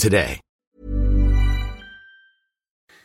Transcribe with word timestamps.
today. 0.00 0.40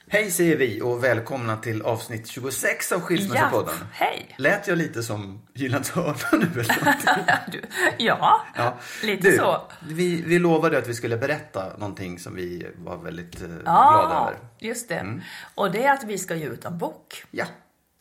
Hej 0.08 0.32
säger 0.32 0.58
vi 0.58 0.82
och 0.82 1.04
välkomna 1.04 1.58
till 1.58 1.82
avsnitt 1.82 2.28
26 2.28 2.92
av 2.92 3.02
Skilsmässopodden. 3.02 3.74
Ja, 3.80 3.86
hej. 3.92 4.36
Lät 4.38 4.68
jag 4.68 4.78
lite 4.78 5.04
som 5.04 5.42
Gyllans 5.54 5.92
hörna 5.92 6.16
nu 6.32 6.62
eller? 6.62 6.96
Du, 7.52 7.62
ja, 7.98 8.42
Ja. 8.56 8.78
lite 9.04 9.30
du, 9.32 9.38
så. 9.38 9.62
Vi, 9.88 10.22
vi 10.22 10.40
lovade 10.40 10.78
att 10.78 10.88
vi 10.88 10.94
skulle 10.94 11.18
berätta 11.18 11.78
någonting 11.78 12.20
som 12.20 12.36
vi 12.36 12.68
var 12.78 12.98
väldigt 12.98 13.42
eh, 13.42 13.48
glada 13.48 13.62
Ja, 13.66 14.28
över. 14.28 14.40
just 14.60 14.90
det. 14.90 15.22
Och 15.56 15.72
det 15.72 15.84
är 15.84 15.94
att 15.94 16.04
vi 16.04 16.18
ska 16.18 16.36
ge 16.36 16.46
ut 16.46 16.66
en 16.66 16.78
bok. 16.78 17.24
Ja. 17.32 17.46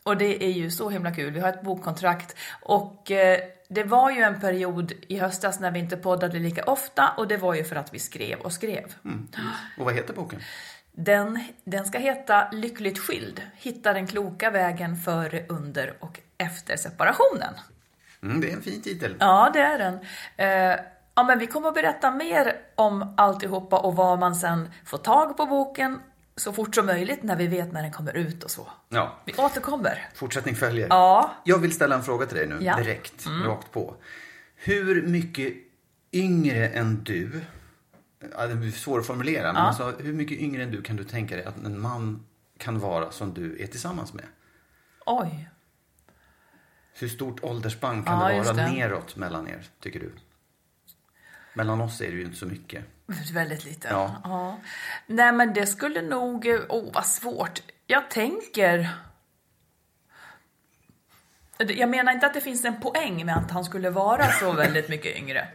Och 0.03 0.17
det 0.17 0.43
är 0.43 0.51
ju 0.51 0.71
så 0.71 0.89
himla 0.89 1.11
kul. 1.15 1.33
Vi 1.33 1.39
har 1.39 1.49
ett 1.49 1.61
bokkontrakt. 1.63 2.35
Och 2.61 3.11
eh, 3.11 3.39
det 3.67 3.83
var 3.83 4.11
ju 4.11 4.21
en 4.21 4.39
period 4.39 4.93
i 5.07 5.19
höstas 5.19 5.59
när 5.59 5.71
vi 5.71 5.79
inte 5.79 5.97
poddade 5.97 6.39
lika 6.39 6.63
ofta. 6.63 7.09
Och 7.17 7.27
det 7.27 7.37
var 7.37 7.53
ju 7.53 7.63
för 7.63 7.75
att 7.75 7.93
vi 7.93 7.99
skrev 7.99 8.39
och 8.39 8.53
skrev. 8.53 8.95
Och 9.77 9.85
vad 9.85 9.93
heter 9.93 10.13
boken? 10.13 10.39
Den, 10.91 11.43
den 11.63 11.85
ska 11.85 11.97
heta 11.97 12.51
Lyckligt 12.51 12.99
skild. 12.99 13.41
Hitta 13.55 13.93
den 13.93 14.07
kloka 14.07 14.49
vägen 14.49 14.97
före, 14.97 15.45
under 15.49 15.93
och 15.99 16.19
efter 16.37 16.77
separationen. 16.77 17.53
Mm, 18.23 18.41
det 18.41 18.51
är 18.51 18.53
en 18.53 18.61
fin 18.61 18.81
titel. 18.81 19.15
Ja, 19.19 19.49
det 19.53 19.59
är 19.59 19.77
den. 19.77 19.99
Eh, 20.37 20.79
ja, 21.15 21.23
men 21.23 21.39
vi 21.39 21.47
kommer 21.47 21.67
att 21.67 21.73
berätta 21.73 22.11
mer 22.11 22.55
om 22.75 23.13
alltihopa 23.17 23.79
och 23.79 23.95
var 23.95 24.17
man 24.17 24.35
sen 24.35 24.69
får 24.85 24.97
tag 24.97 25.37
på 25.37 25.45
boken 25.45 25.99
så 26.37 26.53
fort 26.53 26.75
som 26.75 26.85
möjligt 26.85 27.23
när 27.23 27.35
vi 27.35 27.47
vet 27.47 27.71
när 27.71 27.81
den 27.81 27.91
kommer 27.91 28.13
ut 28.17 28.43
och 28.43 28.51
så. 28.51 28.67
Ja. 28.89 29.19
Vi 29.25 29.33
återkommer. 29.33 30.09
Fortsättning 30.15 30.55
följer. 30.55 30.87
Ja. 30.89 31.35
Jag 31.45 31.57
vill 31.59 31.71
ställa 31.73 31.95
en 31.95 32.03
fråga 32.03 32.25
till 32.25 32.37
dig 32.37 32.47
nu, 32.47 32.57
Ja. 32.61 32.73
Mm. 32.73 32.85
direkt, 32.85 33.25
rakt 33.27 33.71
på. 33.71 33.95
Hur 34.55 35.07
mycket 35.07 35.53
yngre 36.11 36.67
än 36.69 37.03
du, 37.03 37.41
ja, 38.37 38.47
det 38.47 38.55
blir 38.55 38.71
svårt 38.71 38.99
att 38.99 39.07
formulera, 39.07 39.53
men 39.53 39.61
alltså, 39.61 39.93
hur 39.99 40.13
mycket 40.13 40.37
yngre 40.37 40.63
än 40.63 40.71
du 40.71 40.81
kan 40.81 40.95
du 40.95 41.03
tänka 41.03 41.35
dig 41.35 41.45
att 41.45 41.57
en 41.57 41.79
man 41.81 42.25
kan 42.57 42.79
vara 42.79 43.11
som 43.11 43.33
du 43.33 43.63
är 43.63 43.67
tillsammans 43.67 44.13
med? 44.13 44.25
Oj. 45.05 45.49
Hur 46.99 47.07
stort 47.07 47.43
åldersspann 47.43 48.03
kan 48.03 48.19
Ja, 48.19 48.27
det 48.27 48.41
vara 48.41 48.53
det. 48.53 48.71
neråt 48.71 49.15
mellan 49.15 49.47
er, 49.47 49.65
tycker 49.79 49.99
du? 49.99 50.11
Mellan 51.53 51.81
oss 51.81 52.01
är 52.01 52.07
det 52.11 52.17
ju 52.17 52.23
inte 52.23 52.37
så 52.37 52.45
mycket. 52.45 52.85
Väldigt 53.33 53.65
lite. 53.65 53.87
Ja. 53.87 54.57
Nej, 55.07 55.31
men 55.31 55.53
det 55.53 55.67
skulle 55.67 56.01
nog... 56.01 56.47
Åh, 56.69 56.79
oh, 56.79 56.93
vad 56.93 57.05
svårt. 57.05 57.61
Jag 57.87 58.09
tänker... 58.09 58.89
Jag 61.57 61.89
menar 61.89 62.11
inte 62.11 62.25
att 62.27 62.33
det 62.33 62.41
finns 62.41 62.65
en 62.65 62.81
poäng 62.81 63.25
med 63.25 63.37
att 63.37 63.51
han 63.51 63.65
skulle 63.65 63.89
vara 63.89 64.31
så 64.31 64.51
väldigt 64.51 64.89
mycket 64.89 65.17
yngre. 65.17 65.47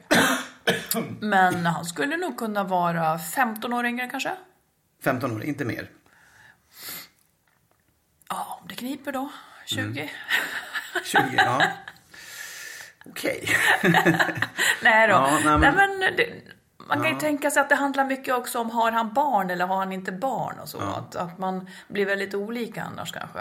Men 1.21 1.67
han 1.67 1.85
skulle 1.85 2.17
nog 2.17 2.39
kunna 2.39 2.65
vara 2.65 3.19
15 3.19 3.73
år 3.73 3.87
yngre 3.87 4.09
kanske. 4.09 4.33
15 5.03 5.37
år, 5.37 5.45
inte 5.45 5.65
mer. 5.65 5.91
Ja, 8.29 8.59
om 8.63 8.69
det 8.69 8.75
kniper 8.75 9.13
då. 9.13 9.31
20. 9.67 10.11
20, 11.05 11.21
ja. 11.37 11.63
Okej. 13.07 13.49
Nej 14.83 15.09
då. 15.09 15.15
Ja, 15.15 15.39
nej, 15.45 15.59
men- 15.59 15.61
nej, 15.61 15.73
men 15.73 16.01
det, 16.17 16.43
man 16.97 17.05
kan 17.05 17.15
ju 17.15 17.21
tänka 17.21 17.51
sig 17.51 17.61
att 17.63 17.69
det 17.69 17.75
handlar 17.75 18.05
mycket 18.05 18.35
också 18.35 18.59
om 18.59 18.71
har 18.71 18.93
han 18.93 19.13
barn 19.15 19.51
eller 19.51 19.67
har 19.67 19.77
han 19.77 19.93
inte 19.93 20.13
barn 20.13 20.59
och 20.59 20.69
så. 20.69 20.81
Att, 20.81 21.17
att 21.17 21.39
man 21.39 21.69
blir 21.89 22.07
väldigt 22.07 22.35
olika 22.35 22.83
annars 22.83 23.13
kanske. 23.13 23.39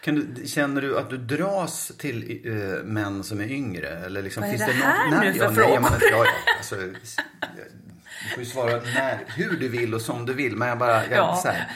Kan 0.00 0.14
du, 0.14 0.46
känner 0.46 0.82
du 0.82 0.98
att 0.98 1.10
du 1.10 1.16
dras 1.18 1.92
till 1.98 2.40
eh, 2.44 2.84
män 2.84 3.24
som 3.24 3.40
är 3.40 3.44
yngre? 3.50 3.88
Eller 3.88 4.22
liksom, 4.22 4.40
Vad 4.40 4.48
är 4.50 4.52
finns 4.58 4.66
det 4.68 4.74
något- 4.74 4.84
här 4.84 5.10
nej, 5.10 5.32
nu 5.32 5.32
för 5.32 5.44
ja, 5.44 5.50
nej, 5.50 5.56
frågor? 5.56 5.74
jag 5.74 5.82
menar, 5.82 5.98
ja, 6.10 6.24
ja, 6.24 6.26
alltså, 6.58 6.76
du 6.76 8.28
får 8.34 8.38
ju 8.38 8.44
svara 8.44 8.70
när, 8.94 9.24
hur 9.26 9.56
du 9.56 9.68
vill 9.68 9.94
och 9.94 10.00
som 10.00 10.26
du 10.26 10.34
vill. 10.34 10.56
Men 10.56 10.68
jag 10.68 10.78
bara, 10.78 11.06
jag, 11.06 11.18
Ja. 11.18 11.36
så 11.42 11.48
här, 11.48 11.70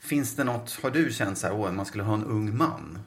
finns 0.00 0.36
det 0.36 0.44
något, 0.44 0.78
har 0.82 0.90
du 0.90 1.12
känt 1.12 1.38
så 1.38 1.46
här, 1.46 1.54
åh, 1.54 1.72
man 1.72 1.86
skulle 1.86 2.04
ha 2.04 2.14
en 2.14 2.24
ung 2.24 2.56
man? 2.56 2.98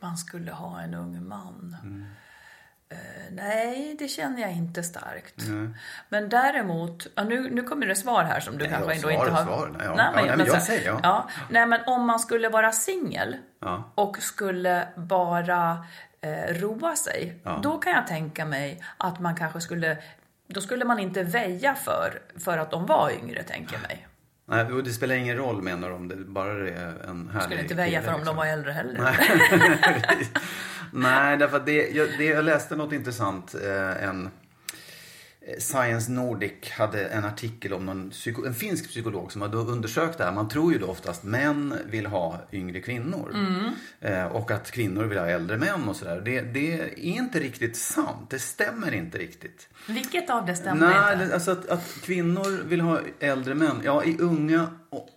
Man 0.00 0.16
skulle 0.18 0.52
ha 0.52 0.80
en 0.80 0.94
ung 0.94 1.28
man. 1.28 1.76
Mm. 1.82 2.04
Eh, 2.88 2.98
nej, 3.30 3.96
det 3.98 4.08
känner 4.08 4.42
jag 4.42 4.52
inte 4.52 4.82
starkt. 4.82 5.42
Men 6.08 6.28
däremot, 6.28 7.06
ja, 7.14 7.24
nu, 7.24 7.50
nu 7.50 7.62
kommer 7.62 7.86
det 7.86 7.96
svar 7.96 8.24
här 8.24 8.40
som 8.40 8.58
du 8.58 8.64
Nej, 8.64 8.72
kanske 8.72 8.94
ändå 8.94 9.10
inte 9.10 9.30
har... 9.30 9.44
svar. 9.44 9.66
Nej, 9.78 9.86
ja. 9.86 9.94
Ja, 9.96 10.10
nej, 10.14 10.36
men 10.36 10.46
jag 10.46 10.62
säger 10.62 11.00
ja. 11.02 11.28
Nej, 11.50 11.66
men 11.66 11.80
om 11.86 12.06
man 12.06 12.18
skulle 12.20 12.48
vara 12.48 12.72
singel 12.72 13.36
Ja. 13.60 13.92
och 13.94 14.18
skulle 14.18 14.88
bara 14.96 15.84
eh, 16.20 16.54
roa 16.54 16.96
sig, 16.96 17.38
då 17.62 17.78
kan 17.78 17.92
jag 17.92 18.06
tänka 18.06 18.44
mig 18.44 18.82
att 18.96 19.20
man 19.20 19.36
kanske 19.36 19.60
skulle 19.60 19.98
då 20.48 20.60
skulle 20.60 20.84
man 20.84 20.98
inte 20.98 21.22
väja 21.22 21.74
för, 21.74 22.22
för 22.44 22.58
att 22.58 22.70
de 22.70 22.86
var 22.86 23.10
yngre, 23.10 23.42
tänker 23.42 23.72
jag 23.74 23.82
mig. 23.82 24.06
Nej, 24.48 24.72
och 24.72 24.84
det 24.84 24.90
spelar 24.90 25.14
ingen 25.14 25.36
roll 25.36 25.62
menar 25.62 25.90
de, 25.90 26.08
det 26.08 26.16
bara 26.16 26.54
det 26.54 26.70
är 26.70 27.08
en 27.08 27.28
härlig 27.28 27.42
Skulle 27.42 27.60
inte 27.60 27.74
väja 27.74 28.02
för 28.02 28.12
om 28.12 28.18
liksom. 28.18 28.36
de 28.36 28.36
var 28.36 28.46
äldre 28.46 28.72
heller. 28.72 29.00
Nej, 29.00 30.28
Nej 30.92 31.36
därför 31.36 31.56
att 31.56 31.66
det, 31.66 31.88
jag, 31.88 32.08
det, 32.18 32.24
jag 32.24 32.44
läste 32.44 32.76
något 32.76 32.92
intressant. 32.92 33.54
Eh, 33.54 34.04
en 34.04 34.30
Science 35.58 36.12
Nordic 36.12 36.70
hade 36.70 37.04
en 37.06 37.24
artikel 37.24 37.72
om 37.72 37.86
någon 37.86 38.10
psyko, 38.10 38.46
en 38.46 38.54
finsk 38.54 38.88
psykolog 38.88 39.32
som 39.32 39.42
hade 39.42 39.56
undersökt 39.56 40.18
det 40.18 40.24
här. 40.24 40.32
Man 40.32 40.48
tror 40.48 40.72
ju 40.72 40.78
då 40.78 40.86
oftast 40.86 41.24
män 41.24 41.74
vill 41.86 42.06
ha 42.06 42.40
yngre 42.52 42.80
kvinnor. 42.80 43.36
Eh, 44.00 44.24
och 44.26 44.50
att 44.50 44.70
kvinnor 44.70 45.04
vill 45.04 45.18
ha 45.18 45.26
äldre 45.26 45.58
män 45.58 45.88
och 45.88 45.96
sådär. 45.96 46.22
Det, 46.24 46.40
det 46.40 46.80
är 46.80 46.98
inte 46.98 47.40
riktigt 47.40 47.76
sant. 47.76 48.30
Det 48.30 48.38
stämmer 48.38 48.94
inte 48.94 49.18
riktigt. 49.18 49.68
Vilket 49.88 50.30
av 50.30 50.46
det 50.46 50.56
stämmer 50.56 50.86
Nej, 50.88 51.22
inte? 51.22 51.34
alltså 51.34 51.50
att, 51.50 51.68
att 51.68 52.00
kvinnor 52.02 52.64
vill 52.64 52.80
ha 52.80 53.00
äldre 53.20 53.54
män. 53.54 53.80
Ja, 53.84 54.04
i 54.04 54.18
unga 54.18 54.66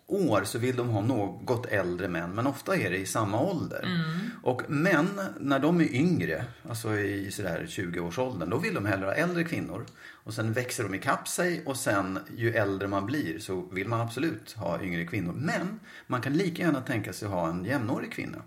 år 0.08 0.44
så 0.44 0.60
vill 0.60 0.76
de 0.76 0.90
ha 0.90 1.02
något 1.02 1.66
äldre 1.66 2.08
män, 2.08 2.32
men 2.32 2.48
ofta 2.48 2.76
är 2.76 2.90
det 2.90 2.98
i 2.98 3.06
samma 3.06 3.42
ålder. 3.42 3.84
Mm. 3.84 4.30
Och 4.44 4.62
män, 4.70 5.22
när 5.40 5.60
de 5.60 5.82
är 5.82 5.96
yngre, 5.96 6.46
alltså 6.70 6.98
i 6.98 7.32
sådär 7.32 7.66
20-årsåldern, 7.68 8.50
då 8.50 8.58
vill 8.58 8.74
de 8.74 8.86
hellre 8.86 9.06
ha 9.06 9.14
äldre 9.14 9.44
kvinnor. 9.44 9.86
Och 10.24 10.34
sen 10.34 10.54
växer 10.54 10.84
de 10.84 10.94
ikapp 10.94 11.28
sig 11.28 11.64
och 11.66 11.78
sen 11.78 12.20
ju 12.38 12.54
äldre 12.54 12.88
man 12.88 13.06
blir 13.06 13.40
så 13.40 13.62
vill 13.72 13.88
man 13.88 14.02
absolut 14.02 14.52
ha 14.52 14.82
yngre 14.82 15.06
kvinnor. 15.06 15.34
Men 15.34 15.80
man 16.08 16.22
kan 16.22 16.34
lika 16.34 16.64
gärna 16.64 16.82
tänka 16.82 17.14
sig 17.14 17.28
ha 17.28 17.50
en 17.50 17.66
jämnårig 17.66 18.12
kvinna. 18.12 18.42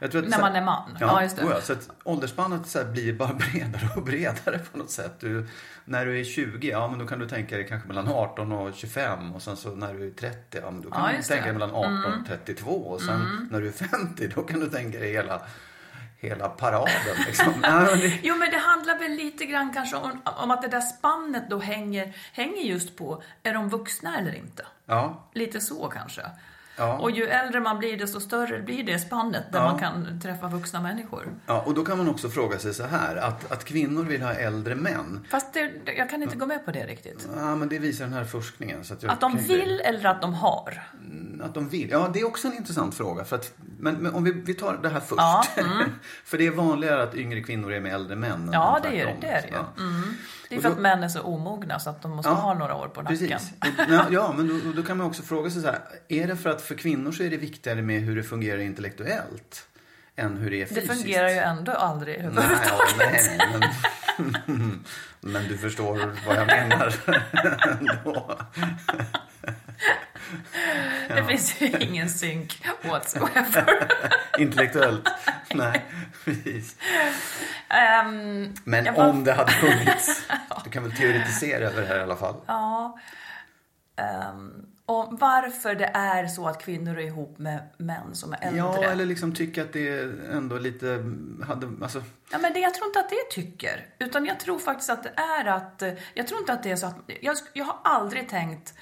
När 0.00 0.40
man 0.40 0.56
är 0.56 0.64
man? 0.64 0.96
Ja, 1.00 1.06
Ja, 1.06 1.22
just 1.22 1.36
det. 1.36 1.42
ja, 1.42 1.60
så 1.60 1.72
att 1.72 1.88
åldersspannet 2.04 2.66
så 2.66 2.84
blir 2.84 3.12
bara 3.12 3.32
bredare 3.52 3.88
och 3.96 4.02
bredare 4.02 4.58
på 4.72 4.78
något 4.78 4.90
sätt. 4.90 5.12
Du, 5.20 5.46
när 5.84 6.06
du 6.06 6.20
är 6.20 6.24
20, 6.24 6.68
ja 6.70 6.88
men 6.88 6.98
då 6.98 7.06
kan 7.06 7.18
du 7.18 7.28
tänka 7.28 7.56
dig 7.56 7.68
kanske 7.68 7.88
mellan 7.88 8.08
18 8.08 8.52
och 8.52 8.74
25 8.74 9.32
och 9.32 9.42
sen 9.42 9.56
så 9.56 9.68
när 9.70 9.94
du 9.94 10.06
är 10.06 10.10
30, 10.10 10.58
ja 10.62 10.70
men 10.70 10.82
då 10.82 10.90
kan 10.90 11.10
Ja, 11.10 11.16
du 11.16 11.22
tänka 11.22 11.44
dig 11.44 11.52
mellan 11.52 11.70
18 11.70 12.04
och 12.20 12.26
32 12.26 12.70
och 12.70 13.00
sen 13.00 13.48
när 13.50 13.60
du 13.60 13.68
är 13.68 13.72
50 13.72 14.28
då 14.34 14.42
kan 14.42 14.60
du 14.60 14.70
tänka 14.70 14.98
dig 14.98 15.12
hela, 15.12 15.42
hela 16.18 16.48
paraden 16.48 17.16
liksom. 17.26 17.52
Nej, 17.62 17.70
men 17.72 17.98
det, 17.98 18.18
Jo, 18.22 18.34
men 18.36 18.50
det 18.50 18.58
handlar 18.58 18.98
väl 18.98 19.10
lite 19.12 19.44
grann 19.46 19.72
kanske 19.74 19.96
om, 19.96 20.20
om 20.24 20.50
att 20.50 20.62
det 20.62 20.68
där 20.68 20.80
spannet 20.80 21.50
då 21.50 21.58
hänger, 21.58 22.12
hänger 22.32 22.62
just 22.62 22.96
på, 22.96 23.22
är 23.42 23.54
de 23.54 23.68
vuxna 23.68 24.18
eller 24.18 24.34
inte? 24.34 24.66
ja, 24.86 25.28
Lite 25.34 25.60
så 25.60 25.88
kanske. 25.88 26.22
Ja. 26.82 26.98
Och 26.98 27.10
ju 27.10 27.24
äldre 27.26 27.60
man 27.60 27.78
blir, 27.78 27.98
desto 27.98 28.20
större 28.20 28.62
blir 28.62 28.84
det 28.84 28.98
spannet 28.98 29.44
där 29.52 29.58
Ja. 29.58 29.64
man 29.70 29.78
kan 29.78 30.20
träffa 30.20 30.48
vuxna 30.48 30.80
människor. 30.80 31.28
ja, 31.46 31.60
och 31.66 31.74
då 31.74 31.84
kan 31.84 31.98
man 31.98 32.08
också 32.08 32.28
fråga 32.28 32.58
sig 32.58 32.74
så 32.74 32.84
här 32.84 33.16
att, 33.16 33.52
att 33.52 33.64
kvinnor 33.64 34.04
vill 34.04 34.22
ha 34.22 34.32
äldre 34.32 34.74
män. 34.74 35.26
Fast 35.30 35.52
det, 35.54 35.70
jag 35.96 36.10
kan 36.10 36.22
inte 36.22 36.36
gå 36.36 36.46
med 36.46 36.64
på 36.64 36.70
det 36.70 36.86
riktigt. 36.86 37.28
Ja, 37.36 37.56
men 37.56 37.68
det 37.68 37.78
visar 37.78 38.04
den 38.04 38.14
här 38.14 38.24
forskningen. 38.24 38.84
Så 38.84 38.94
att, 38.94 39.04
Att 39.04 39.20
de 39.20 39.32
kan 39.32 39.40
inte- 39.40 39.54
vill 39.56 39.80
eller 39.84 40.06
att 40.06 40.22
de 40.22 40.34
har? 40.34 40.82
Att 41.42 41.54
de 41.54 41.68
vill? 41.68 41.90
Ja, 41.90 42.10
det 42.14 42.20
är 42.20 42.26
också 42.26 42.48
en 42.48 42.54
intressant 42.54 42.94
fråga. 42.94 43.24
För 43.24 43.36
att, 43.36 43.54
men, 43.78 43.94
men 43.94 44.14
om 44.14 44.24
vi, 44.24 44.32
vi 44.32 44.54
tar 44.54 44.78
det 44.82 44.88
här 44.88 45.00
först. 45.00 45.12
Ja, 45.20 45.44
för 46.24 46.38
det 46.38 46.46
är 46.46 46.50
vanligare 46.50 47.02
att 47.02 47.14
yngre 47.14 47.40
kvinnor 47.42 47.72
är 47.72 47.80
med 47.80 47.94
äldre 47.94 48.16
män. 48.16 48.32
än 48.32 48.50
Ja, 48.52 48.78
det 48.82 48.88
är 49.00 49.16
det, 49.20 49.26
är 49.26 49.42
det 49.42 49.48
ju. 49.48 49.54
Ja. 49.54 49.82
Mm. 49.82 50.14
Det 50.54 50.58
är 50.58 50.62
för 50.62 50.68
då- 50.68 50.74
att 50.74 50.80
män 50.80 51.02
är 51.02 51.08
så 51.08 51.20
omogna 51.22 51.78
så 51.78 51.90
att 51.90 52.02
de 52.02 52.10
måste 52.10 52.30
Ja, 52.30 52.34
ha 52.34 52.54
några 52.54 52.74
år 52.74 52.88
på 52.88 53.02
nacken. 53.02 53.18
Precis. 53.18 53.52
Ja, 54.10 54.34
men 54.36 54.48
då, 54.48 54.72
då 54.76 54.82
kan 54.86 54.96
man 54.96 55.06
också 55.06 55.22
fråga 55.22 55.50
sig 55.50 55.62
så 55.62 55.68
här. 55.68 55.78
Är 56.08 56.26
det 56.26 56.36
för 56.36 56.50
att 56.50 56.62
för 56.62 56.74
kvinnor 56.74 57.12
så 57.12 57.22
är 57.22 57.30
det 57.30 57.36
viktigare 57.36 57.82
med 57.82 58.00
hur 58.00 58.16
det 58.16 58.22
fungerar 58.22 58.58
intellektuellt 58.58 59.66
än 60.16 60.36
hur 60.36 60.50
det 60.50 60.56
är 60.56 60.60
Det 60.68 60.74
fysiskt? 60.74 61.02
fungerar 61.02 61.28
ju 61.28 61.36
ändå 61.36 61.72
aldrig 61.72 62.18
Nej, 62.18 62.26
överhuvudtaget. 62.26 62.94
ja, 62.98 63.06
nej, 63.58 63.62
men, 64.46 64.84
men 65.20 65.48
du 65.48 65.58
förstår 65.58 66.16
vad 66.26 66.36
jag 66.36 66.46
menar 66.46 66.94
Det 71.08 71.24
finns 71.24 71.60
ju 71.60 71.66
ingen 71.78 72.10
synk 72.10 72.64
whatsoever. 72.82 73.88
Intellektuellt. 74.38 75.08
Nej, 75.54 75.84
precis. 76.24 76.76
Ehm, 77.68 78.54
Men 78.64 78.94
bara- 78.94 79.10
om 79.10 79.24
det 79.24 79.32
hade 79.32 79.52
funnits. 79.52 80.22
Du 80.64 80.70
kan 80.70 80.82
väl 80.82 80.92
teoretisera 80.92 81.64
över 81.66 81.80
det 81.82 81.88
här 81.88 81.98
i 81.98 82.02
alla 82.02 82.16
fall. 82.16 82.34
Ja. 82.46 82.98
Ehm, 83.96 84.66
och 84.86 85.08
varför 85.20 85.74
det 85.74 85.90
är 85.94 86.26
så 86.26 86.46
att 86.48 86.62
kvinnor 86.64 86.98
är 86.98 87.02
ihop 87.06 87.38
med 87.38 87.68
män 87.76 88.14
som 88.14 88.32
är 88.32 88.38
äldre. 88.42 88.58
Ja, 88.58 88.84
eller 88.84 89.06
liksom 89.06 89.34
tycka 89.34 89.62
att 89.62 89.72
det 89.72 90.02
ändå 90.32 90.58
lite 90.58 90.86
hade, 91.46 91.68
alltså, 91.82 92.02
Ja, 92.32 92.38
men 92.38 92.52
det, 92.52 92.58
jag 92.60 92.74
tror 92.74 92.86
inte 92.86 93.00
att 93.00 93.10
det 93.10 93.30
tycker. 93.30 93.86
Utan 93.98 94.26
jag 94.26 94.40
tror 94.40 94.58
faktiskt 94.58 94.90
att 94.90 95.02
det 95.02 95.12
är 95.16 95.44
att... 95.46 95.82
Jag 96.14 96.26
tror 96.26 96.40
inte 96.40 96.52
att 96.52 96.62
det 96.62 96.70
är 96.70 96.76
så 96.76 96.86
att... 96.86 96.96
Jag, 97.20 97.36
jag 97.52 97.64
har 97.64 97.76
aldrig 97.84 98.28
tänkt 98.28 98.74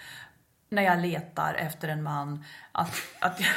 när 0.70 0.82
jag 0.82 0.98
letar 0.98 1.54
efter 1.54 1.88
en 1.88 2.02
man 2.02 2.44
att... 2.72 2.94
att 3.20 3.40
jag, 3.40 3.48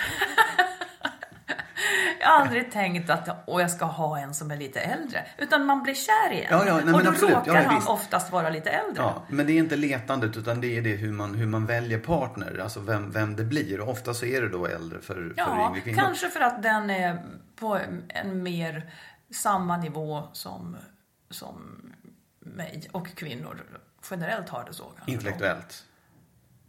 jag 2.20 2.28
har 2.28 2.42
aldrig 2.42 2.72
tänkt 2.72 3.10
att 3.10 3.50
och 3.50 3.62
jag 3.62 3.72
ska 3.72 3.86
ha 3.86 4.20
en 4.20 4.34
som 4.34 4.52
är 4.52 4.58
lite 4.58 4.80
äldre. 4.80 5.26
Utan 5.38 5.66
man 5.66 5.84
blir 5.84 5.94
kär 5.94 6.32
i 6.34 6.42
en. 6.44 6.48
Ja, 6.52 6.66
ja, 6.68 6.76
nej, 6.76 6.86
men 6.86 6.96
och 6.96 7.04
då 7.04 7.10
absolut. 7.10 7.36
råkar 7.36 7.56
Ja, 7.56 7.62
han 7.68 7.76
visst. 7.76 7.88
oftast 7.90 8.32
vara 8.32 8.50
lite 8.50 8.70
äldre. 8.70 9.04
ja. 9.04 9.24
Men 9.30 9.48
det 9.48 9.54
är 9.54 9.58
inte 9.58 9.76
letandet 9.76 10.38
utan 10.38 10.62
det 10.62 10.78
är 10.78 10.82
det 10.82 10.96
hur 10.96 11.12
man, 11.12 11.36
hur 11.36 11.46
man 11.48 11.66
väljer 11.66 12.00
partner. 12.00 12.60
Alltså 12.64 12.80
vem, 12.80 13.12
vem 13.12 13.36
det 13.36 13.44
blir. 13.44 13.80
Och 13.80 13.90
ofta 13.90 14.14
så 14.14 14.26
är 14.26 14.42
det 14.42 14.50
då 14.50 14.66
äldre 14.66 15.02
för, 15.02 15.14
för 15.14 15.34
Ja, 15.38 15.68
yngre 15.70 15.82
kvinnor. 15.82 15.98
kanske 16.02 16.30
för 16.30 16.40
att 16.40 16.64
den 16.64 16.90
är 16.90 17.24
på 17.56 17.80
en 18.10 18.44
mer 18.44 18.92
samma 19.34 19.78
nivå 19.78 20.24
som, 20.34 20.78
som 21.30 21.82
mig 22.40 22.88
och 22.92 23.08
kvinnor 23.16 23.64
generellt 24.12 24.50
har 24.50 24.64
det 24.66 24.74
så. 24.74 24.84
Intellektuellt. 25.06 25.86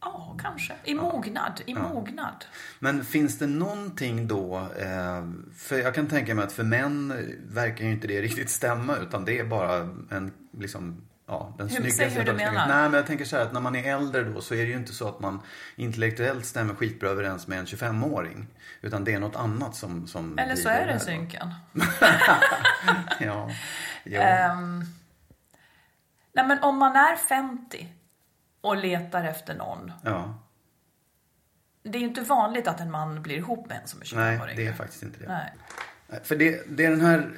Ja, 0.04 0.36
kanske. 0.42 0.74
I 0.84 0.94
mognad. 0.94 1.60
I 1.66 1.74
mognad. 1.74 2.44
Men 2.78 3.04
finns 3.04 3.38
det 3.38 3.46
någonting 3.46 4.26
då, 4.28 4.56
eh, 4.78 5.24
för 5.56 5.78
jag 5.78 5.94
kan 5.94 6.06
tänka 6.06 6.34
mig 6.34 6.44
att 6.44 6.52
för 6.52 6.64
män 6.64 7.14
verkar 7.48 7.84
ju 7.84 7.90
inte 7.90 8.06
det 8.06 8.22
riktigt 8.22 8.50
stämma 8.50 8.96
utan 8.96 9.24
det 9.24 9.38
är 9.38 9.44
bara 9.44 9.76
en, 10.10 10.32
liksom, 10.58 11.04
ja, 11.26 11.54
den 11.58 11.68
Hur- 11.68 11.76
snyggaste 11.76 11.98
säg 12.10 12.10
hur 12.10 12.24
du 12.24 12.32
menar. 12.32 12.68
Nej 12.68 12.82
men 12.82 12.92
jag 12.92 13.06
tänker 13.06 13.24
så 13.24 13.36
här 13.36 13.42
att 13.42 13.52
när 13.52 13.60
man 13.60 13.76
är 13.76 13.94
äldre 13.96 14.22
då 14.24 14.40
så 14.40 14.54
är 14.54 14.58
det 14.58 14.70
ju 14.70 14.76
inte 14.76 14.92
så 14.92 15.08
att 15.08 15.20
man 15.20 15.40
intellektuellt 15.76 16.44
stämmer 16.46 16.74
skitbra 16.74 17.08
överens 17.08 17.46
med 17.46 17.58
en 17.58 17.64
25-åring. 17.66 18.46
Utan 18.82 19.04
det 19.04 19.14
är 19.14 19.18
något 19.20 19.36
annat 19.36 19.76
som, 19.76 20.06
som 20.06 20.38
Eller 20.38 20.56
så 20.56 20.68
är 20.68 20.86
det 20.86 21.00
synken. 21.00 21.48
Ja. 23.20 23.50
Jo. 24.04 24.20
Ehm, 24.20 24.84
nej, 26.34 26.46
men 26.46 26.62
om 26.62 26.78
man 26.78 26.96
är 26.96 27.16
50 27.16 27.88
och 28.64 28.76
letar 28.76 29.24
efter 29.24 29.54
någon. 29.54 29.92
ja. 30.04 30.34
Det 31.86 31.98
är 31.98 32.00
ju 32.00 32.08
inte 32.08 32.20
vanligt 32.20 32.68
att 32.68 32.80
en 32.80 32.90
man 32.90 33.22
blir 33.22 33.36
ihop 33.36 33.68
med 33.68 33.76
en 33.82 33.88
som 33.88 34.00
är 34.00 34.04
25 34.04 34.24
Nej, 34.26 34.40
år 34.40 34.46
det 34.46 34.52
yngre. 34.52 34.72
är 34.72 34.72
faktiskt 34.72 35.02
inte 35.02 35.18
det. 35.18 35.28
Nej. 35.28 35.52
För 36.24 36.36
det, 36.36 36.62
det 36.68 36.88
den 36.88 37.00
här, 37.00 37.30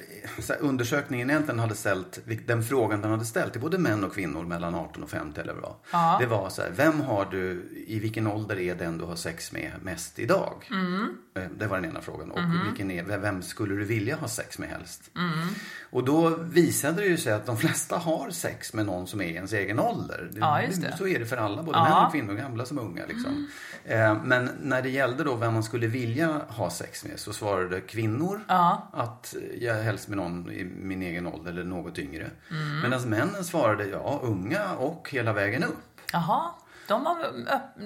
här 0.49 0.57
undersökningen 0.59 1.29
egentligen 1.29 1.59
hade 1.59 1.75
ställt, 1.75 2.19
den 2.47 2.63
frågan 2.63 3.01
den 3.01 3.11
hade 3.11 3.25
ställt 3.25 3.51
till 3.51 3.61
både 3.61 3.77
män 3.77 4.03
och 4.03 4.13
kvinnor 4.13 4.43
mellan 4.43 4.75
18 4.75 5.03
och 5.03 5.09
50 5.09 5.41
eller 5.41 5.53
vad. 5.53 5.73
Ja. 5.91 6.17
Det 6.19 6.25
var 6.25 6.49
så 6.49 6.61
här, 6.61 6.71
vem 6.75 7.01
har 7.01 7.27
du, 7.31 7.69
i 7.87 7.99
vilken 7.99 8.27
ålder 8.27 8.59
är 8.59 8.75
den 8.75 8.97
du 8.97 9.05
har 9.05 9.15
sex 9.15 9.51
med 9.51 9.71
mest 9.81 10.19
idag? 10.19 10.67
Mm. 10.71 11.07
Eh, 11.35 11.43
Det 11.57 11.67
var 11.67 11.81
den 11.81 11.89
ena 11.89 12.01
frågan. 12.01 12.31
Och 12.31 12.39
vilken 12.69 12.91
är, 12.91 13.03
vem 13.17 13.41
skulle 13.41 13.75
du 13.75 13.83
vilja 13.83 14.15
ha 14.15 14.27
sex 14.27 14.59
med 14.59 14.69
helst? 14.69 15.11
Mm. 15.17 15.47
Och 15.89 16.03
då 16.05 16.29
visade 16.29 17.01
det 17.01 17.07
ju 17.07 17.17
sig 17.17 17.33
att 17.33 17.45
de 17.45 17.57
flesta 17.57 17.97
har 17.97 18.29
sex 18.31 18.73
med 18.73 18.85
någon 18.85 19.07
som 19.07 19.21
är 19.21 19.25
i 19.25 19.33
ens 19.35 19.53
egen 19.53 19.79
ålder. 19.79 20.31
Ja. 20.39 20.61
Så 20.97 21.07
är 21.07 21.19
det 21.19 21.25
för 21.25 21.37
alla, 21.37 21.63
både 21.63 21.77
Ja. 21.77 21.85
Mm. 21.87 21.97
män 21.97 22.05
och 22.05 22.11
kvinnor, 22.11 22.33
gamla 22.33 22.65
som 22.65 22.79
unga. 22.79 23.03
Liksom. 23.07 23.47
Eh, 23.85 24.23
Men 24.23 24.49
när 24.61 24.81
det 24.81 24.89
gällde 24.89 25.23
då 25.23 25.35
vem 25.35 25.53
man 25.53 25.63
skulle 25.63 25.87
vilja 25.87 26.41
ha 26.47 26.69
sex 26.69 27.05
med 27.05 27.19
så 27.19 27.33
svarade 27.33 27.81
kvinnor 27.81 28.41
Ja. 28.47 28.66
Att 28.93 29.35
jag 29.61 29.73
helst 29.75 30.07
med 30.07 30.17
någon 30.17 30.51
i 30.51 30.63
min 30.63 31.01
egen 31.01 31.27
ålder 31.27 31.51
eller 31.51 31.63
något 31.63 31.99
yngre. 31.99 32.29
Mm. 32.51 32.81
Medan 32.81 33.09
männen 33.09 33.43
svarade 33.43 33.85
ja, 33.85 34.19
unga 34.23 34.73
och 34.73 35.09
hela 35.11 35.33
vägen 35.33 35.63
upp. 35.63 35.77
Jaha. 36.13 36.51
De 36.87 37.03
var, 37.03 37.17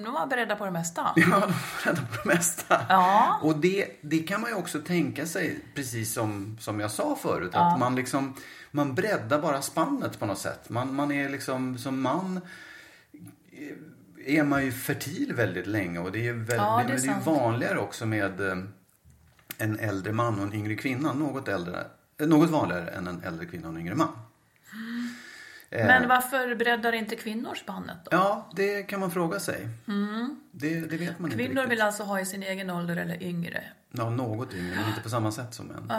de 0.04 0.12
var 0.12 0.26
beredda 0.26 0.56
på 0.56 0.64
det 0.64 0.70
mesta. 0.70 1.12
Ja, 1.16 1.22
de 1.24 1.30
var 1.30 1.86
rädda 1.86 2.00
på 2.06 2.28
det 2.28 2.34
mesta. 2.34 2.80
Ja. 2.88 3.38
Och 3.42 3.56
det, 3.56 3.86
det 4.00 4.18
kan 4.18 4.40
man 4.40 4.50
ju 4.50 4.56
också 4.56 4.78
tänka 4.80 5.26
sig, 5.26 5.64
precis 5.74 6.12
som, 6.12 6.56
som 6.60 6.80
jag 6.80 6.90
sa 6.90 7.16
förut, 7.16 7.54
att 7.54 7.78
man 7.78 7.94
liksom 7.94 8.34
man 8.74 8.94
breddar 8.94 9.42
bara 9.42 9.62
spannet 9.62 10.18
på 10.18 10.26
något 10.26 10.38
sätt. 10.38 10.68
Man, 10.68 10.94
man 10.94 11.12
är 11.12 11.28
liksom, 11.28 11.78
som 11.78 12.02
man 12.02 12.40
eh, 13.52 14.38
är 14.38 14.44
man 14.44 14.64
ju 14.64 14.72
fertil 14.72 15.32
väldigt 15.36 15.66
länge 15.66 15.98
och 15.98 16.12
det 16.12 16.18
är 16.18 16.22
ju 16.22 16.32
väldigt, 16.32 16.56
Ja, 16.56 16.76
det 16.76 16.82
är 16.82 16.86
men 16.86 16.86
det 16.86 16.92
är 16.92 17.06
ju 17.06 17.12
sant. 17.12 17.26
vanligare 17.26 17.78
också 17.78 18.06
med 18.06 18.40
eh, 18.40 18.56
en 19.58 19.78
äldre 19.78 20.12
man 20.12 20.38
och 20.38 20.42
en 20.46 20.54
yngre 20.54 20.74
kvinna. 20.74 21.12
Något, 21.12 21.48
äldre, 21.48 21.84
eh, 22.20 22.26
något 22.26 22.50
vanligare 22.50 22.88
än 22.88 23.06
en 23.06 23.22
äldre 23.22 23.46
kvinna 23.46 23.68
och 23.68 23.74
en 23.74 23.80
yngre 23.80 23.94
man. 23.94 24.08
Eh, 25.70 25.86
Men 25.86 26.08
varför 26.08 26.54
breddar 26.54 26.92
inte 26.92 27.16
kvinnor 27.16 27.54
spannet 27.54 27.96
då? 28.04 28.08
Ja, 28.16 28.50
det 28.56 28.82
kan 28.82 29.00
man 29.00 29.10
fråga 29.10 29.40
sig. 29.40 29.68
Det, 30.52 30.80
det 30.80 30.96
vet 30.96 31.18
man 31.18 31.30
inte 31.32 31.44
Kvinnor 31.44 31.54
riktigt. 31.54 31.70
vill 31.72 31.82
alltså 31.82 32.02
ha 32.02 32.20
i 32.20 32.26
sin 32.26 32.42
egen 32.42 32.70
ålder 32.70 32.96
eller 32.96 33.22
yngre? 33.22 33.64
Ja, 33.90 34.10
något 34.10 34.54
yngre, 34.54 34.76
men 34.76 34.88
inte 34.88 35.00
på 35.02 35.08
samma 35.08 35.32
sätt 35.32 35.54
som 35.54 35.66
män. 35.66 35.92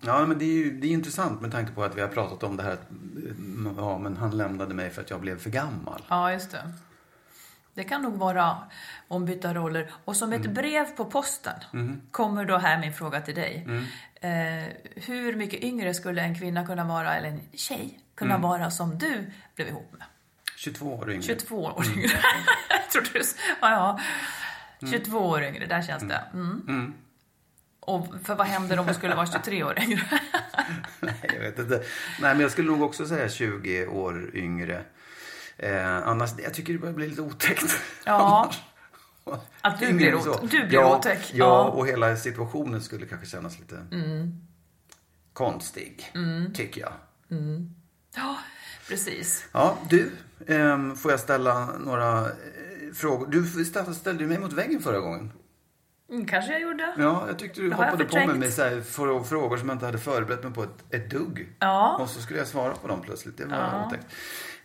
Ja, 0.00 0.26
men 0.26 0.38
det 0.38 0.44
är 0.44 0.52
ju 0.64 0.80
det 0.80 0.86
är 0.86 0.90
intressant 0.90 1.40
med 1.40 1.52
tanke 1.52 1.72
på 1.72 1.84
att 1.84 1.96
vi 1.96 2.00
har 2.00 2.08
pratat 2.08 2.42
om 2.42 2.56
det 2.56 2.62
här 2.62 2.72
att 2.72 2.88
ja, 3.76 3.98
men 3.98 4.16
han 4.16 4.36
lämnade 4.36 4.74
mig 4.74 4.90
för 4.90 5.02
att 5.02 5.10
jag 5.10 5.20
blev 5.20 5.38
för 5.38 5.50
gammal. 5.50 6.02
Ja, 6.08 6.32
just 6.32 6.50
det. 6.50 6.72
Det 7.74 7.84
kan 7.84 8.02
nog 8.02 8.14
vara 8.18 8.56
ombytta 9.08 9.54
roller. 9.54 9.90
Och 10.04 10.16
som 10.16 10.32
Mm. 10.32 10.40
ett 10.42 10.50
brev 10.54 10.84
på 10.96 11.04
posten 11.04 11.54
Mm-hmm. 11.72 12.00
kommer 12.10 12.44
då 12.44 12.58
här 12.58 12.78
min 12.80 12.92
fråga 12.92 13.20
till 13.20 13.34
dig. 13.34 13.66
Mm. 13.68 13.84
Eh, 14.20 14.68
hur 14.96 15.36
mycket 15.36 15.60
yngre 15.62 15.94
skulle 15.94 16.22
en 16.22 16.34
kvinna 16.38 16.66
kunna 16.66 16.84
vara, 16.84 17.16
eller 17.16 17.28
en 17.28 17.40
tjej 17.52 18.00
kunna 18.14 18.34
Mm. 18.34 18.42
vara 18.42 18.70
som 18.70 18.98
du 18.98 19.26
blev 19.56 19.68
ihop 19.68 19.92
med? 19.92 20.02
22 20.56 20.94
år 20.94 21.10
yngre. 21.10 21.22
22 21.22 21.64
år 21.64 21.82
Mm. 21.86 21.98
yngre. 21.98 22.10
Jag 22.68 22.90
trodde 22.90 23.08
du 23.12 23.24
ja, 23.60 23.70
ja. 23.70 24.00
22 24.90 25.18
år 25.18 25.42
yngre, 25.42 25.66
där 25.66 25.82
känns 25.82 26.02
det. 26.02 26.20
Mm. 26.32 26.94
Och 27.80 28.14
för 28.24 28.34
vad 28.34 28.46
händer 28.46 28.78
om 28.78 28.84
hon 28.86 28.94
skulle 28.94 29.14
vara 29.14 29.26
23 29.26 29.64
år 29.64 29.78
yngre? 29.82 30.02
Nej, 31.00 31.14
jag 31.22 31.40
vet 31.40 31.58
inte. 31.58 31.76
Nej, 32.20 32.34
men 32.34 32.40
jag 32.40 32.50
skulle 32.50 32.68
nog 32.70 32.82
också 32.82 33.06
säga 33.06 33.28
20 33.28 33.86
år 33.86 34.30
yngre. 34.36 34.84
Eh, 35.56 36.08
annars, 36.08 36.30
jag 36.44 36.54
tycker 36.54 36.72
det 36.72 36.78
börjar 36.78 36.94
bli 36.94 37.08
lite 37.08 37.22
otäckt. 37.22 37.80
Ja. 38.04 38.50
Att 39.60 39.80
du 39.80 39.92
blir 39.92 40.14
ot- 40.14 40.40
du 40.50 40.66
blir 40.66 40.72
ja, 40.78 40.96
otäck. 40.98 41.30
Ja, 41.32 41.44
Ja. 41.46 41.64
och 41.64 41.86
hela 41.86 42.16
situationen 42.16 42.82
skulle 42.82 43.06
kanske 43.06 43.26
kännas 43.26 43.58
lite 43.58 43.76
konstig, 45.32 46.10
Mm. 46.14 46.52
tycker 46.52 46.80
jag. 46.80 46.92
Ja, 48.16 48.38
precis. 48.88 49.46
Ja, 49.52 49.78
du, 49.90 50.10
ehm, 50.46 50.96
får 50.96 51.10
jag 51.10 51.20
ställa 51.20 51.66
några 51.78 52.18
eh, 52.20 52.26
frågor? 52.94 53.26
Du 53.26 53.64
ställde, 53.94 54.26
mig 54.26 54.38
mot 54.38 54.52
väggen 54.52 54.80
förra 54.82 54.98
gången. 55.00 55.32
Mm, 56.10 56.26
kanske 56.26 56.52
jag 56.52 56.60
gjorde. 56.60 56.94
Ja, 56.98 57.24
jag 57.26 57.38
tyckte 57.38 57.60
du 57.60 57.68
Det 57.68 57.74
hoppade 57.74 58.04
på 58.04 58.16
mig 58.16 58.34
med 58.38 58.52
så 58.52 58.62
här, 58.62 58.80
frå- 58.80 59.24
frågor 59.24 59.56
som 59.56 59.68
jag 59.68 59.74
inte 59.76 59.86
hade 59.86 59.98
förberett 59.98 60.42
mig 60.44 60.52
på 60.52 60.62
ett, 60.62 60.84
ett 60.90 61.10
dugg. 61.10 61.52
Ja. 61.58 61.96
Och 62.00 62.08
så 62.08 62.20
skulle 62.20 62.38
jag 62.38 62.48
svara 62.48 62.74
på 62.74 62.88
dem 62.88 63.00
plötsligt. 63.02 63.38
Det 63.38 63.44
var 63.46 63.84
otäckt. 63.86 64.06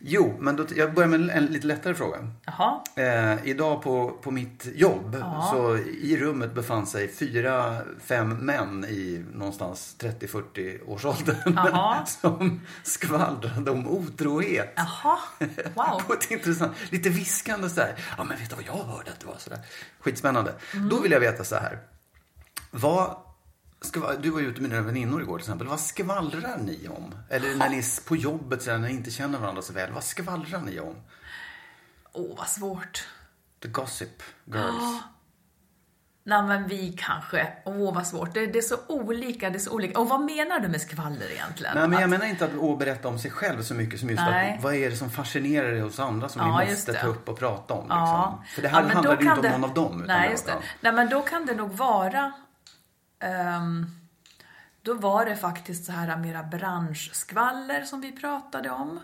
Jo, 0.02 0.38
men 0.40 0.56
då, 0.56 0.66
jag 0.76 0.94
börjar 0.94 1.10
med 1.10 1.30
en 1.30 1.46
lite 1.46 1.68
lättare 1.68 1.94
fråga. 1.94 2.18
Jaha. 2.46 2.82
Eh, 2.96 3.48
idag 3.48 3.82
på, 3.82 4.12
på 4.22 4.32
mitt 4.32 4.68
jobb 4.76 5.24
så 5.52 5.78
i 5.78 6.18
rummet 6.18 6.54
befann 6.54 6.88
sig 6.88 7.08
fyra, 7.14 7.78
fem 8.06 8.30
män 8.30 8.86
i 8.86 9.26
någonstans 9.34 9.96
30-40 10.00 10.90
års 10.90 11.06
ålder. 11.06 11.44
Jaha. 11.46 12.06
som 12.22 12.62
skvallrade 12.84 13.72
om 13.72 13.88
otrohet. 13.88 14.74
Jaha. 14.76 15.18
Wow. 15.74 16.02
På 16.08 16.14
ett 16.14 16.32
intressant, 16.32 16.74
lite 16.90 17.10
viskande 17.10 17.70
så 17.70 17.82
här. 17.82 17.96
Ja 18.18 18.24
men 18.24 18.38
vet 18.38 18.50
du 18.50 18.56
vad 18.56 18.66
jag 18.66 18.84
hörde 18.84 19.12
att 19.12 19.20
det 19.20 19.28
var 19.28 19.38
sådär. 19.38 19.60
Skitspännande. 20.00 20.54
Mm. 20.74 20.90
Då 20.90 21.00
vill 21.00 21.12
jag 21.12 21.20
veta 21.20 21.44
så 21.44 21.56
här. 21.56 21.80
Vad, 22.72 23.16
du 24.22 24.30
var 24.30 24.40
ju 24.40 24.48
ute 24.48 24.62
med 24.62 24.70
dina 24.70 24.82
väninnor 24.82 25.22
igår 25.22 25.38
till 25.38 25.44
exempel. 25.44 25.68
Vad 25.68 25.80
skvallrar 25.80 26.58
ni 26.58 26.88
om? 26.88 27.16
Eller 27.30 27.56
när 27.56 27.70
ni 27.70 27.78
är 27.78 28.08
på 28.08 28.16
jobbet 28.16 28.68
när 28.68 28.78
ni 28.78 28.90
inte 28.92 29.12
känner 29.12 29.40
varandra 29.40 29.62
så 29.62 29.74
väl. 29.74 29.92
Vad 29.92 30.04
skvallrar 30.04 30.60
ni 30.62 30.80
om? 30.80 30.96
Åh, 32.14 32.38
vad 32.38 32.48
svårt. 32.48 33.08
The 33.62 33.68
Gossip 33.68 34.24
Girls. 34.46 35.02
Nej, 36.24 36.44
men 36.44 36.68
vi 36.68 36.96
kanske. 37.00 37.48
Åh, 37.66 37.94
vad 37.96 38.08
svårt. 38.08 38.34
Det, 38.34 38.46
det 38.48 38.58
är 38.58 38.62
så 38.62 38.76
olika. 38.88 39.50
Det 39.50 39.58
är 39.58 39.60
så 39.60 39.72
olika. 39.72 40.00
Och 40.00 40.10
vad 40.10 40.22
menar 40.22 40.60
du 40.60 40.68
med 40.68 40.82
skvaller 40.82 41.32
egentligen? 41.32 41.74
Nej, 41.76 41.88
men 41.88 41.92
jag 42.00 42.04
Att- 42.04 42.10
menar 42.10 42.26
inte 42.26 42.46
att 42.46 42.80
berätta 42.80 43.08
om 43.08 43.20
sig 43.20 43.32
själv 43.32 43.62
så 43.64 43.74
mycket 43.74 44.00
som 44.00 44.10
just 44.10 44.22
Nej. 44.22 44.56
att 44.58 44.64
vad 44.64 44.76
är 44.76 44.90
det 44.90 44.96
som 44.96 45.10
fascinerar 45.10 45.72
dig 45.72 45.82
hos 45.82 46.00
andra 46.00 46.30
som 46.30 46.42
Ja, 46.42 46.62
vi 46.66 46.72
måste 46.72 46.94
ta 46.94 47.08
upp 47.08 47.30
och 47.30 47.40
prata 47.40 47.74
om. 47.74 47.84
Liksom. 47.84 47.98
Ja. 48.00 48.44
För 48.56 48.62
det 48.62 48.68
här 48.68 48.82
Ja, 48.84 48.88
handlar 48.94 49.12
ju 49.16 49.22
inte 49.22 49.34
om 49.36 49.42
det- 49.42 49.52
någon 49.58 49.64
av 49.64 49.74
dem. 49.74 50.04
Nej, 50.08 50.32
just 50.32 50.46
det. 50.46 50.54
Nej, 50.82 50.94
men 50.94 51.10
då 51.10 51.22
kan 51.22 51.46
det 51.46 51.56
nog 51.56 51.72
vara... 51.72 52.32
ehm, 53.20 53.86
då 54.82 54.94
var 54.94 55.26
det 55.26 55.36
faktiskt 55.36 55.86
så 55.86 55.92
här 55.92 56.18
mera 56.18 56.44
branschskvaller 56.44 57.82
som 57.82 58.02
vi 58.02 58.12
pratade 58.12 58.70
om. 58.70 59.00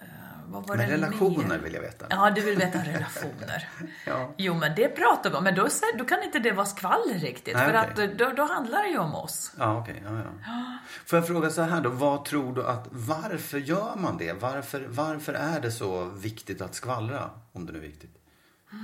Eh, 0.00 0.06
vad 0.46 0.66
var 0.66 0.76
Men 0.76 0.86
relationer 0.86 1.48
mer? 1.48 1.58
vill 1.58 1.74
jag 1.74 1.80
veta. 1.80 2.06
Ja, 2.10 2.30
du 2.30 2.40
vill 2.40 2.58
veta 2.58 2.78
relationer. 2.78 3.68
Ja. 4.06 4.34
Jo, 4.36 4.54
men 4.54 4.74
det 4.74 4.88
pratar 4.88 5.30
vi 5.30 5.36
om. 5.36 5.44
Men 5.44 5.54
då, 5.54 5.68
då 5.98 6.04
kan 6.04 6.22
inte 6.22 6.38
det 6.38 6.52
vara 6.52 6.66
skvaller 6.66 7.14
riktigt. 7.14 7.54
Nej, 7.54 7.64
för 7.64 7.90
okej. 7.92 8.04
att 8.12 8.18
då, 8.18 8.30
då 8.30 8.42
handlar 8.52 8.82
det 8.82 8.88
ju 8.88 8.98
om 8.98 9.14
oss. 9.14 9.52
Ja, 9.58 9.78
okej. 9.78 10.02
ja, 10.04 10.10
ja. 10.44 10.78
Får 11.06 11.18
jag 11.18 11.26
fråga 11.26 11.50
så 11.50 11.62
här 11.62 11.80
då. 11.80 11.90
Vad 11.90 12.24
tror 12.24 12.54
du 12.54 12.66
att, 12.66 12.88
varför 12.90 13.58
gör 13.58 13.96
man 13.96 14.18
det? 14.18 14.32
Varför, 14.32 14.86
varför 14.88 15.34
är 15.34 15.60
det 15.60 15.70
så 15.70 16.04
viktigt 16.04 16.60
att 16.60 16.74
skvallra? 16.74 17.30
Om 17.52 17.66
det 17.66 17.72
nu 17.72 17.78
är 17.78 17.82
viktigt. 17.82 18.18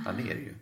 Ja, 0.05 0.11
det 0.11 0.31
är 0.31 0.35
det 0.35 0.41
ju. 0.41 0.55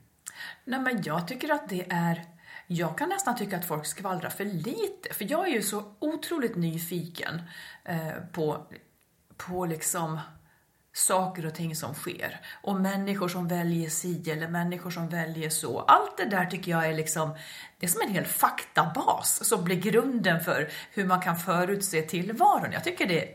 Nej, 0.66 0.80
men 0.80 1.02
jag 1.04 1.28
tycker 1.28 1.54
att 1.54 1.70
det 1.70 1.86
är... 1.90 2.26
Jag 2.68 2.98
kan 2.98 3.10
nästan 3.10 3.36
tycka 3.36 3.58
att 3.58 3.66
folk 3.66 3.86
skvallrar 3.86 4.30
för 4.30 4.46
lite. 4.46 5.14
För 5.14 5.32
jag 5.32 5.48
är 5.48 5.52
ju 5.52 5.62
så 5.62 5.84
otroligt 6.00 6.56
nyfiken 6.56 7.42
eh, 7.86 8.12
på, 8.32 8.68
på 9.38 9.66
liksom 9.66 10.20
saker 10.94 11.46
och 11.46 11.56
ting 11.56 11.76
som 11.76 11.94
sker. 11.94 12.40
Och 12.62 12.76
människor 12.76 13.28
som 13.28 13.48
väljer 13.48 13.90
si 13.90 14.32
eller 14.32 14.48
människor 14.48 14.90
som 14.90 15.10
väljer 15.10 15.50
så. 15.50 15.80
Allt 15.80 16.18
det 16.18 16.26
där 16.26 16.46
tycker 16.46 16.72
jag 16.72 16.86
är 16.86 16.94
liksom, 16.94 17.36
det 17.80 17.86
är 17.86 17.90
som 17.90 18.02
en 18.02 18.14
hel 18.14 18.26
faktabas 18.26 19.48
som 19.48 19.64
blir 19.64 19.76
grunden 19.76 20.44
för 20.44 20.70
hur 20.92 21.06
man 21.06 21.22
kan 21.22 21.38
förutse 21.38 22.02
tillvaron. 22.02 22.72
Jag 22.72 22.84
tycker 22.84 23.08
det, 23.08 23.30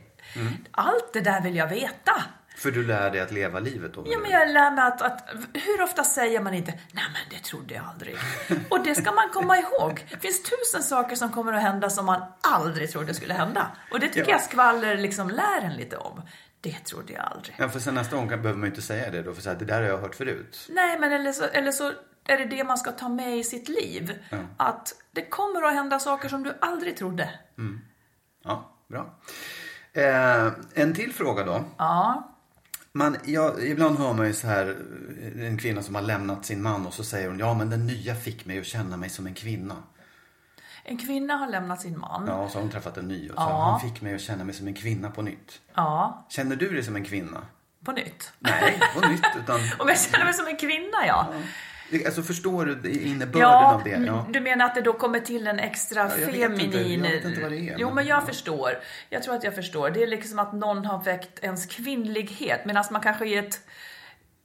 allt 0.70 1.12
det 1.12 1.20
där 1.20 1.40
vill 1.40 1.56
jag 1.56 1.68
veta. 1.68 2.22
För 2.56 2.71
du 2.71 2.82
lär 2.87 3.11
dig 3.11 3.21
att 3.21 3.30
leva 3.32 3.61
livet 3.61 3.94
då? 3.94 4.04
Ja, 4.06 4.18
men 4.23 4.30
jag 4.30 4.49
lär 4.50 4.71
mig 4.71 4.85
att, 4.85 5.02
att 5.02 5.28
hur 5.54 5.82
ofta 5.82 6.04
säger 6.04 6.40
man 6.40 6.54
inte 6.54 6.71
nej 6.92 7.04
men 7.12 7.23
det 7.38 7.44
trodde 7.44 7.75
jag 7.75 7.85
aldrig. 7.85 8.16
Och 8.71 8.85
det 8.85 8.94
ska 8.94 9.12
man 9.12 9.28
komma 9.32 9.59
ihåg. 9.59 10.06
Det 10.11 10.16
finns 10.16 10.42
tusen 10.42 10.82
saker 10.82 11.16
som 11.16 11.32
kommer 11.32 11.52
att 11.52 11.62
hända 11.62 11.90
som 11.90 12.06
man 12.06 12.23
aldrig 12.40 12.90
trodde 12.90 13.14
skulle 13.14 13.35
hända. 13.35 13.66
Och 13.92 14.00
det 14.00 14.09
tycker 14.09 14.21
Ja. 14.30 14.35
jag 14.35 14.42
skvaller 14.42 14.97
liksom 14.97 15.30
lär 15.30 15.61
en 15.62 15.73
lite 15.76 15.97
om. 15.97 16.23
Det 16.61 16.78
trodde 16.85 17.12
jag 17.12 17.23
aldrig. 17.25 17.54
Ja, 17.59 17.68
för 17.68 17.80
sen 17.80 17.94
nästa 17.94 18.16
gång 18.16 18.28
behöver 18.28 18.52
man 18.54 18.61
ju 18.62 18.66
inte 18.66 18.82
säga 18.82 19.11
det 19.11 19.23
då. 19.23 19.35
För 19.35 19.42
så 19.42 19.50
här, 19.50 19.56
det 19.56 19.64
där 19.64 19.80
har 19.82 19.88
jag 19.88 19.99
hört 19.99 20.14
förut. 20.14 20.66
Nej, 20.71 20.99
men 20.99 21.12
eller 21.12 21.32
så, 21.32 21.44
eller 21.44 21.73
så 21.73 21.92
är 22.25 22.38
det 22.38 22.44
det 22.44 22.64
man 22.64 22.78
ska 22.78 22.92
ta 22.92 23.09
med 23.09 23.38
i 23.38 23.44
sitt 23.44 23.68
liv. 23.68 24.18
Att 24.56 24.94
det 25.12 25.23
kommer 25.25 25.62
att 25.62 25.75
hända 25.75 25.99
saker 25.99 26.28
som 26.28 26.42
du 26.42 26.54
aldrig 26.61 26.97
trodde. 26.97 27.30
Ja, 28.44 28.71
bra. 28.88 29.18
Eh, 29.92 30.47
en 30.75 30.94
till 30.94 31.12
fråga 31.14 31.44
då. 31.44 31.64
Ja. 31.78 32.28
Man, 32.94 33.16
ja, 33.25 33.61
ibland 33.61 33.99
hör 33.99 34.12
man 34.12 34.26
ju 34.26 34.32
så 34.32 34.46
här, 34.46 34.76
en 35.38 35.58
kvinna 35.58 35.82
som 35.82 35.94
har 35.94 36.02
lämnat 36.02 36.44
sin 36.46 36.62
man 36.62 36.87
och 36.87 36.94
så 36.94 37.04
säger 37.04 37.28
hon, 37.28 37.38
ja 37.38 37.54
men 37.54 37.70
den 37.70 37.87
nya 37.87 38.14
fick 38.14 38.46
mig 38.46 38.58
att 38.61 38.66
känna 38.66 38.96
mig 38.96 39.08
som 39.11 39.26
en 39.26 39.34
kvinna. 39.34 39.75
En 40.84 40.99
kvinna 40.99 41.34
har 41.37 41.49
lämnat 41.49 41.80
sin 41.80 41.99
man. 41.99 42.25
Ja, 42.26 42.34
och 42.34 42.50
så 42.50 42.56
har 42.58 42.62
hon 42.62 42.70
träffat 42.70 42.96
en 42.96 43.08
ny 43.08 43.28
och 43.30 43.34
så 43.37 43.42
Ja. 43.42 43.70
han 43.80 43.90
fick 43.90 44.00
mig 44.02 44.14
att 44.14 44.20
känna 44.20 44.44
mig 44.44 44.54
som 44.54 44.66
en 44.66 44.75
kvinna 44.75 45.11
på 45.11 45.22
nytt. 45.22 45.61
Ja, 45.75 46.26
Känner 46.28 46.56
du 46.56 46.68
dig 46.75 46.82
som 46.82 46.96
en 46.96 47.04
kvinna? 47.04 47.40
på 47.84 47.92
nytt. 47.92 48.32
Nej, 48.38 48.80
på 48.94 49.08
nytt, 49.08 49.25
utan... 49.42 49.61
Om 49.78 49.88
jag 49.88 49.99
känner 50.00 50.25
mig 50.25 50.34
som 50.34 50.46
en 50.46 50.56
kvinna, 50.56 51.06
ja. 51.06 51.26
Alltså 52.06 52.22
förstår 52.22 52.64
du 52.82 52.90
innebörden 52.90 53.40
Ja, 53.40 53.75
av 53.75 53.84
det? 53.84 53.90
Ja. 54.06 54.26
du 54.30 54.40
menar 54.40 54.64
att 54.64 54.75
det 54.75 54.80
då 54.80 54.92
kommer 54.92 55.20
till 55.20 55.46
en 55.46 55.58
extra 55.58 56.00
Ja, 56.00 56.11
jag 56.18 56.26
vet 56.26 56.37
inte. 56.62 56.78
feminin... 56.78 57.04
Jag 57.04 57.11
vet 57.12 57.25
inte 57.25 57.40
vad 57.42 57.50
det 57.50 57.68
är, 57.68 57.76
Jo, 57.78 57.90
men- 57.94 58.06
jag 58.06 58.26
förstår. 58.26 58.70
Jag 59.11 59.22
tror 59.22 59.34
att 59.34 59.44
jag 59.44 59.54
förstår. 59.54 59.90
Det 59.90 60.02
är 60.02 60.06
liksom 60.06 60.38
att 60.38 60.52
någon 60.52 60.84
har 60.87 61.02
väckt 61.02 61.38
ens 61.44 61.66
kvinnlighet. 61.66 62.64
Medan 62.64 62.84
man 62.90 63.00
kanske 63.02 63.26
i 63.26 63.37
ett 63.37 63.61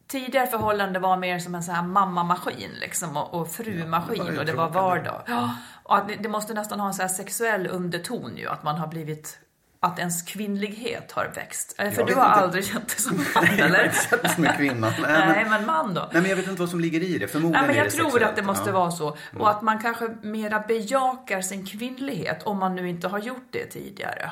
tidigare 0.07 0.47
förhållande 0.47 0.99
var 0.99 1.17
mer 1.17 1.39
som 1.39 1.55
en 1.55 1.63
sån 1.63 1.75
här 1.75 1.83
mammamaskin 1.83 2.69
liksom, 2.81 3.17
och, 3.17 3.33
och 3.41 3.51
frumaskin 3.51 4.23
Ja, 4.25 4.31
det 4.31 4.39
och 4.39 4.45
det 4.45 4.53
var 4.53 4.69
vardag. 4.69 5.21
Ja, 5.27 5.55
och 5.83 5.97
att 5.97 6.07
det, 6.07 6.15
det 6.15 6.29
måste 6.29 6.53
nästan 6.53 6.79
ha 6.79 6.87
en 6.87 6.93
sån 6.93 7.01
här 7.03 7.13
sexuell 7.13 7.67
underton 7.67 8.37
ju, 8.37 8.47
att 8.47 8.63
man 8.63 8.75
har 8.75 8.87
blivit 8.87 9.39
att 9.79 9.99
ens 9.99 10.21
kvinnlighet 10.21 11.11
har 11.11 11.31
växt. 11.35 11.75
Eh, 11.77 11.91
För 11.91 11.97
Jag 12.01 12.07
du 12.07 12.13
har 12.15 12.25
inte. 12.27 12.39
aldrig 12.39 12.65
känt 12.65 12.87
dig 12.87 12.97
som 12.99 13.17
man, 13.17 13.25
Nej, 13.35 13.55
jag 13.57 13.65
eller? 13.67 13.77
har 13.77 13.85
inte 13.85 13.97
sett 13.97 14.23
mig 14.23 14.31
som 14.35 14.45
en 14.45 14.57
kvinna. 14.57 14.89
Nej, 15.01 15.27
Nej, 15.27 15.45
men, 15.49 15.65
man 15.65 15.93
då? 15.93 16.09
nej, 16.13 16.21
men 16.21 16.29
jag 16.29 16.37
vet 16.37 16.47
inte 16.47 16.59
vad 16.61 16.69
som 16.69 16.79
ligger 16.79 17.03
i 17.03 17.17
det. 17.17 17.27
Förmodligen 17.27 17.65
Nej, 17.67 17.75
men 17.75 17.83
jag 17.85 17.93
tror 17.93 18.23
att 18.23 18.35
det 18.35 18.43
måste 18.43 18.69
ja. 18.69 18.73
vara 18.79 18.91
så. 18.91 19.17
Och 19.39 19.49
att 19.49 19.61
man 19.61 19.79
kanske 19.79 20.07
mera 20.21 20.59
bejakar 20.59 21.41
sin 21.41 21.65
kvinnlighet 21.65 22.43
om 22.43 22.57
man 22.57 22.75
nu 22.75 22.89
inte 22.89 23.07
har 23.07 23.19
gjort 23.19 23.47
det 23.51 23.65
tidigare. 23.65 24.31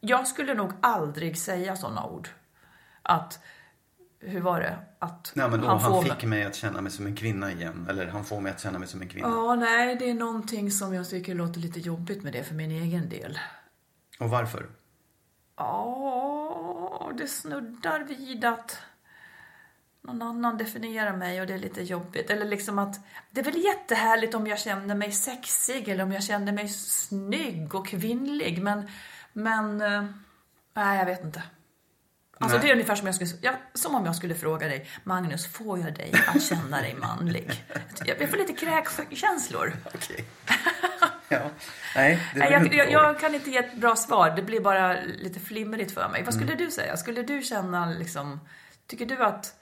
Jag 0.00 0.26
skulle 0.26 0.54
nog 0.54 0.72
aldrig 0.80 1.38
säga 1.38 1.76
sådana 1.76 2.06
ord. 2.06 2.28
Att, 3.02 3.38
hur 4.20 4.40
var 4.40 4.60
det? 4.60 4.76
Att 4.98 5.32
Nej, 5.34 5.48
men 5.50 5.62
han, 5.64 5.80
får 5.80 6.02
fick 6.02 6.12
mig- 6.22 6.26
mig 6.26 6.44
att 6.44 6.54
känna 6.54 6.80
mig 6.80 6.92
som 6.92 7.06
en 7.06 7.16
kvinna 7.16 7.52
igen. 7.52 7.86
Eller 7.90 8.06
han 8.06 8.24
får 8.24 8.40
mig 8.40 8.52
att 8.52 8.60
känna 8.60 8.78
mig 8.78 8.88
som 8.88 9.02
en 9.02 9.08
kvinna. 9.08 9.28
Ja, 9.28 9.54
nej, 9.54 9.96
det 9.96 10.10
är 10.10 10.14
någonting 10.14 10.70
som 10.70 10.94
jag 10.94 11.08
tycker 11.10 11.34
låter 11.34 11.60
lite 11.60 11.80
jobbigt 11.80 12.22
med 12.22 12.32
det 12.32 12.44
för 12.44 12.54
min 12.54 12.70
egen 12.70 13.08
del. 13.08 13.38
Och 14.18 14.30
varför? 14.30 14.70
Ja, 15.56 17.12
det 17.18 17.28
snuddar 17.28 18.00
vid 18.00 18.44
att 18.44 18.82
någon 20.02 20.22
annan 20.22 20.58
definierar 20.58 21.16
mig 21.16 21.40
och 21.40 21.46
det 21.46 21.54
är 21.54 21.58
lite 21.58 21.82
jobbigt. 21.82 22.30
Eller 22.30 22.44
liksom 22.44 22.78
att 22.78 23.00
det 23.30 23.40
är 23.40 23.44
väl 23.44 23.64
jättehärligt 23.64 24.34
om 24.34 24.46
jag 24.46 24.58
känner 24.58 24.94
mig 24.94 25.12
sexig 25.12 25.88
eller 25.88 26.04
om 26.04 26.12
jag 26.12 26.24
känner 26.24 26.52
mig 26.52 26.68
snygg 26.68 27.74
och 27.74 27.88
kvinnlig. 27.88 28.62
Men, 28.62 28.88
men, 29.32 29.80
eh, 29.80 30.04
nej 30.74 30.98
jag 30.98 31.06
vet 31.06 31.24
inte. 31.24 31.42
Alltså 32.38 32.56
Nej. 32.56 32.66
det 32.66 32.70
är 32.70 32.74
ungefär 32.74 32.94
som, 32.94 33.06
jag 33.06 33.14
skulle, 33.14 33.30
ja, 33.40 33.52
som 33.74 33.94
om 33.94 34.06
jag 34.06 34.16
skulle 34.16 34.34
fråga 34.34 34.68
dig, 34.68 34.88
Magnus, 35.04 35.46
får 35.46 35.78
jag 35.78 35.94
dig 35.94 36.12
att 36.26 36.42
känna 36.42 36.80
dig 36.80 36.94
manlig? 36.94 37.64
Jag, 38.04 38.30
får 38.30 38.36
lite 38.36 38.52
kräkkänslor. 38.52 39.72
Okej. 39.94 40.24
ja. 41.34 41.50
Nej, 42.34 42.52
jag, 42.52 42.74
jag, 42.74 42.90
jag 42.90 43.20
kan 43.20 43.34
inte 43.34 43.50
ge 43.50 43.58
ett 43.58 43.74
bra 43.76 43.96
svar. 43.96 44.30
Det 44.36 44.42
blir 44.42 44.60
bara 44.60 44.96
lite 45.00 45.40
flimrigt 45.40 45.92
för 45.94 46.08
mig. 46.08 46.22
Vad 46.22 46.34
skulle 46.34 46.52
Mm. 46.52 46.64
du 46.64 46.70
säga? 46.70 46.96
Skulle 46.96 47.22
du 47.22 47.42
känna 47.42 47.86
liksom... 47.86 48.40
Tycker 48.86 49.06
du 49.06 49.24
att... 49.24 49.54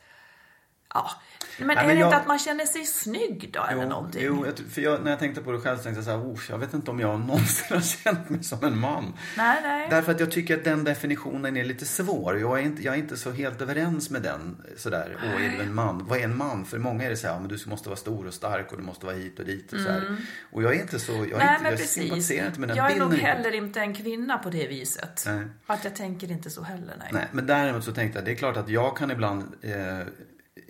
Ja. 0.94 1.10
Men 1.58 1.66
Nej, 1.66 1.76
är 1.76 1.86
men 1.86 1.96
det 1.96 2.00
jag- 2.00 2.06
inte 2.08 2.16
att 2.16 2.26
man 2.26 2.38
känner 2.38 2.64
sig 2.64 2.84
snygg 2.86 3.50
då, 3.52 3.62
eller 3.64 3.82
Jo, 3.82 3.88
någonting? 3.88 4.22
jo 4.24 4.46
för 4.70 4.80
jag, 4.82 5.04
när 5.04 5.10
jag 5.10 5.18
tänkte 5.18 5.40
på 5.42 5.52
det 5.52 5.58
själv 5.60 5.76
så 5.76 5.82
tänkte 5.82 5.98
jag 5.98 6.04
så 6.04 6.10
här, 6.10 6.18
"Oh, 6.18 6.38
jag 6.48 6.58
vet 6.58 6.74
inte 6.74 6.90
om 6.90 7.00
jag 7.00 7.20
någonsin 7.26 7.66
har 7.76 7.80
känt 7.80 8.30
mig 8.30 8.42
som 8.44 8.64
en 8.64 8.78
man. 8.78 9.12
Nej, 9.36 9.60
nej. 9.62 9.86
Därför 9.90 10.12
att 10.12 10.20
jag 10.20 10.30
tycker 10.30 10.56
att 10.58 10.64
den 10.64 10.84
definitionen 10.84 11.56
är 11.56 11.64
lite 11.64 11.84
svår. 11.84 12.38
Jag 12.38 12.58
är 12.58 12.62
inte, 12.62 12.82
jag 12.82 12.94
är 12.94 12.98
inte 12.98 13.16
så 13.16 13.30
helt 13.30 13.60
överens 13.62 14.10
med 14.10 14.22
den. 14.22 14.62
Sådär, 14.76 15.16
åh, 15.24 15.44
är 15.44 15.50
du 15.50 15.62
en 15.62 15.74
man? 15.74 16.06
Vad 16.08 16.18
är 16.18 16.24
en 16.24 16.36
man? 16.36 16.64
För 16.64 16.78
många 16.78 17.04
är 17.04 17.10
det 17.10 17.16
så 17.16 17.26
här, 17.26 17.34
"Ja, 17.34 17.40
men 17.40 17.48
du 17.48 17.58
måste 17.66 17.88
vara 17.88 17.96
stor 17.96 18.26
och 18.26 18.34
stark 18.34 18.72
och 18.72 18.78
du 18.78 18.84
måste 18.84 19.06
vara 19.06 19.16
hit 19.16 19.38
och 19.38 19.44
dit 19.44 19.72
och 19.72 19.80
så 19.80 19.88
här. 19.90 20.16
Och 20.52 20.62
jag 20.62 20.74
är 20.76 20.80
inte 20.80 20.98
så, 20.98 21.12
jag, 21.12 21.22
är 21.22 21.26
Mm. 21.26 21.36
nej, 21.46 21.56
inte, 21.72 21.82
jag 21.82 21.88
sympatiserar 21.90 22.46
inte 22.46 22.60
med 22.60 22.68
den 22.68 22.76
jag 22.76 22.86
är 22.86 22.90
bilden. 22.94 23.08
nog 23.08 23.18
heller 23.18 23.54
inte 23.54 23.80
en 23.80 23.94
kvinna 23.94 24.38
på 24.38 24.50
det 24.50 24.66
viset. 24.68 25.24
Nej. 25.26 25.44
Att 25.66 25.84
jag 25.84 25.96
tänker 25.96 26.30
inte 26.30 26.50
så 26.50 26.62
heller, 26.62 26.94
nej. 26.98 27.08
Nej, 27.12 27.26
men 27.32 27.46
däremot 27.46 27.84
så 27.84 27.92
tänkte 27.92 28.18
jag, 28.18 28.26
det 28.26 28.32
är 28.32 28.36
klart 28.36 28.56
att 28.56 28.68
jag 28.68 28.96
kan 28.96 29.10
ibland, 29.10 29.42
eh, 29.62 29.72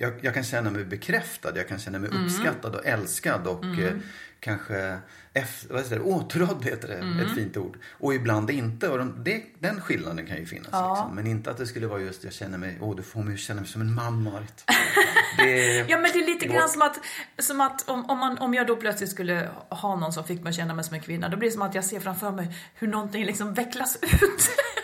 jag, 0.02 0.12
jag 0.20 0.34
kan 0.34 0.44
känna 0.44 0.70
mig 0.70 0.84
bekräftad, 0.84 1.56
jag 1.56 1.68
kan 1.68 1.78
känna 1.78 1.98
mig 1.98 2.10
uppskattad 2.10 2.74
och 2.74 2.86
älskad 2.86 3.46
och 3.46 3.64
eh, 3.64 3.94
kanske 4.40 4.98
efter, 5.32 5.74
vad 5.74 5.82
heter 5.82 5.96
det, 5.96 6.02
åtrådd 6.02 6.64
heter 6.64 6.88
det, 6.88 7.24
ett 7.24 7.34
fint 7.34 7.56
ord. 7.56 7.78
Och 7.90 8.14
ibland 8.14 8.50
inte. 8.50 8.88
Och 8.88 8.98
de, 8.98 9.24
det, 9.24 9.42
den 9.58 9.80
skillnaden 9.80 10.26
kan 10.26 10.36
ju 10.36 10.46
finnas. 10.46 10.66
Liksom. 10.66 11.10
Men 11.14 11.26
inte 11.26 11.50
att 11.50 11.56
det 11.56 11.66
skulle 11.66 11.86
vara 11.86 12.00
just, 12.00 12.24
jag 12.24 12.32
känner 12.32 12.58
mig, 12.58 12.78
åh 12.80 12.96
du 12.96 13.02
får 13.02 13.22
mig 13.22 13.34
att 13.34 13.40
känna 13.40 13.60
mig 13.60 13.70
som 13.70 13.80
en 13.80 13.94
man 13.94 14.22
Marit. 14.22 14.64
Det, 15.38 15.76
Ja 15.88 15.98
men 15.98 16.10
det 16.12 16.18
är 16.18 16.26
lite 16.26 16.46
grann 16.46 16.68
som 16.68 16.82
att, 16.82 16.98
som 17.38 17.60
att 17.60 17.88
om, 17.88 18.10
om, 18.10 18.18
man, 18.18 18.38
om 18.38 18.54
jag 18.54 18.66
då 18.66 18.76
plötsligt 18.76 19.10
skulle 19.10 19.48
ha 19.68 19.96
någon 19.96 20.12
som 20.12 20.24
fick 20.24 20.42
mig 20.42 20.50
att 20.50 20.56
känna 20.56 20.74
mig 20.74 20.84
som 20.84 20.94
en 20.94 21.00
kvinna, 21.00 21.28
då 21.28 21.36
blir 21.36 21.48
det 21.48 21.52
som 21.52 21.62
att 21.62 21.74
jag 21.74 21.84
ser 21.84 22.00
framför 22.00 22.30
mig 22.30 22.56
hur 22.74 22.88
någonting 22.88 23.24
liksom 23.24 23.54
vecklas 23.54 23.98
ut 24.02 24.50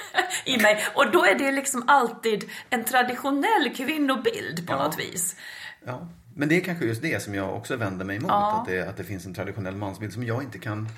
i 0.48 0.62
mig. 0.62 0.84
Och 0.94 1.10
då 1.10 1.24
är 1.24 1.38
det 1.38 1.52
liksom 1.52 1.84
alltid 1.86 2.50
en 2.70 2.84
traditionell 2.84 3.74
kvinnobild 3.76 4.66
på 4.66 4.72
Ja. 4.72 4.82
något 4.84 4.98
vis. 4.98 5.36
Ja. 5.84 6.08
Men 6.34 6.48
det 6.48 6.56
är 6.56 6.60
kanske 6.60 6.84
just 6.84 7.02
det 7.02 7.22
som 7.22 7.34
jag 7.34 7.56
också 7.56 7.76
vänder 7.76 8.04
mig 8.04 8.16
emot. 8.16 8.30
Att, 8.32 8.66
det, 8.66 8.88
att 8.88 8.96
det 8.96 9.04
finns 9.04 9.26
en 9.26 9.34
traditionell 9.34 9.76
mansbild 9.76 10.12
som 10.12 10.24
jag 10.24 10.42
inte 10.42 10.58
kan 10.58 10.88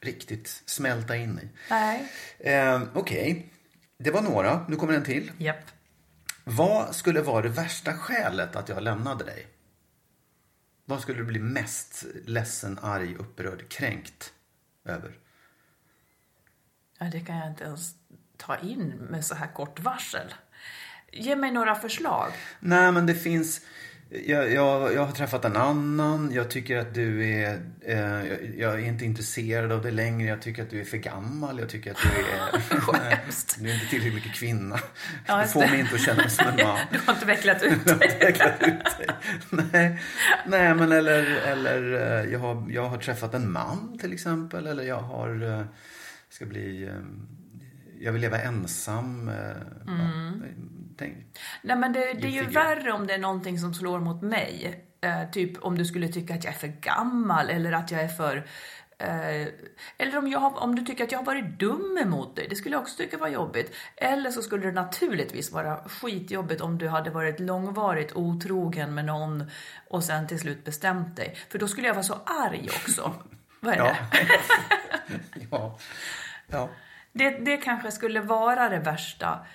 riktigt 0.00 0.62
smälta 0.66 1.16
in 1.16 1.38
i. 1.42 1.48
Nej. 1.70 2.12
Eh, 2.38 2.82
Okej, 2.94 3.52
det 3.98 4.10
var 4.10 4.22
några. 4.22 4.64
Nu 4.68 4.76
kommer 4.76 4.92
en 4.94 5.04
till. 5.04 5.32
Japp. 5.38 5.64
Vad 6.44 6.94
skulle 6.96 7.20
vara 7.20 7.42
det 7.42 7.48
värsta 7.48 7.92
skälet 7.94 8.56
att 8.56 8.68
jag 8.68 8.82
lämnade 8.82 9.24
dig? 9.24 9.46
Vad 10.84 11.00
skulle 11.00 11.18
du 11.18 11.24
bli 11.24 11.38
mest 11.40 12.04
ledsen, 12.24 12.78
arg, 12.82 13.16
upprörd, 13.18 13.68
kränkt 13.68 14.32
över? 14.84 15.12
Ja, 16.98 17.06
det 17.12 17.20
kan 17.20 17.36
jag 17.36 17.48
inte 17.48 17.64
ens 17.64 17.94
ta 18.38 18.56
in 18.56 18.88
med 19.10 19.24
så 19.24 19.34
här 19.34 19.46
kort 19.46 19.80
varsel. 19.80 20.34
Ge 21.12 21.36
mig 21.36 21.50
några 21.50 21.74
förslag. 21.74 22.32
Nej, 22.60 22.92
men 22.92 23.06
det 23.06 23.14
finns... 23.14 23.60
Jag, 24.10 24.52
jag, 24.52 24.94
jag 24.94 25.04
har 25.04 25.12
träffat 25.12 25.44
en 25.44 25.56
annan. 25.56 26.32
Jag 26.32 26.50
tycker 26.50 26.78
att 26.78 26.94
du 26.94 27.28
är... 27.28 27.60
Eh, 27.82 27.98
jag, 27.98 28.38
jag 28.58 28.74
är 28.74 28.78
inte 28.78 29.04
intresserad 29.04 29.72
av 29.72 29.82
dig 29.82 29.92
längre. 29.92 30.28
Jag 30.28 30.42
tycker 30.42 30.62
att 30.62 30.70
du 30.70 30.80
är 30.80 30.84
för 30.84 30.96
gammal. 30.96 31.58
Jag 31.58 31.68
tycker 31.68 31.90
att 31.90 31.96
du 32.02 32.08
är... 32.08 32.62
Du 33.62 33.70
är 33.70 33.74
inte 33.74 33.86
tillräckligt 33.86 34.14
mycket 34.14 34.34
kvinna. 34.34 34.78
Ja, 35.26 35.42
du 35.42 35.48
får 35.48 35.60
det. 35.60 35.70
mig 35.70 35.80
inte 35.80 35.94
att 35.94 36.00
känna 36.00 36.22
mig 36.22 36.30
som 36.30 36.46
en 36.46 36.56
man. 36.66 36.78
Du 36.92 36.98
har 37.06 37.14
inte 37.14 37.26
vecklat 37.26 37.62
ut 37.62 37.84
dig. 37.84 38.18
vecklat 38.20 38.62
ut 38.62 38.98
dig. 38.98 39.06
Nej, 39.50 40.00
nej 40.46 40.74
men 40.74 40.92
eller, 40.92 41.22
eller 41.36 41.92
eh, 41.92 42.32
jag, 42.32 42.38
har, 42.38 42.66
jag 42.70 42.88
har 42.88 42.98
träffat 42.98 43.34
en 43.34 43.52
man 43.52 43.98
till 44.00 44.12
exempel. 44.12 44.66
Eller 44.66 44.82
jag 44.82 45.00
har, 45.00 45.58
eh, 45.58 45.64
ska 46.30 46.46
bli, 46.46 46.84
eh, 46.86 46.92
jag 48.00 48.12
vill 48.12 48.22
leva 48.22 48.40
ensam. 48.40 49.28
eh, 49.28 49.34
ja, 49.86 49.92
tänk, 50.98 51.16
Nej 51.62 51.76
men 51.76 51.92
det, 51.92 52.12
det 52.12 52.26
är 52.26 52.42
ju 52.42 52.44
värre 52.44 52.92
om 52.92 53.06
det 53.06 53.14
är 53.14 53.18
någonting 53.18 53.58
som 53.58 53.74
slår 53.74 54.00
mot 54.00 54.22
mig. 54.22 54.84
Eh, 55.00 55.30
typ 55.30 55.62
om 55.64 55.78
du 55.78 55.84
skulle 55.84 56.08
tycka 56.08 56.34
att 56.34 56.44
jag 56.44 56.54
är 56.54 56.58
för 56.58 56.66
gammal 56.66 57.50
eller 57.50 57.72
att 57.72 57.90
jag 57.90 58.00
är 58.00 58.08
för... 58.08 58.46
Eh, 58.98 59.48
eller 59.98 60.18
om, 60.18 60.28
jag 60.28 60.62
om 60.62 60.74
du 60.74 60.84
tycker 60.84 61.04
att 61.04 61.12
jag 61.12 61.18
har 61.18 61.26
varit 61.26 61.58
dum 61.58 61.98
emot 62.02 62.36
dig. 62.36 62.46
Det 62.50 62.56
skulle 62.56 62.74
jag 62.74 62.82
också 62.82 62.96
tycka 62.96 63.16
var 63.16 63.28
jobbigt. 63.28 63.74
Eller 63.96 64.30
så 64.30 64.42
skulle 64.42 64.66
det 64.66 64.72
naturligtvis 64.72 65.52
vara 65.52 65.88
skitjobbigt 65.88 66.60
om 66.60 66.78
du 66.78 66.88
hade 66.88 67.10
varit 67.10 67.40
långvarigt 67.40 68.12
otrogen 68.12 68.94
med 68.94 69.04
någon 69.04 69.50
och 69.88 70.04
sen 70.04 70.26
till 70.26 70.38
slut 70.38 70.64
bestämt 70.64 71.16
dig. 71.16 71.36
För 71.48 71.58
då 71.58 71.68
skulle 71.68 71.86
jag 71.86 71.94
vara 71.94 72.04
så 72.04 72.14
arg 72.24 72.68
också. 72.84 73.14
Vad 73.60 73.74
är 73.74 73.78
ja. 73.78 73.96
det? 74.12 75.18
ja. 75.50 75.78
ja. 76.46 76.68
Det, 77.12 77.30
det 77.30 77.56
kanske 77.56 77.90
skulle 77.92 78.20
vara 78.20 78.68
det 78.68 78.78
värsta. 78.78 79.46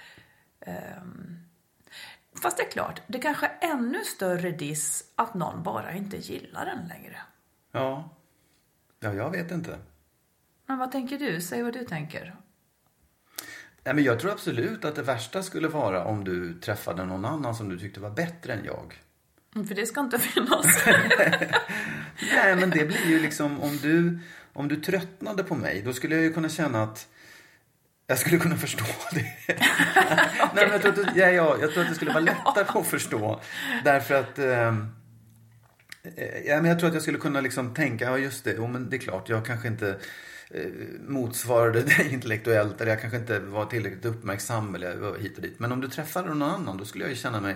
Ehm, 0.65 1.39
Fast 2.41 2.57
det 2.57 2.63
är 2.63 2.71
klart, 2.71 3.01
det 3.07 3.19
kanske 3.19 3.45
är 3.45 3.71
ännu 3.71 4.03
större 4.03 4.51
diss 4.51 5.03
att 5.15 5.33
någon 5.33 5.63
bara 5.63 5.93
inte 5.93 6.17
gillar 6.17 6.65
den 6.65 6.87
längre. 6.87 7.17
Ja. 7.71 8.09
Ja, 8.99 9.13
jag 9.13 9.29
vet 9.31 9.51
inte. 9.51 9.77
Men 10.65 10.77
vad 10.77 10.91
tänker 10.91 11.19
du? 11.19 11.41
Säg 11.41 11.63
vad 11.63 11.73
du 11.73 11.85
tänker. 11.85 12.35
Nej, 13.83 13.93
men 13.95 14.03
jag 14.03 14.19
tror 14.19 14.31
absolut 14.31 14.85
att 14.85 14.95
det 14.95 15.01
värsta 15.01 15.43
skulle 15.43 15.67
vara 15.67 16.05
om 16.05 16.23
du 16.23 16.59
träffade 16.59 17.05
någon 17.05 17.25
annan 17.25 17.55
som 17.55 17.69
du 17.69 17.79
tyckte 17.79 17.99
var 17.99 18.09
bättre 18.09 18.53
än 18.53 18.65
jag. 18.65 19.01
Mm, 19.55 19.67
För 19.67 19.75
det 19.75 19.85
ska 19.85 20.01
inte 20.01 20.19
finnas. 20.33 20.83
Nej, 22.35 22.55
men 22.55 22.69
det 22.69 22.85
blir 22.85 23.05
ju 23.07 23.19
liksom 23.19 23.59
om 23.61 23.77
du, 23.77 24.19
om 24.53 24.67
du 24.67 24.75
tröttnade 24.75 25.43
på 25.43 25.55
mig, 25.55 25.81
då 25.85 25.93
skulle 25.93 26.15
jag 26.15 26.23
ju 26.23 26.33
kunna 26.33 26.49
känna 26.49 26.83
att 26.83 27.07
jag 28.07 28.19
skulle 28.19 28.37
kunna 28.37 28.57
förstå 28.57 28.85
det. 29.11 29.25
Nej, 29.47 30.65
men 30.65 30.69
jag, 30.71 30.81
tror 30.81 30.91
att, 30.91 30.95
det- 31.13 31.19
ja, 31.19 31.29
ja, 31.29 31.57
jag 31.61 31.71
tror 31.73 31.83
att 31.83 31.89
det 31.89 31.95
skulle 31.95 32.11
vara 32.11 32.23
lättare 32.23 32.79
att 32.79 32.87
förstå. 32.87 33.41
Därför 33.83 34.15
att... 34.15 34.39
ehm, 34.39 34.87
eh, 36.17 36.37
ja, 36.45 36.55
men 36.55 36.65
jag 36.65 36.79
tror 36.79 36.87
att 36.87 36.93
jag 36.93 37.03
skulle 37.03 37.17
kunna 37.17 37.41
liksom 37.41 37.73
tänka, 37.73 38.05
ja 38.05 38.17
just 38.17 38.43
det, 38.43 38.53
jo, 38.57 38.67
men 38.67 38.89
det 38.89 38.95
är 38.95 38.99
klart, 38.99 39.29
jag 39.29 39.45
kanske 39.45 39.67
inte 39.67 39.89
eh, 40.51 40.65
motsvarade 41.07 41.81
dig 41.97 42.09
intellektuellt 42.13 42.81
eller 42.81 42.91
jag 42.91 43.01
kanske 43.01 43.17
inte 43.17 43.39
var 43.39 43.65
tillräckligt 43.65 44.05
uppmärksam 44.05 44.75
eller 44.75 45.19
hit 45.19 45.35
och 45.35 45.41
dit. 45.41 45.59
Men 45.59 45.71
om 45.71 45.81
du 45.81 45.87
träffade 45.87 46.27
någon 46.29 46.41
annan, 46.41 46.77
då 46.77 46.85
skulle 46.85 47.03
jag 47.03 47.09
ju 47.11 47.15
känna 47.17 47.41
mig 47.41 47.55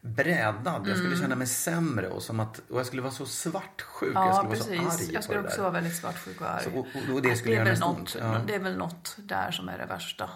brädad. 0.00 0.88
Jag 0.88 0.98
skulle 0.98 1.16
känna 1.16 1.36
mig 1.36 1.46
sämre 1.46 2.08
och, 2.08 2.22
som 2.22 2.40
att, 2.40 2.58
och 2.70 2.78
jag 2.78 2.86
skulle 2.86 3.02
vara 3.02 3.12
så 3.12 3.26
svartsjuk. 3.26 4.14
jag 4.14 4.26
Mm. 4.26 4.28
Ja, 4.28 4.34
skulle 4.34 4.48
vara 4.48 4.90
så 4.90 4.94
precis. 4.94 5.06
arg 5.08 5.14
Jag 5.14 5.24
skulle 5.24 5.40
också 5.40 5.60
vara 5.62 5.70
väldigt 5.72 5.96
svartsjuk 5.96 6.40
och 6.40 6.50
arg. 6.50 6.64
Så, 6.64 6.70
och, 6.70 6.78
och, 6.78 7.14
och 7.14 7.22
det 7.22 7.36
skulle 7.36 7.54
det, 7.54 7.60
är 7.60 7.66
göra 7.66 7.78
något. 7.78 8.16
Ja. 8.20 8.40
det 8.46 8.54
är 8.54 8.58
väl 8.58 8.76
något 8.76 9.16
där 9.18 9.50
som 9.50 9.68
är 9.68 9.78
det 9.78 9.86
värsta. 9.86 10.30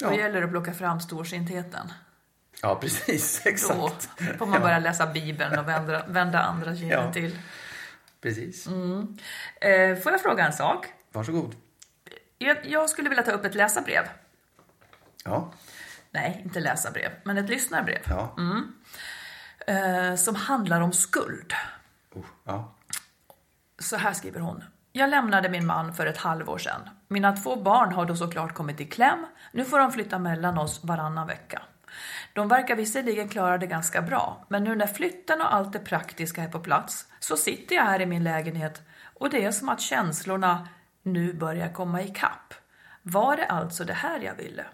Ja. 0.00 0.08
Då 0.10 0.16
gäller 0.16 0.40
det 0.40 0.44
att 0.44 0.50
plocka 0.50 0.74
fram 0.74 1.00
storsintheten. 1.00 1.92
ja, 2.62 2.74
precis. 2.80 3.40
Då 3.44 3.50
Exakt. 3.50 4.08
får 4.38 4.46
man 4.46 4.60
börja 4.60 4.78
läsa 4.78 5.06
Bibeln 5.06 5.58
och 5.58 5.68
vända, 5.68 6.06
vända 6.08 6.38
andra 6.40 6.76
kinden 6.76 7.04
Ja. 7.04 7.12
till. 7.12 7.38
Precis. 8.20 8.66
Eh, 8.66 9.96
får 10.02 10.12
jag 10.12 10.22
fråga 10.22 10.46
en 10.46 10.52
sak? 10.52 10.86
Varsågod. 11.12 11.54
Jag, 12.38 12.56
jag 12.66 12.90
skulle 12.90 13.08
vilja 13.08 13.24
ta 13.24 13.30
upp 13.30 13.44
ett 13.44 13.54
läsarbrev. 13.54 14.04
Ja. 15.24 15.52
Nej, 16.10 16.40
inte 16.44 16.60
läsarbrev, 16.60 17.10
men 17.24 17.38
ett 17.38 17.48
lyssnarbrev. 17.48 18.02
Ja. 18.08 18.36
Eh, 19.66 20.14
som 20.14 20.34
handlar 20.34 20.80
om 20.80 20.92
skuld. 20.92 21.52
Oh, 22.14 22.24
ja. 22.44 22.74
Så 23.78 23.96
här 23.96 24.12
skriver 24.12 24.40
hon. 24.40 24.64
Jag 24.92 25.10
lämnade 25.10 25.48
min 25.48 25.66
man 25.66 25.94
för 25.94 26.06
ett 26.06 26.16
halvår 26.16 26.58
sedan. 26.58 26.88
Mina 27.08 27.36
två 27.36 27.56
barn 27.56 27.92
har 27.92 28.06
då 28.06 28.16
såklart 28.16 28.54
kommit 28.54 28.80
i 28.80 28.84
kläm. 28.84 29.26
Nu 29.52 29.64
får 29.64 29.78
de 29.78 29.92
flytta 29.92 30.18
mellan 30.18 30.58
oss 30.58 30.84
varannan 30.84 31.26
vecka. 31.26 31.62
De 32.32 32.48
verkar 32.48 32.76
visserligen 32.76 33.28
klara 33.28 33.58
det 33.58 33.66
ganska 33.66 34.02
bra, 34.02 34.46
men 34.48 34.64
nu 34.64 34.76
när 34.76 34.86
flytten 34.86 35.40
och 35.40 35.54
allt 35.54 35.72
det 35.72 35.78
praktiska 35.78 36.42
är 36.42 36.48
på 36.48 36.60
plats 36.60 37.06
så 37.18 37.36
sitter 37.36 37.76
jag 37.76 37.84
här 37.84 38.00
i 38.00 38.06
min 38.06 38.24
lägenhet 38.24 38.82
och 39.14 39.30
det 39.30 39.44
är 39.44 39.52
som 39.52 39.68
att 39.68 39.80
känslorna 39.80 40.68
nu 41.02 41.32
börjar 41.32 41.72
komma 41.72 42.02
ikapp. 42.02 42.54
Var 43.02 43.36
det 43.36 43.46
alltså 43.46 43.84
det 43.84 43.92
här 43.92 44.20
jag 44.20 44.34
ville? 44.34 44.64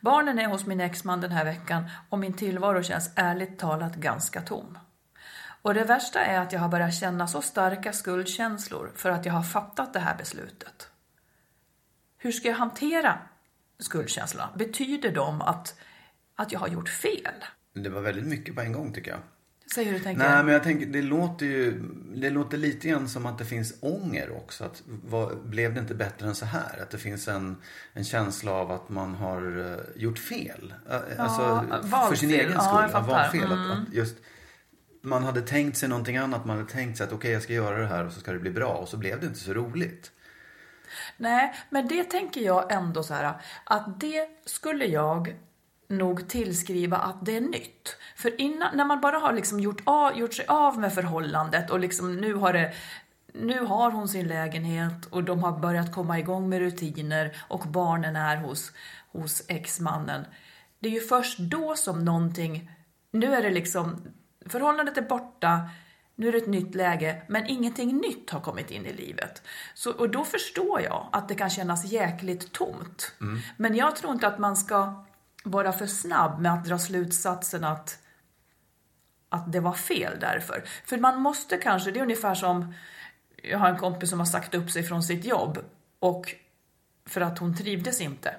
Barnen 0.00 0.38
är 0.38 0.46
hos 0.46 0.66
min 0.66 0.80
exman 0.80 1.20
den 1.20 1.32
här 1.32 1.44
veckan 1.44 1.90
och 2.08 2.18
min 2.18 2.32
tillvaro 2.32 2.82
känns 2.82 3.10
ärligt 3.16 3.58
talat 3.58 3.96
ganska 3.96 4.40
tom. 4.40 4.78
Och 5.62 5.74
det 5.74 5.84
värsta 5.84 6.20
är 6.20 6.40
att 6.40 6.52
jag 6.52 6.60
har 6.60 6.68
börjat 6.68 6.94
känna 6.94 7.28
så 7.28 7.42
starka 7.42 7.92
skuldkänslor 7.92 8.92
för 8.94 9.10
att 9.10 9.26
jag 9.26 9.32
har 9.32 9.42
fattat 9.42 9.92
det 9.92 10.00
här 10.00 10.16
beslutet. 10.16 10.88
Hur 12.18 12.32
ska 12.32 12.48
jag 12.48 12.56
hantera 12.56 13.18
skuldkänslorna? 13.78 14.48
Betyder 14.56 15.12
de 15.12 15.42
att, 15.42 15.78
att 16.34 16.52
jag 16.52 16.60
har 16.60 16.68
gjort 16.68 16.88
fel? 16.88 17.44
Det 17.72 17.88
var 17.88 18.00
väldigt 18.00 18.26
mycket 18.26 18.54
på 18.54 18.60
en 18.60 18.72
gång 18.72 18.92
tycker 18.92 19.10
jag. 19.10 19.20
Säg 19.74 19.84
hur 19.84 19.92
du 19.92 19.98
tänker. 20.00 20.28
Nej, 20.28 20.44
men 20.44 20.52
jag 20.52 20.62
tänker, 20.62 20.86
det 20.86 21.02
låter 21.02 21.46
ju, 21.46 21.82
det 22.14 22.30
låter 22.30 22.58
lite 22.58 22.88
grann 22.88 23.08
som 23.08 23.26
att 23.26 23.38
det 23.38 23.44
finns 23.44 23.74
ånger 23.80 24.36
också. 24.36 24.64
Att, 24.64 24.82
vad, 24.86 25.38
blev 25.46 25.74
det 25.74 25.80
inte 25.80 25.94
bättre 25.94 26.26
än 26.26 26.34
så 26.34 26.46
här? 26.46 26.82
Att 26.82 26.90
det 26.90 26.98
finns 26.98 27.28
en, 27.28 27.56
en 27.92 28.04
känsla 28.04 28.52
av 28.52 28.70
att 28.70 28.88
man 28.88 29.14
har 29.14 29.72
eh, 29.72 30.02
gjort 30.02 30.18
fel. 30.18 30.74
Eh, 30.90 30.96
alltså, 31.20 31.66
för 31.70 31.88
valfel. 31.88 32.18
sin 32.18 32.30
egen 32.30 32.52
Ja, 32.52 32.60
skull. 32.60 32.82
jag 32.82 32.92
fattar. 32.92 33.34
Mm. 33.34 33.48
valfel. 33.48 33.52
Att, 33.52 33.78
att 33.78 33.94
just, 33.94 34.16
man 35.02 35.24
hade 35.24 35.40
tänkt 35.42 35.76
sig 35.76 35.88
någonting 35.88 36.16
annat. 36.16 36.44
Man 36.44 36.56
hade 36.56 36.70
tänkt 36.70 36.96
sig 36.98 37.06
att 37.06 37.12
okej, 37.12 37.32
jag 37.32 37.42
ska 37.42 37.52
göra 37.52 37.78
det 37.78 37.86
här 37.86 38.06
och 38.06 38.12
så 38.12 38.20
ska 38.20 38.32
det 38.32 38.38
bli 38.38 38.50
bra. 38.50 38.72
Och 38.74 38.88
så 38.88 38.96
blev 38.96 39.20
det 39.20 39.26
inte 39.26 39.38
så 39.38 39.54
roligt. 39.54 40.12
Nej, 41.16 41.54
men 41.70 41.88
det 41.88 42.04
tänker 42.04 42.40
jag 42.40 42.72
ändå 42.72 43.02
så 43.02 43.14
här 43.14 43.34
att 43.64 44.00
det 44.00 44.28
skulle 44.44 44.84
jag 44.86 45.34
nog 45.88 46.28
tillskriva 46.28 46.96
att 46.96 47.26
det 47.26 47.36
är 47.36 47.40
nytt. 47.40 47.96
För 48.16 48.40
innan, 48.40 48.76
när 48.76 48.84
man 48.84 49.00
bara 49.00 49.18
har 49.18 49.32
liksom 49.32 49.60
gjort, 49.60 49.82
av, 49.84 50.18
gjort 50.18 50.34
sig 50.34 50.46
av 50.46 50.78
med 50.78 50.92
förhållandet 50.94 51.70
och 51.70 51.80
liksom 51.80 52.16
nu 52.16 52.34
har 52.34 52.52
det 52.52 52.74
nu 53.38 53.60
har 53.60 53.90
hon 53.90 54.08
sin 54.08 54.28
lägenhet 54.28 55.06
och 55.10 55.24
de 55.24 55.42
har 55.42 55.58
börjat 55.58 55.92
komma 55.92 56.18
igång 56.18 56.48
med 56.48 56.58
rutiner 56.58 57.36
och 57.48 57.60
barnen 57.60 58.16
är 58.16 58.36
hos, 58.36 58.72
hos 59.12 59.42
exmannen. 59.48 60.24
Det 60.78 60.88
är 60.88 60.92
ju 60.92 61.00
först 61.00 61.38
då 61.38 61.76
som 61.76 62.04
någonting, 62.04 62.70
nu 63.10 63.34
är 63.34 63.42
det 63.42 63.50
liksom, 63.50 64.12
förhållandet 64.46 64.98
är 64.98 65.02
borta, 65.02 65.70
nu 66.14 66.28
är 66.28 66.32
det 66.32 66.38
ett 66.38 66.46
nytt 66.46 66.74
läge, 66.74 67.22
men 67.28 67.46
ingenting 67.46 67.96
nytt 67.96 68.30
har 68.30 68.40
kommit 68.40 68.70
in 68.70 68.86
i 68.86 68.92
livet. 68.92 69.42
Så, 69.74 69.90
och 69.90 70.10
då 70.10 70.24
förstår 70.24 70.80
jag 70.80 71.08
att 71.12 71.28
det 71.28 71.34
kan 71.34 71.50
kännas 71.50 71.84
jäkligt 71.84 72.52
tomt. 72.52 73.12
Men 73.56 73.76
jag 73.76 73.96
tror 73.96 74.12
inte 74.12 74.26
att 74.26 74.38
man 74.38 74.56
ska 74.56 75.04
vara 75.50 75.72
för 75.72 75.86
snabb 75.86 76.40
med 76.40 76.52
att 76.52 76.64
dra 76.64 76.78
slutsatsen 76.78 77.64
att 77.64 77.98
att 79.28 79.52
det 79.52 79.60
var 79.60 79.72
fel 79.72 80.16
därför. 80.20 80.64
För 80.84 80.98
man 80.98 81.20
måste 81.20 81.56
kanske, 81.56 81.90
det 81.90 81.98
är 81.98 82.02
ungefär 82.02 82.34
som, 82.34 82.74
jag 83.42 83.58
har 83.58 83.68
en 83.68 83.78
kompis 83.78 84.10
som 84.10 84.18
har 84.18 84.26
sagt 84.26 84.54
upp 84.54 84.70
sig 84.70 84.82
från 84.82 85.02
sitt 85.02 85.24
jobb 85.24 85.58
och 85.98 86.34
för 87.06 87.20
att 87.20 87.38
hon 87.38 87.56
trivdes 87.56 88.00
inte. 88.00 88.34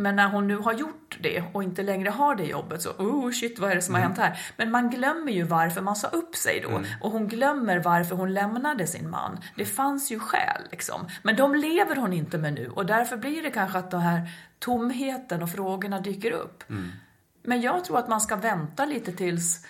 Men 0.00 0.16
när 0.16 0.28
hon 0.28 0.48
nu 0.48 0.56
har 0.56 0.72
gjort 0.72 1.18
det 1.20 1.42
och 1.52 1.62
inte 1.62 1.82
längre 1.82 2.10
har 2.10 2.34
det 2.34 2.44
jobbet 2.44 2.82
så, 2.82 2.90
oh 2.90 3.30
shit 3.30 3.58
vad 3.58 3.70
är 3.70 3.74
det 3.74 3.82
som 3.82 3.94
har 3.94 4.02
hänt 4.02 4.18
här? 4.18 4.40
Men 4.56 4.70
man 4.70 4.90
glömmer 4.90 5.32
ju 5.32 5.42
varför 5.42 5.80
man 5.80 5.96
sa 5.96 6.08
upp 6.08 6.36
sig 6.36 6.60
då. 6.60 6.82
Och 7.00 7.10
hon 7.10 7.28
glömmer 7.28 7.78
varför 7.78 8.16
hon 8.16 8.34
lämnade 8.34 8.86
sin 8.86 9.10
man. 9.10 9.38
Det 9.56 9.64
fanns 9.64 10.10
ju 10.10 10.18
skäl 10.18 10.62
liksom. 10.70 11.08
Men 11.22 11.36
de 11.36 11.54
lever 11.54 11.96
hon 11.96 12.12
inte 12.12 12.38
med 12.38 12.52
nu 12.52 12.68
och 12.68 12.86
därför 12.86 13.16
blir 13.16 13.42
det 13.42 13.50
kanske 13.50 13.78
att 13.78 13.90
den 13.90 14.00
här 14.00 14.30
tomheten 14.58 15.42
och 15.42 15.50
frågorna 15.50 16.00
dyker 16.00 16.30
upp. 16.30 16.64
Men 17.42 17.60
jag 17.60 17.84
tror 17.84 17.98
att 17.98 18.08
man 18.08 18.20
ska 18.20 18.36
vänta 18.36 18.84
lite 18.84 19.12
tills, 19.12 19.66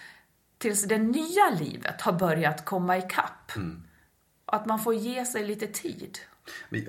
tills 0.59 0.89
det 0.89 0.99
nya 0.99 1.51
livet 1.59 2.01
har 2.01 2.13
börjat 2.13 2.65
komma 2.65 2.99
ikapp. 2.99 3.53
Att 4.47 4.67
man 4.67 4.79
får 4.79 4.95
ge 4.95 5.25
sig 5.25 5.47
lite 5.47 5.67
tid. 5.67 6.19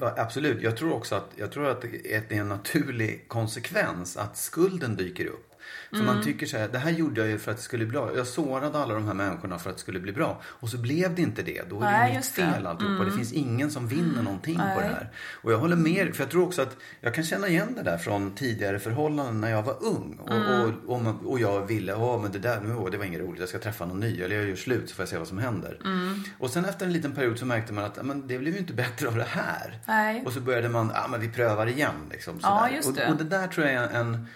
Absolut. 0.01 0.61
Jag 0.61 0.77
tror 0.77 0.93
också 0.93 1.15
att, 1.15 1.31
jag 1.35 1.51
tror 1.51 1.67
att 1.67 1.81
det 1.81 2.15
är 2.35 2.39
en 2.39 2.49
naturlig 2.49 3.27
konsekvens 3.27 4.17
att 4.17 4.37
skulden 4.37 4.95
dyker 4.95 5.25
upp. 5.25 5.48
För 5.89 5.95
Mm. 5.95 6.05
man 6.15 6.23
tycker 6.23 6.45
så 6.45 6.57
här, 6.57 6.67
det 6.67 6.77
här 6.79 6.91
gjorde 6.91 7.21
jag 7.21 7.29
ju 7.29 7.37
för 7.37 7.51
att 7.51 7.57
det 7.57 7.63
skulle 7.63 7.85
bli 7.85 7.91
bra. 7.99 8.11
Jag 8.15 8.27
sårade 8.27 8.79
alla 8.79 8.93
de 8.93 9.05
här 9.07 9.13
människorna 9.13 9.59
för 9.59 9.69
att 9.69 9.75
det 9.75 9.81
skulle 9.81 9.99
bli 9.99 10.11
bra. 10.11 10.41
Och 10.45 10.69
så 10.69 10.77
blev 10.77 11.15
det 11.15 11.21
inte 11.21 11.41
det. 11.43 11.69
Då 11.69 11.75
är 11.75 11.79
det 11.79 11.85
Nej, 11.91 12.15
mitt 12.17 12.35
det. 12.35 12.41
Mm. 12.41 12.53
fel 12.53 12.67
alltihop. 12.67 12.99
Och 12.99 13.05
det 13.05 13.11
finns 13.11 13.33
ingen 13.33 13.71
som 13.71 13.87
vinner 13.87 14.21
någonting 14.21 14.55
på 14.55 14.61
det 14.81 14.87
här. 14.87 15.09
Och 15.41 15.51
jag 15.51 15.57
håller 15.57 15.75
med 15.75 16.15
För 16.15 16.23
jag 16.23 16.31
tror 16.31 16.43
också 16.43 16.61
att 16.61 16.77
jag 17.01 17.13
kan 17.13 17.23
känna 17.23 17.47
igen 17.47 17.73
det 17.75 17.83
där 17.83 17.97
från 17.97 18.35
tidigare 18.35 18.79
förhållanden 18.79 19.41
när 19.41 19.49
jag 19.51 19.63
var 19.63 19.83
ung. 19.83 20.19
Och, 20.21 20.29
Mm. 20.31 20.73
och, 20.87 20.95
och, 21.07 21.31
och 21.31 21.39
jag 21.39 21.65
ville, 21.67 21.93
åh 21.93 22.21
men 22.21 22.31
det 22.31 22.39
där, 22.39 22.61
nu, 22.61 22.89
det 22.89 22.97
var 22.97 23.05
inget 23.05 23.21
roligt. 23.21 23.39
Jag 23.39 23.49
ska 23.49 23.59
träffa 23.59 23.85
någon 23.85 23.99
ny. 23.99 24.21
Eller 24.21 24.35
jag 24.35 24.49
gör 24.49 24.55
slut 24.55 24.89
så 24.89 24.95
får 24.95 25.03
jag 25.03 25.09
se 25.09 25.17
vad 25.17 25.27
som 25.27 25.37
händer. 25.37 25.79
Mm. 25.85 26.23
Och 26.37 26.49
sen 26.49 26.65
efter 26.65 26.85
en 26.85 26.93
liten 26.93 27.15
period 27.15 27.39
så 27.39 27.45
märkte 27.45 27.73
man 27.73 27.83
att 27.83 27.97
ja, 27.97 28.03
men 28.03 28.27
det 28.27 28.37
blev 28.39 28.53
ju 28.53 28.59
inte 28.59 28.73
bättre 28.83 29.07
av 29.07 29.15
det 29.15 29.27
här. 29.29 29.79
Nej. 29.87 30.23
Och 30.25 30.33
så 30.33 30.39
började 30.39 30.69
man, 30.69 30.91
ja 30.95 31.07
men 31.07 31.21
vi 31.21 31.29
prövar 31.29 31.67
igen. 31.67 31.95
Liksom, 32.11 32.39
Ja, 32.41 32.69
just 32.69 32.95
det. 32.95 33.05
Och, 33.05 33.11
och 33.11 33.17
det 33.17 33.23
där 33.23 33.47
tror 33.47 33.67
jag 33.67 33.75
är 33.75 33.89
en, 33.99 34.27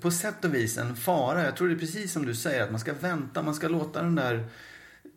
på 0.00 0.10
sätt 0.10 0.44
och 0.44 0.54
vis 0.54 0.78
en 0.78 0.96
fara. 0.96 1.44
Jag 1.44 1.56
tror 1.56 1.68
det 1.68 1.74
är 1.74 1.78
precis 1.78 2.12
som 2.12 2.26
du 2.26 2.34
säger, 2.34 2.62
att 2.62 2.70
man 2.70 2.80
ska 2.80 2.92
vänta, 2.92 3.42
man 3.42 3.54
ska 3.54 3.68
låta 3.68 4.02
den 4.02 4.14
där, 4.14 4.48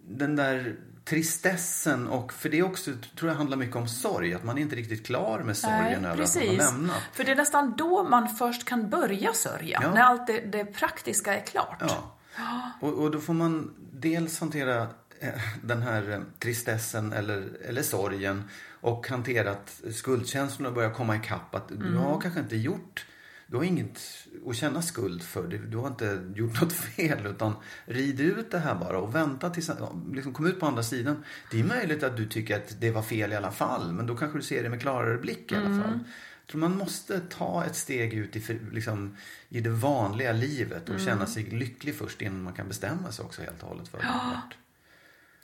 den 0.07 0.35
där 0.35 0.75
tristessen 1.05 2.07
och 2.07 2.33
för 2.33 2.49
det 2.49 2.63
också 2.63 2.91
tror 3.17 3.31
jag 3.31 3.37
handlar 3.37 3.57
mycket 3.57 3.75
om 3.75 3.87
sorg. 3.87 4.33
Att 4.33 4.43
man 4.43 4.57
är 4.57 4.61
inte 4.61 4.75
riktigt 4.75 5.05
klar 5.05 5.39
med 5.39 5.57
sorgen 5.57 6.05
över 6.05 6.23
att 6.23 6.35
man 6.35 6.47
har 6.47 6.55
lämnat. 6.55 7.01
För 7.13 7.23
det 7.23 7.31
är 7.31 7.35
nästan 7.35 7.73
då 7.77 8.03
man 8.03 8.35
först 8.35 8.65
kan 8.65 8.89
börja 8.89 9.33
sörja. 9.33 9.79
Ja. 9.83 9.93
När 9.93 10.01
allt 10.01 10.27
det, 10.27 10.39
det 10.39 10.65
praktiska 10.65 11.35
är 11.35 11.45
klart. 11.45 11.77
Ja. 11.79 12.17
Och, 12.79 12.93
och 12.93 13.11
då 13.11 13.19
får 13.19 13.33
man 13.33 13.73
dels 13.91 14.39
hantera 14.39 14.81
eh, 15.19 15.29
den 15.63 15.81
här 15.81 16.11
eh, 16.11 16.19
tristessen 16.39 17.13
eller, 17.13 17.49
eller 17.65 17.81
sorgen 17.81 18.43
och 18.81 19.07
hantera 19.07 19.51
att 19.51 19.81
skuldkänslorna 19.93 20.71
börjar 20.71 20.89
komma 20.89 21.15
ikapp. 21.15 21.55
Att 21.55 21.69
du 21.69 21.95
har 21.95 22.21
kanske 22.21 22.39
inte 22.39 22.55
gjort, 22.55 23.05
du 23.53 23.57
har 23.57 23.63
inget 23.63 24.01
att 24.47 24.55
känna 24.55 24.81
skuld 24.81 25.23
för. 25.23 25.47
Du, 25.47 25.57
du 25.57 25.77
har 25.77 25.87
inte 25.87 26.31
gjort 26.35 26.61
något 26.61 26.73
fel 26.73 27.25
utan 27.25 27.53
rid 27.85 28.19
ut 28.19 28.51
det 28.51 28.59
här 28.59 28.75
bara 28.75 28.99
och 28.99 29.15
vänta 29.15 29.49
tills, 29.49 29.71
liksom 30.13 30.33
kom 30.33 30.45
ut 30.45 30.59
på 30.59 30.65
andra 30.65 30.83
sidan. 30.83 31.23
Det 31.51 31.59
är 31.59 31.63
möjligt 31.63 32.03
att 32.03 32.17
du 32.17 32.27
tycker 32.27 32.55
att 32.55 32.81
det 32.81 32.91
var 32.91 33.01
fel 33.01 33.33
i 33.33 33.35
alla 33.35 33.51
fall 33.51 33.91
men 33.91 34.07
då 34.07 34.15
kanske 34.15 34.37
du 34.37 34.41
ser 34.41 34.63
det 34.63 34.69
med 34.69 34.81
klarare 34.81 35.17
blick 35.17 35.51
i 35.51 35.55
alla 35.55 35.83
fall. 35.83 35.99
Jag 36.39 36.47
tror 36.47 36.61
man 36.61 36.77
måste 36.77 37.19
ta 37.19 37.65
ett 37.65 37.75
steg 37.75 38.13
ut 38.13 38.35
i, 38.35 38.59
liksom, 38.71 39.17
i 39.49 39.61
det 39.61 39.69
vanliga 39.69 40.31
livet 40.31 40.89
och 40.89 40.99
känna 40.99 41.25
sig 41.25 41.43
lycklig 41.43 41.95
först 41.95 42.21
innan 42.21 42.43
man 42.43 42.53
kan 42.53 42.67
bestämma 42.67 43.11
sig 43.11 43.25
också 43.25 43.41
helt 43.41 43.63
och 43.63 43.69
hållet 43.69 43.87
för 43.87 43.97
vart. 43.97 44.57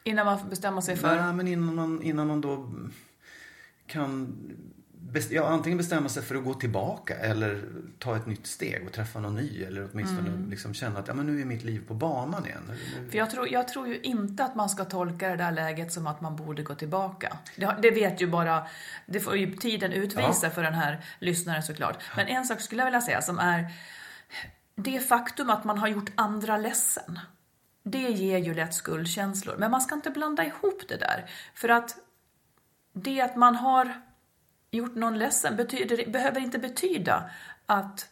Innan 0.03 0.25
man 0.25 0.39
får 0.39 0.49
bestämma 0.49 0.81
sig 0.81 0.95
för... 0.95 1.15
Nej, 1.15 1.33
men 1.33 1.47
innan 1.47 1.75
man, 1.75 2.01
innan 2.01 2.27
man 2.27 2.41
då 2.41 2.71
kan 3.87 4.37
ja, 5.29 5.47
antingen 5.47 5.77
bestämma 5.77 6.09
sig 6.09 6.23
för 6.23 6.35
att 6.35 6.43
gå 6.43 6.53
tillbaka 6.53 7.15
eller 7.15 7.63
ta 7.99 8.15
ett 8.15 8.25
nytt 8.25 8.47
steg 8.47 8.85
och 8.85 8.93
träffa 8.93 9.19
någon 9.19 9.35
ny 9.35 9.63
eller 9.63 9.89
åtminstone 9.91 10.49
liksom 10.49 10.73
känna 10.73 10.99
att 10.99 11.07
ja, 11.07 11.13
men 11.13 11.25
nu 11.25 11.41
är 11.41 11.45
mitt 11.45 11.63
liv 11.63 11.87
på 11.87 11.93
banan 11.93 12.45
igen. 12.45 12.71
För 13.11 13.17
jag 13.17 13.29
tror, 13.29 13.49
jag 13.49 13.67
tror 13.67 13.87
ju 13.87 13.99
inte 13.99 14.43
att 14.43 14.55
man 14.55 14.69
ska 14.69 14.85
tolka 14.85 15.29
det 15.29 15.35
där 15.35 15.51
läget 15.51 15.93
som 15.93 16.07
att 16.07 16.21
man 16.21 16.35
borde 16.35 16.63
gå 16.63 16.75
tillbaka. 16.75 17.37
Det, 17.55 17.75
det 17.81 17.91
vet 17.91 18.21
ju 18.21 18.27
bara, 18.27 18.67
det 19.05 19.19
får 19.19 19.37
ju 19.37 19.55
tiden 19.55 19.91
utvisa 19.91 20.39
Ja. 20.47 20.49
för 20.49 20.63
den 20.63 20.73
här 20.73 21.05
lyssnaren 21.19 21.63
såklart. 21.63 21.97
Men 22.15 22.27
en 22.27 22.45
sak 22.45 22.61
skulle 22.61 22.81
jag 22.81 22.85
vilja 22.85 23.01
säga 23.01 23.21
som 23.21 23.39
är 23.39 23.67
det 24.75 24.99
faktum 24.99 25.49
att 25.49 25.63
man 25.63 25.77
har 25.77 25.87
gjort 25.87 26.11
andra 26.15 26.57
ledsen. 26.57 27.19
Det 27.83 28.09
ger 28.09 28.37
ju 28.37 28.53
lätt 28.53 28.73
skuldkänslor. 28.73 29.55
Men 29.57 29.71
man 29.71 29.81
ska 29.81 29.95
inte 29.95 30.09
blanda 30.09 30.45
ihop 30.45 30.81
det 30.87 30.97
där. 30.97 31.25
För 31.53 31.69
att 31.69 31.95
det 32.93 33.21
att 33.21 33.35
man 33.35 33.55
har 33.55 34.01
gjort 34.71 34.95
någon 34.95 35.19
ledsen 35.19 35.55
betyder, 35.55 36.11
behöver 36.11 36.41
inte 36.41 36.59
betyda 36.59 37.29
att, 37.65 38.09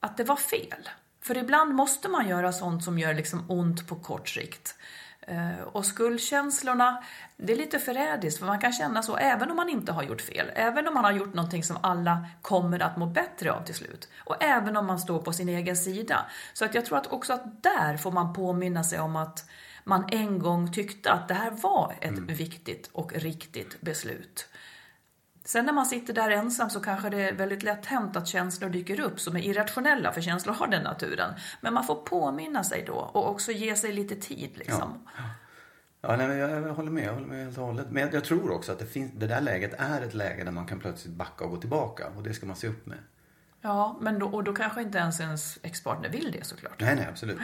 att 0.00 0.16
det 0.16 0.24
var 0.24 0.36
fel. 0.36 0.88
För 1.20 1.36
ibland 1.36 1.74
måste 1.74 2.08
man 2.08 2.28
göra 2.28 2.52
sånt 2.52 2.84
som 2.84 2.98
gör 2.98 3.14
liksom 3.14 3.44
ont 3.50 3.88
på 3.88 3.96
kort 3.96 4.28
sikt. 4.28 4.74
Eh, 5.20 5.60
Och 5.72 5.84
skuldkänslorna, 5.84 7.04
det 7.36 7.52
är 7.52 7.56
lite 7.56 7.78
förrädiskt 7.78 8.38
för 8.38 8.46
man 8.46 8.58
kan 8.58 8.72
känna 8.72 9.02
så 9.02 9.16
även 9.16 9.50
om 9.50 9.56
man 9.56 9.68
inte 9.68 9.92
har 9.92 10.02
gjort 10.02 10.20
fel. 10.20 10.50
Även 10.54 10.88
om 10.88 10.94
man 10.94 11.04
har 11.04 11.12
gjort 11.12 11.34
någonting 11.34 11.64
som 11.64 11.76
alla 11.82 12.26
kommer 12.42 12.80
att 12.82 12.96
må 12.96 13.06
bättre 13.06 13.52
av 13.52 13.64
till 13.64 13.74
slut. 13.74 14.08
Och 14.24 14.42
även 14.42 14.76
om 14.76 14.86
man 14.86 14.98
står 14.98 15.18
på 15.18 15.32
sin 15.32 15.48
egen 15.48 15.76
sida. 15.76 16.26
Så 16.52 16.64
att 16.64 16.74
jag 16.74 16.84
tror 16.86 16.98
att 16.98 17.06
också 17.12 17.32
att 17.32 17.62
där 17.62 17.96
får 17.96 18.12
man 18.12 18.32
påminna 18.32 18.84
sig 18.84 19.00
om 19.00 19.16
att 19.16 19.48
man 19.84 20.08
en 20.10 20.38
gång 20.38 20.72
tyckte 20.72 21.12
att 21.12 21.28
det 21.28 21.34
här 21.34 21.50
var 21.50 21.94
ett 22.00 22.18
viktigt 22.18 22.90
och 22.92 23.12
riktigt 23.12 23.80
beslut. 23.80 24.48
Sen 25.48 25.66
när 25.66 25.72
man 25.72 25.86
sitter 25.86 26.14
där 26.14 26.30
ensam 26.30 26.70
så 26.70 26.80
kanske 26.80 27.10
det 27.10 27.28
är 27.28 27.34
väldigt 27.34 27.62
lätt 27.62 27.86
hänt 27.86 28.16
att 28.16 28.26
känslor 28.26 28.68
dyker 28.68 29.00
upp 29.00 29.20
som 29.20 29.36
är 29.36 29.40
irrationella, 29.40 30.12
för 30.12 30.20
känslor 30.20 30.54
har 30.54 30.66
den 30.66 30.82
naturen. 30.82 31.34
Men 31.60 31.74
man 31.74 31.84
får 31.84 31.94
påminna 31.94 32.64
sig 32.64 32.84
då 32.86 32.94
och 32.94 33.30
också 33.30 33.52
ge 33.52 33.74
sig 33.74 33.92
lite 33.92 34.16
tid 34.16 34.50
liksom. 34.54 35.08
Ja, 36.00 36.16
nej, 36.16 36.28
men 36.28 36.38
jag, 36.38 36.50
jag 36.50 36.74
håller 36.74 36.90
med. 36.90 37.04
Jag 37.04 37.12
håller 37.12 37.26
med 37.26 37.44
helt 37.44 37.58
och 37.58 37.64
hållet. 37.64 37.86
Men 37.90 38.02
jag, 38.02 38.14
jag 38.14 38.24
tror 38.24 38.50
också 38.50 38.72
att 38.72 38.78
det, 38.78 38.86
finns, 38.86 39.12
det 39.14 39.26
där 39.26 39.40
läget 39.40 39.74
är 39.78 40.00
ett 40.00 40.14
läge 40.14 40.44
där 40.44 40.52
man 40.52 40.66
kan 40.66 40.78
plötsligt 40.78 41.14
backa 41.14 41.44
och 41.44 41.50
gå 41.50 41.56
tillbaka. 41.56 42.06
Och 42.16 42.22
det 42.22 42.34
ska 42.34 42.46
man 42.46 42.56
se 42.56 42.68
upp 42.68 42.86
med. 42.86 42.98
Ja, 43.60 43.98
men 44.00 44.18
då, 44.18 44.26
och 44.26 44.44
då 44.44 44.54
kanske 44.54 44.82
inte 44.82 44.98
ens 44.98 45.20
ens 45.20 45.58
ex-partner 45.62 46.08
vill 46.08 46.32
det 46.32 46.44
såklart. 46.44 46.80
Nej, 46.80 46.96
nej, 46.96 47.06
absolut. 47.10 47.38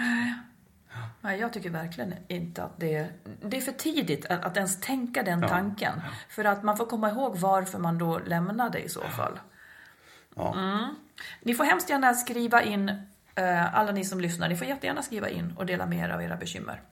Nej, 1.21 1.41
jag 1.41 1.53
tycker 1.53 1.71
verkligen 1.71 2.15
inte 2.29 2.63
att 2.63 2.81
det, 2.81 3.09
det 3.43 3.57
är 3.57 3.61
för 3.61 3.73
tidigt 3.73 4.27
att, 4.27 4.45
att 4.45 4.57
ens 4.57 4.81
tänka 4.81 5.23
den 5.23 5.49
tanken. 5.49 6.01
För 6.29 6.45
att 6.45 6.63
man 6.63 6.77
får 6.77 6.87
komma 6.87 7.11
ihåg 7.11 7.37
varför 7.37 7.79
man 7.79 7.99
då 7.99 8.19
lämnade 8.19 8.79
i 8.79 8.89
så 8.89 9.01
fall. 9.01 9.41
Ja. 10.35 10.89
Ni 11.43 11.55
får 11.55 11.65
hemskt 11.65 11.91
gärna 11.91 12.15
skriva 12.15 12.63
in, 12.63 12.89
eh, 13.35 13.75
alla 13.75 13.93
ni 13.93 14.05
som 14.05 14.21
lyssnar, 14.21 14.49
ni 14.49 14.57
får 14.57 14.67
jättegärna 14.67 15.03
skriva 15.03 15.29
in 15.29 15.55
och 15.57 15.67
dela 15.67 15.87
med 15.87 15.99
er 15.99 16.09
av 16.09 16.23
era 16.23 16.37
bekymmer. 16.37 16.83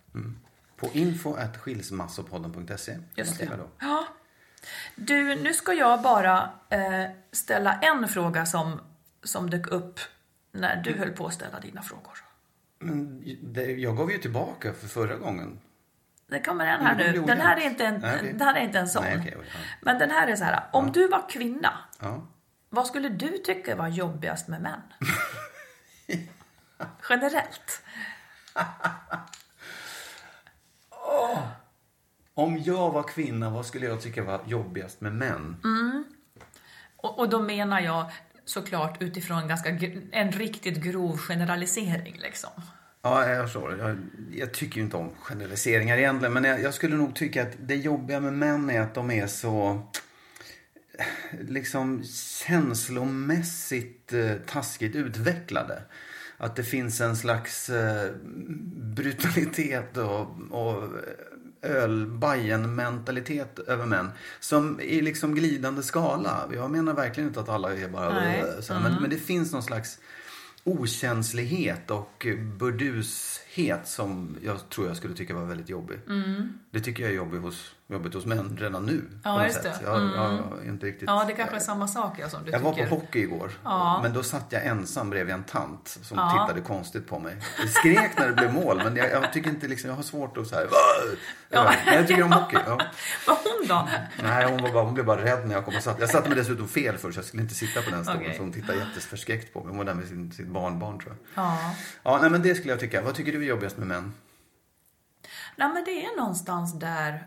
På 0.77 0.89
info.skilsmassopodden.se. 0.93 2.99
Just 3.15 3.35
Skriva 3.35 3.57
det. 3.57 3.63
Ja. 3.79 4.07
Du, 4.97 5.35
nu 5.35 5.55
ska 5.55 5.73
jag 5.73 6.03
bara 6.03 6.51
eh, 6.69 7.05
ställa 7.33 7.73
en 7.73 8.09
fråga 8.09 8.47
som, 8.47 8.81
som 9.23 9.51
dök 9.51 9.67
upp 9.67 10.01
när 10.53 10.77
du 10.77 10.99
höll 10.99 11.11
på 11.11 11.27
att 11.27 11.35
ställa 11.35 11.61
dina 11.61 11.83
frågor. 11.83 12.25
Men 12.83 13.23
det, 13.53 13.63
jag 13.73 13.97
gav 13.97 14.11
ju 14.13 14.19
tillbaka 14.19 14.73
för 14.73 14.89
förra 14.89 15.17
gången. 15.17 15.61
Det 16.27 16.41
kommer 16.41 16.67
en 16.67 16.87
här 16.87 16.95
nu. 16.97 17.23
Den 17.27 17.41
här, 17.41 17.57
är 17.57 17.61
inte 17.71 17.87
en, 17.87 18.01
Nej, 18.01 18.33
den 18.33 18.41
här 18.41 18.55
är 18.55 18.61
inte 18.61 18.79
en 18.79 18.89
sån. 18.89 19.03
Nej, 19.05 19.35
ja. 19.37 19.61
Men 19.81 19.99
den 19.99 20.11
här 20.11 20.29
är 20.29 20.37
så 20.37 20.45
här. 20.45 20.63
Om 20.73 20.93
du 20.93 21.09
var 21.09 21.29
kvinna, 21.29 21.79
Ja. 22.01 22.27
vad 22.69 22.87
skulle 22.87 23.09
du 23.09 23.39
tycka 23.39 23.77
var 23.77 23.89
jobbigast 23.89 24.49
med 24.49 24.63
män? 24.63 24.81
Generellt. 27.09 27.83
Om 32.35 32.59
jag 32.59 32.91
var 32.91 33.03
kvinna, 33.03 33.51
vad 33.51 33.67
skulle 33.67 33.87
jag 33.87 34.01
tycka 34.03 34.23
var 34.25 34.41
jobbigast 34.47 35.01
med 35.01 35.13
män? 35.13 35.57
Och, 36.97 37.19
och 37.19 37.29
då 37.29 37.41
menar 37.43 37.81
jag 37.81 38.11
såklart 38.45 39.03
utifrån 39.03 39.39
en, 39.39 39.49
ganska, 39.49 39.69
en 40.13 40.33
riktigt 40.33 40.77
grov 40.77 41.19
generalisering. 41.19 42.19
Liksom. 42.23 42.51
Ja, 43.03 43.29
jag 43.29 43.45
förstår. 43.45 43.79
Jag, 43.79 43.97
jag 44.33 44.55
tycker 44.55 44.77
ju 44.77 44.83
inte 44.83 44.97
om 44.97 45.11
generaliseringar 45.21 45.99
egentligen. 45.99 46.33
Men 46.33 46.45
jag, 46.45 46.63
jag 46.63 46.75
skulle 46.75 46.97
nog 46.97 47.15
tycka 47.15 47.43
att 47.43 47.53
det 47.61 47.77
jobbiga 47.77 48.21
med 48.21 48.33
män 48.33 48.71
är 48.71 48.81
att 48.81 48.95
de 48.95 49.11
är 49.11 49.27
så 49.27 49.83
liksom 51.41 52.05
känslomässigt 52.47 54.13
eh, 54.13 54.35
taskigt 54.47 54.97
utvecklade. 54.97 55.83
Att 56.37 56.57
det 56.57 56.65
finns 56.65 57.01
en 57.01 57.17
slags 57.17 57.69
eh, 57.69 58.11
brutalitet 58.95 59.97
och, 59.97 60.21
och 60.51 60.89
ölbajen-mentalitet 61.63 63.59
över 63.59 63.87
män. 63.87 64.11
Som 64.41 64.81
i 64.81 65.01
liksom 65.01 65.35
glidande 65.35 65.83
skala. 65.83 66.49
Jag 66.55 66.71
menar 66.71 66.95
verkligen 66.95 67.29
inte 67.29 67.41
att 67.41 67.49
alla 67.49 67.75
är 67.75 67.89
bara 67.89 68.15
Nej. 68.15 68.45
så, 68.61 68.75
här, 68.75 68.81
men, 68.81 69.01
men 69.01 69.11
det 69.11 69.19
finns 69.19 69.53
någon 69.53 69.63
slags 69.63 69.99
okänslighet 70.65 71.91
och 71.91 72.27
burdushet 72.59 73.89
som 73.89 74.37
jag 74.43 74.69
tror 74.69 74.87
jag 74.87 74.97
skulle 74.97 75.15
tycka 75.15 75.35
var 75.35 75.45
väldigt 75.45 75.69
jobbig. 75.69 75.99
Det 76.71 76.81
tycker 76.81 77.03
jag 77.03 77.13
är 77.13 77.17
jobbigt 77.17 77.41
hos, 77.41 77.75
jobbigt 77.93 78.15
hos 78.15 78.27
män 78.27 78.57
redan 78.61 78.87
nu. 78.87 79.03
Ja, 79.25 79.45
just 79.47 79.63
det. 79.63 79.75
Jag, 79.85 79.97
Mm. 80.03 80.15
jag, 80.15 80.33
jag 80.59 80.67
inte 80.67 80.87
riktigt... 80.87 81.09
Ja, 81.09 81.25
det 81.27 81.33
kanske 81.33 81.57
är 81.57 81.61
samma 81.61 81.89
sak 81.89 82.15
ja, 82.19 82.29
som 82.29 82.45
du 82.45 82.51
Jag 82.51 82.59
var 82.61 82.73
tycker. 82.73 82.89
på 82.89 82.95
hockey 82.95 83.19
igår. 83.19 83.51
Ja. 83.65 84.01
Men 84.03 84.13
då 84.13 84.23
satt 84.23 84.47
jag 84.49 84.67
ensam 84.67 85.11
bredvid 85.11 85.35
en 85.35 85.45
tant 85.45 85.99
som 86.03 86.19
Ja. 86.19 86.31
tittade 86.47 86.61
konstigt 86.67 87.07
på 87.09 87.19
mig. 87.19 87.37
Jag 87.59 87.69
skrek 87.71 88.19
när 88.19 88.27
det 88.27 88.33
blev 88.33 88.53
mål, 88.55 88.81
men 88.85 88.97
jag, 88.97 89.11
jag 89.11 89.33
tycker 89.33 89.51
inte 89.51 89.69
liksom, 89.69 89.91
jag 89.91 89.97
har 89.97 90.03
svårt 90.03 90.37
att 90.37 90.47
så 90.47 90.55
här. 90.55 90.69
Ja. 91.49 91.73
Men 91.87 91.95
jag 91.95 92.07
tycker 92.09 92.23
om 92.23 92.33
hockey. 92.33 92.57
Ja. 92.67 92.79
Vad 93.27 93.37
hon 93.37 93.67
då? 93.69 93.89
Nej, 94.23 94.47
hon, 94.51 94.63
var 94.63 94.73
bara, 94.73 94.85
hon 94.85 94.95
blev 94.95 95.07
bara 95.07 95.25
rädd 95.25 95.47
när 95.47 95.55
jag 95.55 95.65
kom 95.65 95.77
och 95.77 95.83
satt. 95.83 96.01
Jag 96.01 96.11
satte 96.11 96.29
mig 96.29 96.39
dessutom 96.39 96.69
fel 96.69 96.99
först. 96.99 97.17
Jag 97.17 97.25
skulle 97.25 97.43
inte 97.43 97.55
sitta 97.55 97.83
på 97.83 97.91
den 97.91 98.05
stolen. 98.05 98.23
Okej. 98.23 98.35
Så 98.37 98.43
hon 98.43 98.53
tittade 98.53 98.79
jätteförskräckt 98.79 99.53
på 99.53 99.59
mig. 99.61 99.69
Hon 99.69 99.79
var 99.79 99.85
där 99.85 99.95
med 99.95 100.09
sin, 100.09 100.33
sitt 100.33 100.47
barnbarn 100.49 100.99
tror 100.99 101.17
jag. 101.35 101.45
Ja. 101.45 101.75
Ja, 102.03 102.19
nej, 102.21 102.31
men 102.31 102.43
det 102.43 102.55
skulle 102.55 102.71
jag 102.73 102.81
tycka. 102.81 103.03
Vad 103.03 103.15
tycker 103.15 103.33
du 103.33 103.43
är 103.43 103.47
jobbigast 103.49 103.77
med 103.77 103.87
män? 103.87 104.13
Nej, 105.57 105.69
men 105.75 105.85
det 105.85 106.05
är 106.05 106.17
någonstans 106.17 106.79
där 106.79 107.27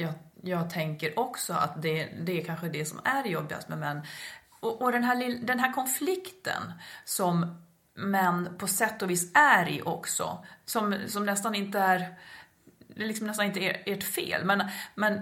jag, 0.00 0.14
jag 0.42 0.70
tänker 0.70 1.18
också 1.18 1.52
att 1.52 1.82
det, 1.82 2.04
det 2.04 2.40
är 2.40 2.44
kanske 2.44 2.68
det 2.68 2.84
som 2.84 3.00
är 3.04 3.24
jobbigast 3.24 3.68
med 3.68 3.78
män. 3.78 4.02
Och, 4.60 4.82
och 4.82 4.92
den, 4.92 5.04
här, 5.04 5.46
den 5.46 5.58
här 5.58 5.72
konflikten 5.72 6.72
som 7.04 7.62
män 7.94 8.56
på 8.58 8.66
sätt 8.66 9.02
och 9.02 9.10
vis 9.10 9.30
är 9.34 9.68
i 9.68 9.82
också, 9.82 10.44
som, 10.64 10.94
som 11.06 11.26
nästan 11.26 11.54
inte 11.54 11.78
är, 11.78 12.18
det 12.78 13.02
är 13.02 13.06
liksom 13.06 13.26
nästan 13.26 13.46
inte 13.46 13.60
ert 13.60 14.02
fel, 14.02 14.44
men, 14.44 14.62
men 14.94 15.20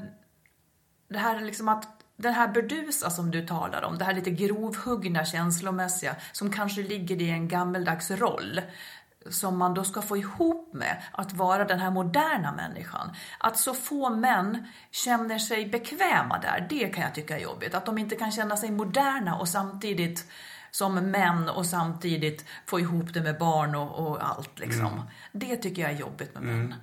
det 1.09 1.19
här 1.19 1.37
är 1.37 1.41
liksom 1.41 1.69
att 1.69 1.99
den 2.17 2.35
här 2.35 2.49
burdusa 2.49 3.11
som 3.11 3.31
du 3.31 3.47
talar 3.47 3.83
om, 3.83 3.99
det 3.99 4.05
här 4.05 4.14
lite 4.14 4.31
grovhuggna 4.31 5.25
känslomässiga 5.25 6.17
som 6.33 6.53
kanske 6.53 6.83
ligger 6.83 7.23
i 7.23 7.31
en 7.31 7.49
gammeldags 7.49 8.11
roll 8.11 8.61
som 9.31 9.59
man 9.59 9.75
då 9.75 9.85
ska 9.85 10.03
få 10.03 10.17
ihop 10.17 10.75
med 10.75 11.03
att 11.13 11.33
vara 11.33 11.65
den 11.65 11.79
här 11.79 11.91
moderna 11.91 12.53
människan. 12.53 13.11
Att 13.39 13.59
så 13.59 13.75
få 13.75 14.11
män 14.11 14.67
känner 14.91 15.39
sig 15.39 15.69
bekväma 15.69 16.39
där, 16.39 16.67
det 16.71 16.89
kan 16.89 17.03
jag 17.03 17.15
tycka 17.15 17.39
är 17.39 17.43
jobbigt. 17.43 17.75
Att 17.75 17.87
de 17.87 17.99
inte 17.99 18.17
kan 18.17 18.33
känna 18.33 18.57
sig 18.57 18.71
moderna 18.71 19.37
och 19.37 19.49
samtidigt 19.49 20.27
som 20.71 20.95
män 20.95 21.49
och 21.49 21.67
samtidigt 21.67 22.45
få 22.67 22.81
ihop 22.81 23.15
det 23.15 23.21
med 23.21 23.39
barn 23.39 23.75
och, 23.75 24.07
och 24.07 24.29
allt 24.29 24.59
liksom. 24.59 25.03
Det 25.33 25.57
tycker 25.57 25.83
jag 25.83 25.91
är 25.91 25.97
jobbigt 25.97 26.35
med 26.35 26.43
män. 26.43 26.75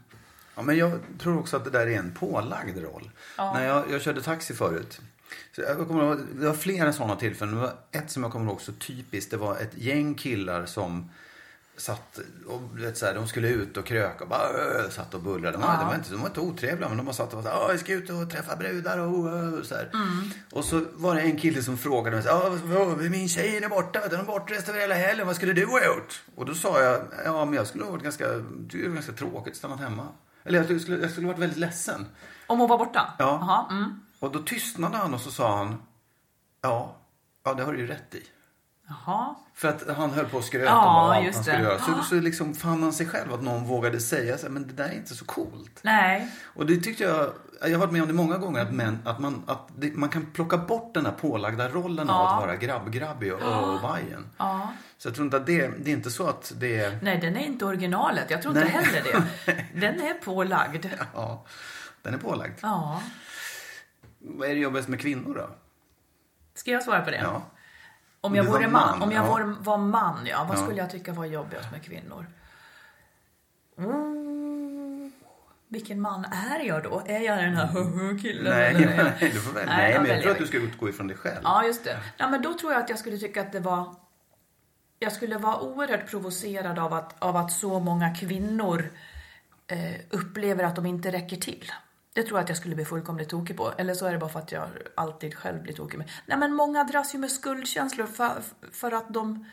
Ja, 0.56 0.62
men 0.62 0.78
jag 0.78 1.00
tror 1.20 1.40
också 1.40 1.58
att 1.58 1.64
det 1.64 1.70
där 1.70 1.88
är 1.88 2.00
en 2.00 2.12
pålagd 2.12 2.78
roll. 2.78 3.12
När 3.38 3.66
jag, 3.66 3.92
jag 3.92 4.02
körde 4.02 4.22
taxi 4.22 4.54
förut. 4.54 5.02
Så 5.56 5.62
jag 5.62 5.88
kommer 5.88 6.04
ihåg, 6.04 6.20
det 6.36 6.48
var 6.48 6.54
flera 6.54 6.94
sådana 6.94 7.16
tillfällen. 7.16 7.56
Det 7.56 7.62
var 7.62 7.74
ett 7.92 8.12
som 8.12 8.24
jag 8.24 8.32
kommer 8.32 8.52
ihåg 8.52 8.62
så 8.62 8.72
typiskt. 8.72 9.32
Det 9.32 9.38
var 9.38 9.58
ett 9.58 9.78
gäng 9.78 10.16
killar 10.16 10.66
som 10.66 11.12
satt 11.78 12.20
och 12.48 12.80
vet, 12.80 12.98
så 12.98 13.06
här, 13.06 13.14
de 13.14 13.28
skulle 13.28 13.48
ut 13.50 13.78
och 13.78 13.86
kröka 13.86 14.24
och 14.24 14.30
bara 14.30 14.84
äh, 14.84 14.90
satt 14.90 15.14
och 15.14 15.22
bullrade. 15.22 15.58
De, 15.58 15.62
var, 15.62 15.78
de, 15.78 15.88
var 15.88 15.96
inte, 15.96 16.12
de 16.12 16.20
var 16.22 16.28
inte 16.28 16.40
otrevliga 16.40 16.88
men 16.90 16.98
de 16.98 17.06
bara 17.06 17.14
satt 17.16 17.34
och 17.34 17.44
var 17.44 17.52
så 17.52 17.58
här, 17.58 17.64
"Ja, 17.64 17.72
jag 17.72 17.80
ska 17.80 17.94
ut 17.94 18.10
och 18.10 18.30
träffa 18.30 18.56
brudar 18.56 18.98
och, 18.98 19.60
och 19.60 19.66
så 19.66 19.76
här. 19.76 19.92
Och 20.52 20.66
så 20.66 20.86
var 20.94 21.16
det 21.16 21.22
en 21.22 21.40
kille 21.40 21.64
som 21.64 21.78
frågade 21.78 22.16
mig 22.16 22.26
"Ja, 22.26 22.58
min 23.10 23.30
tjej 23.30 23.58
är 23.58 23.70
borta, 23.70 24.00
vet 24.00 24.10
du, 24.10 24.16
hon 24.16 24.26
är 24.26 24.32
bortrest 24.32 24.70
över 24.70 24.80
hela 24.80 24.96
helgen, 24.96 25.28
vad 25.28 25.36
skulle 25.36 25.54
du 25.54 25.66
ha 25.66 25.86
gjort? 25.86 26.22
Och 26.36 26.46
då 26.46 26.54
sa 26.54 26.82
jag, 26.82 27.02
ja 27.26 27.46
men 27.46 27.54
jag 27.54 27.68
skulle 27.68 27.84
ha 27.84 27.92
varit 27.92 28.04
ganska, 28.04 28.28
det 28.58 28.86
är 28.86 28.90
ganska 28.90 29.12
tråkigt, 29.12 29.56
stannat 29.56 29.80
hemma. 29.80 30.08
Eller 30.44 30.64
jag 30.64 30.82
skulle, 30.82 31.02
jag 31.02 31.12
skulle 31.12 31.28
ha 31.28 31.34
varit 31.34 31.42
väldigt 31.42 31.60
ledsen. 31.60 32.06
Om 32.48 32.60
hon 32.60 32.70
var 32.70 32.78
borta? 32.78 33.14
Ja. 33.20 33.26
Jaha, 33.42 33.78
mm. 33.78 34.00
Och 34.20 34.32
då 34.32 34.40
tystnade 34.40 34.98
han 34.98 35.14
och 35.14 35.22
så 35.22 35.32
sa 35.32 35.58
han, 35.58 35.82
ja, 36.62 36.96
ja 37.44 37.54
det 37.54 37.64
har 37.64 37.74
du 37.74 37.80
ju 37.80 37.88
rätt 37.88 38.16
i. 38.16 38.24
Jaha. 38.88 39.36
För 39.54 39.68
att 39.68 39.98
han 39.98 40.12
höll 40.12 40.26
på 40.26 40.38
att 40.38 40.44
skröta 40.46 40.66
Ja, 40.66 41.02
om 41.02 41.08
vad 41.08 41.24
han 41.24 41.34
skulle 41.44 41.58
det. 41.58 41.64
göra. 41.64 41.80
Så, 41.80 42.04
så 42.04 42.16
liksom 42.16 42.54
fann 42.56 42.84
han 42.84 42.94
sig 42.94 43.08
själv 43.08 43.34
att 43.34 43.42
någon 43.44 43.64
vågade 43.68 44.00
säga 44.00 44.38
så 44.38 44.46
här, 44.46 44.54
men 44.54 44.68
det 44.68 44.74
där 44.74 44.90
är 44.90 44.94
inte 44.94 45.16
så 45.16 45.26
coolt. 45.26 45.80
Nej. 45.82 46.32
Och 46.44 46.66
det 46.66 46.78
tyckte 46.78 47.04
jag, 47.04 47.30
jag 47.62 47.70
har 47.70 47.78
varit 47.78 47.92
med 47.92 48.02
om 48.02 48.08
det 48.08 48.14
många 48.14 48.38
gånger, 48.38 48.62
att, 48.62 48.72
män, 48.74 49.00
att, 49.06 49.20
man, 49.20 49.44
att 49.48 49.68
det, 49.78 49.94
man 49.96 50.10
kan 50.10 50.26
plocka 50.26 50.58
bort 50.58 50.94
den 50.94 51.06
här 51.06 51.14
pålagda 51.14 51.70
rollen 51.70 52.10
av 52.10 52.26
att 52.28 52.42
vara 52.42 52.56
grabb-grabbig 52.56 53.34
och, 53.34 53.42
och 53.74 53.82
bajen. 53.82 54.26
Ja. 54.38 54.74
Så 54.98 55.08
jag 55.08 55.16
tror 55.16 55.26
inte 55.26 55.38
att 55.38 55.46
det, 55.46 55.68
det 55.84 55.92
är 55.92 55.96
inte 55.96 56.12
så 56.12 56.28
att 56.28 56.54
det 56.56 56.80
är, 56.80 57.00
Nej, 57.02 57.18
den 57.22 57.36
är 57.38 57.46
inte 57.46 57.66
originalet. 57.66 58.26
Jag 58.30 58.42
tror 58.42 58.58
inte 58.58 58.74
Nej. 58.74 58.84
heller 58.86 59.04
det. 59.46 59.66
Den 59.82 60.02
är 60.02 60.14
pålagd. 60.14 60.86
ja, 61.14 61.46
den 62.02 62.14
är 62.14 62.18
pålagd. 62.18 62.54
Ja. 62.62 63.02
Vad 64.20 64.50
är 64.50 64.54
det 64.54 64.60
jobbigast 64.60 64.88
med 64.90 65.00
kvinnor 65.02 65.36
då? 65.36 65.50
Ska 66.56 66.72
jag 66.72 66.84
svara 66.84 67.02
på 67.02 67.12
det? 67.12 67.18
Ja. 67.24 67.42
Om 68.26 68.36
jag 68.36 68.44
vore 68.44 68.68
man, 68.68 68.72
man, 69.00 69.02
om 69.02 69.12
jag 69.12 69.26
ja. 69.26 69.32
vore, 69.32 69.44
var 69.60 69.78
man, 69.78 70.26
ja. 70.26 70.46
Vad 70.50 70.58
Ja. 70.58 70.62
skulle 70.62 70.78
jag 70.78 70.90
tycka 70.90 71.14
var 71.14 71.26
jobbigast 71.26 71.72
med 71.72 71.84
kvinnor? 71.84 72.26
Mm, 73.78 75.12
vilken 75.68 76.02
man 76.02 76.26
är 76.26 76.60
jag 76.60 76.84
då? 76.84 77.02
Är 77.06 77.20
jag 77.20 77.38
den 77.38 77.56
här 77.56 77.78
Mm. 77.78 78.20
killen? 78.20 78.54
Nej, 78.54 78.76
eller 78.76 79.14
nej, 79.22 79.32
du 79.34 79.40
får 79.42 79.54
välja. 79.54 79.74
Nej, 79.74 79.84
Nej, 79.84 79.92
jag 79.94 80.02
men 80.02 80.12
jag 80.12 80.22
tror 80.22 80.32
att 80.32 80.38
du 80.38 80.48
ska 80.48 80.58
utgå 80.58 80.90
ifrån 80.90 81.08
dig 81.08 81.18
själv. 81.18 81.40
Ja, 81.44 81.66
just 81.66 81.84
det. 81.84 81.98
Ja, 82.18 82.28
men 82.30 82.42
då 82.42 82.54
tror 82.54 82.72
jag 82.74 82.82
att 82.82 82.90
jag 82.90 83.00
skulle 83.00 83.18
tycka 83.18 83.42
att 83.42 83.52
det 83.52 83.60
var... 83.60 83.96
Jag 85.00 85.12
skulle 85.12 85.38
vara 85.38 85.60
oerhört 85.62 86.10
provocerad 86.10 86.80
av 86.80 86.94
att, 86.94 87.16
av 87.20 87.36
att 87.38 87.52
så 87.52 87.80
många 87.80 88.16
kvinnor 88.16 88.92
eh, 89.68 89.96
upplever 90.10 90.64
att 90.64 90.76
de 90.76 90.86
inte 90.86 91.12
räcker 91.12 91.38
till. 91.38 91.72
Det 92.16 92.24
tror 92.24 92.40
jag 92.40 92.44
att 92.44 92.50
jag 92.50 92.58
skulle 92.58 92.76
bli 92.76 92.86
fullkomligt 92.86 93.30
tokig 93.30 93.58
på. 93.58 93.72
Eller 93.78 93.94
så 93.94 94.06
är 94.06 94.12
det 94.12 94.18
bara 94.18 94.30
för 94.30 94.40
att 94.40 94.52
jag 94.52 94.70
alltid 94.96 95.36
själv 95.36 95.62
blir 95.64 95.74
tokig 95.74 95.98
med. 95.98 96.10
Nej, 96.26 96.38
men 96.38 96.54
många 96.54 96.84
dras 96.84 97.16
ju 97.16 97.20
med 97.20 97.32
skuldkänslor 97.32 98.06
för, 98.06 98.44
för 98.72 98.92
att 98.92 99.14
de 99.14 99.46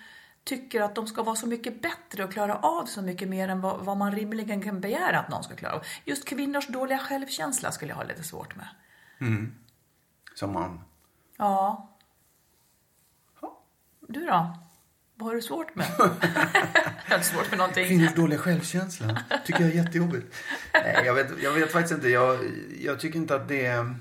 tycker 0.44 0.81
att 0.81 0.94
de 0.94 1.07
ska 1.07 1.22
vara 1.22 1.37
så 1.37 1.46
mycket 1.46 1.83
bättre 1.83 2.25
och 2.25 2.33
klara 2.33 2.57
av 2.57 2.87
så 2.87 3.03
mycket 3.03 3.29
mer 3.29 3.48
än 3.48 3.61
vad, 3.61 3.85
vad 3.85 3.96
man 3.96 4.12
rimligen 4.12 4.62
kan 4.62 4.81
begära 4.81 5.18
att 5.18 5.29
någon 5.29 5.42
ska 5.42 5.55
klara 5.55 5.75
av. 5.75 5.83
Just 6.05 6.25
kvinnors 6.25 6.66
dåliga 6.66 6.98
självkänsla 6.98 7.72
skulle 7.72 7.90
jag 7.90 7.96
ha 7.96 8.05
lite 8.05 8.22
svårt 8.22 8.57
med. 8.57 8.68
Som 10.35 10.53
man. 10.53 10.81
Ja. 11.37 11.88
Du 14.09 14.27
då? 14.27 14.57
Vad 15.22 15.30
har 15.30 15.35
du 15.35 15.42
svårt 15.42 15.74
med? 15.74 15.87
jag 17.08 17.16
har 17.16 17.22
svårt 17.22 17.50
med 17.50 17.58
någonting. 17.58 17.87
Kvinnors 17.87 18.14
dåliga 18.14 18.38
självkänsla 18.38 19.22
tycker 19.46 19.61
jag 19.61 19.70
är 19.70 19.74
jättejobbigt. 19.76 20.35
Nej, 20.74 21.02
jag 21.04 21.14
vet, 21.14 21.42
jag 21.42 21.52
vet 21.52 21.72
faktiskt 21.72 21.94
inte. 21.94 22.08
Jag, 22.08 22.38
jag 22.80 23.00
tycker 23.00 23.18
inte 23.18 23.35
att 23.35 23.48
det 23.48 23.66
är... 23.66 23.94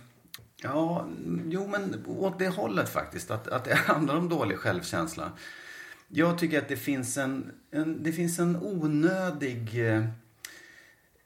Ja, 0.61 1.07
jo 1.45 1.67
men 1.67 2.05
åt 2.07 2.39
det 2.39 2.47
hållet 2.47 2.89
faktiskt. 2.89 3.31
Att, 3.31 3.47
att 3.47 3.65
det 3.65 3.75
handlar 3.85 4.15
om 4.15 4.29
dålig 4.29 4.57
självkänsla. 4.57 5.31
Jag 6.07 6.37
tycker 6.37 6.59
att 6.59 6.67
det 6.67 6.77
finns 6.77 7.17
en, 7.17 7.51
en, 7.71 8.03
det 8.03 8.11
finns 8.11 8.39
en 8.39 8.55
onödig 8.55 9.89
eh, 9.89 10.05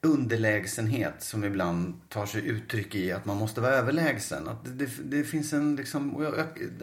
underlägsenhet 0.06 1.14
som 1.18 1.44
ibland 1.44 1.94
tar 2.08 2.26
sig 2.26 2.46
uttryck 2.48 2.94
i 2.94 3.12
att 3.12 3.24
man 3.24 3.36
måste 3.36 3.60
vara 3.60 3.72
överlägsen. 3.72 4.48
Att 4.48 4.64
det, 4.64 4.70
det, 4.70 4.90
det 5.02 5.24
finns 5.24 5.52
en 5.52 5.76
liksom, 5.76 6.16
och 6.16 6.24
jag, 6.24 6.34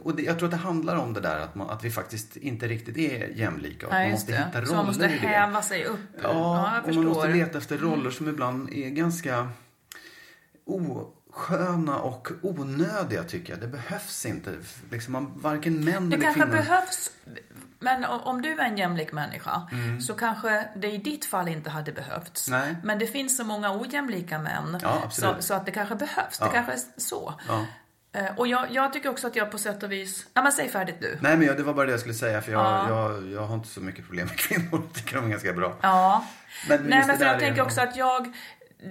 och 0.03 0.15
det, 0.15 0.23
jag 0.23 0.37
tror 0.37 0.47
att 0.47 0.51
det 0.51 0.57
handlar 0.57 0.95
om 0.95 1.13
det 1.13 1.21
där 1.21 1.39
att, 1.39 1.55
man, 1.55 1.69
att 1.69 1.83
vi 1.83 1.91
faktiskt 1.91 2.37
inte 2.37 2.67
riktigt 2.67 2.97
är 2.97 3.27
jämlika. 3.27 3.87
Ja, 3.89 3.99
man 3.99 4.11
måste 4.11 4.31
hitta 4.31 4.45
det. 4.51 4.57
roller 4.59 4.65
Så 4.65 4.75
man 4.75 4.85
måste 4.85 5.03
det. 5.07 5.07
häva 5.07 5.61
sig 5.61 5.85
upp. 5.85 5.99
Ja, 6.23 6.73
jag 6.75 6.89
och 6.89 6.95
man 6.95 7.05
måste 7.05 7.27
leta 7.27 7.57
efter 7.57 7.77
roller 7.77 8.11
som 8.11 8.29
ibland 8.29 8.69
är 8.73 8.89
ganska 8.89 9.49
osköna 10.65 11.97
och 11.99 12.27
onödiga 12.41 13.23
tycker 13.23 13.53
jag. 13.53 13.61
Det 13.61 13.67
behövs 13.67 14.25
inte. 14.25 14.51
Liksom 14.91 15.11
man, 15.11 15.31
varken 15.35 15.85
män 15.85 16.09
Det 16.09 16.15
eller 16.15 16.23
kanske 16.25 16.41
kvinnor. 16.41 16.55
behövs, 16.55 17.11
men 17.83 18.05
om 18.05 18.41
du 18.41 18.51
är 18.51 18.65
en 18.65 18.77
jämlik 18.77 19.11
människa 19.11 19.67
Mm. 19.71 20.01
så 20.01 20.13
kanske 20.13 20.67
det 20.75 20.91
i 20.91 20.97
ditt 20.97 21.25
fall 21.25 21.47
inte 21.47 21.69
hade 21.69 21.91
behövts. 21.91 22.47
Nej. 22.49 22.75
Men 22.83 22.99
det 22.99 23.07
finns 23.07 23.37
så 23.37 23.43
många 23.43 23.71
ojämlika 23.79 24.39
män 24.39 24.79
Ja, 24.81 25.09
så, 25.11 25.35
så 25.39 25.53
att 25.53 25.65
det 25.65 25.71
kanske 25.71 25.95
behövs. 25.95 26.37
Det 26.39 26.45
Ja. 26.45 26.51
kanske 26.51 26.73
är 26.73 26.79
så. 26.97 27.33
Ja. 27.47 27.65
Eh, 28.19 28.37
Och 28.37 28.47
jag, 28.47 28.71
jag 28.71 28.93
tycker 28.93 29.09
också 29.09 29.27
att 29.27 29.35
jag 29.35 29.51
på 29.51 29.57
sätt 29.57 29.83
och 29.83 29.91
vis... 29.91 30.25
Ja, 30.33 30.41
men 30.43 30.51
säg 30.51 30.69
färdigt 30.69 30.95
du. 31.01 31.17
Nej, 31.21 31.37
men 31.37 31.47
jag, 31.47 31.57
det 31.57 31.63
var 31.63 31.73
bara 31.73 31.85
det 31.85 31.91
jag 31.91 31.99
skulle 31.99 32.15
säga. 32.15 32.41
För 32.41 32.51
jag, 32.51 32.61
Ja. 32.65 32.89
jag, 32.89 33.31
jag 33.31 33.41
har 33.47 33.55
inte 33.55 33.67
så 33.67 33.81
mycket 33.81 34.05
problem 34.05 34.27
med 34.27 34.37
kvinnor. 34.37 34.67
Jag 34.71 34.93
tycker 34.93 35.15
de 35.15 35.25
är 35.25 35.29
ganska 35.29 35.53
bra. 35.53 35.75
Ja. 35.81 36.25
Men 36.69 36.81
Nej, 36.83 36.99
men 36.99 37.07
det 37.07 37.17
för 37.17 37.25
jag 37.25 37.39
tänker 37.39 37.61
också 37.61 37.81
att 37.81 37.95
jag... 37.95 38.33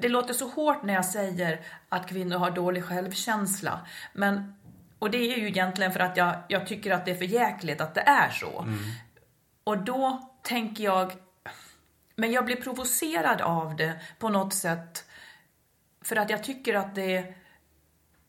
Det 0.00 0.08
låter 0.08 0.34
så 0.34 0.48
hårt 0.48 0.82
när 0.82 0.94
jag 0.94 1.04
säger 1.04 1.60
att 1.88 2.08
kvinnor 2.08 2.38
har 2.38 2.50
dålig 2.50 2.84
självkänsla. 2.84 3.80
Men, 4.12 4.54
och 5.02 5.10
det 5.10 5.18
är 5.18 5.38
ju 5.38 5.48
egentligen 5.48 5.92
för 5.92 6.00
att 6.00 6.16
jag, 6.16 6.34
jag 6.48 6.66
tycker 6.66 6.90
att 6.90 7.04
det 7.04 7.10
är 7.10 7.14
för 7.14 7.24
jäkligt 7.24 7.80
att 7.80 7.94
det 7.94 8.00
är 8.00 8.30
så. 8.30 8.60
Mm. 8.60 8.78
Och 9.64 9.78
då 9.78 10.30
tänker 10.42 10.84
jag... 10.84 11.12
Men 12.16 12.32
jag 12.32 12.44
blir 12.44 12.56
provocerad 12.56 13.40
av 13.40 13.76
det 13.76 14.00
på 14.18 14.28
något 14.28 14.54
sätt. 14.54 15.04
För 16.04 16.16
att 16.16 16.30
jag 16.30 16.44
tycker 16.44 16.74
att 16.74 16.94
det... 16.94 17.34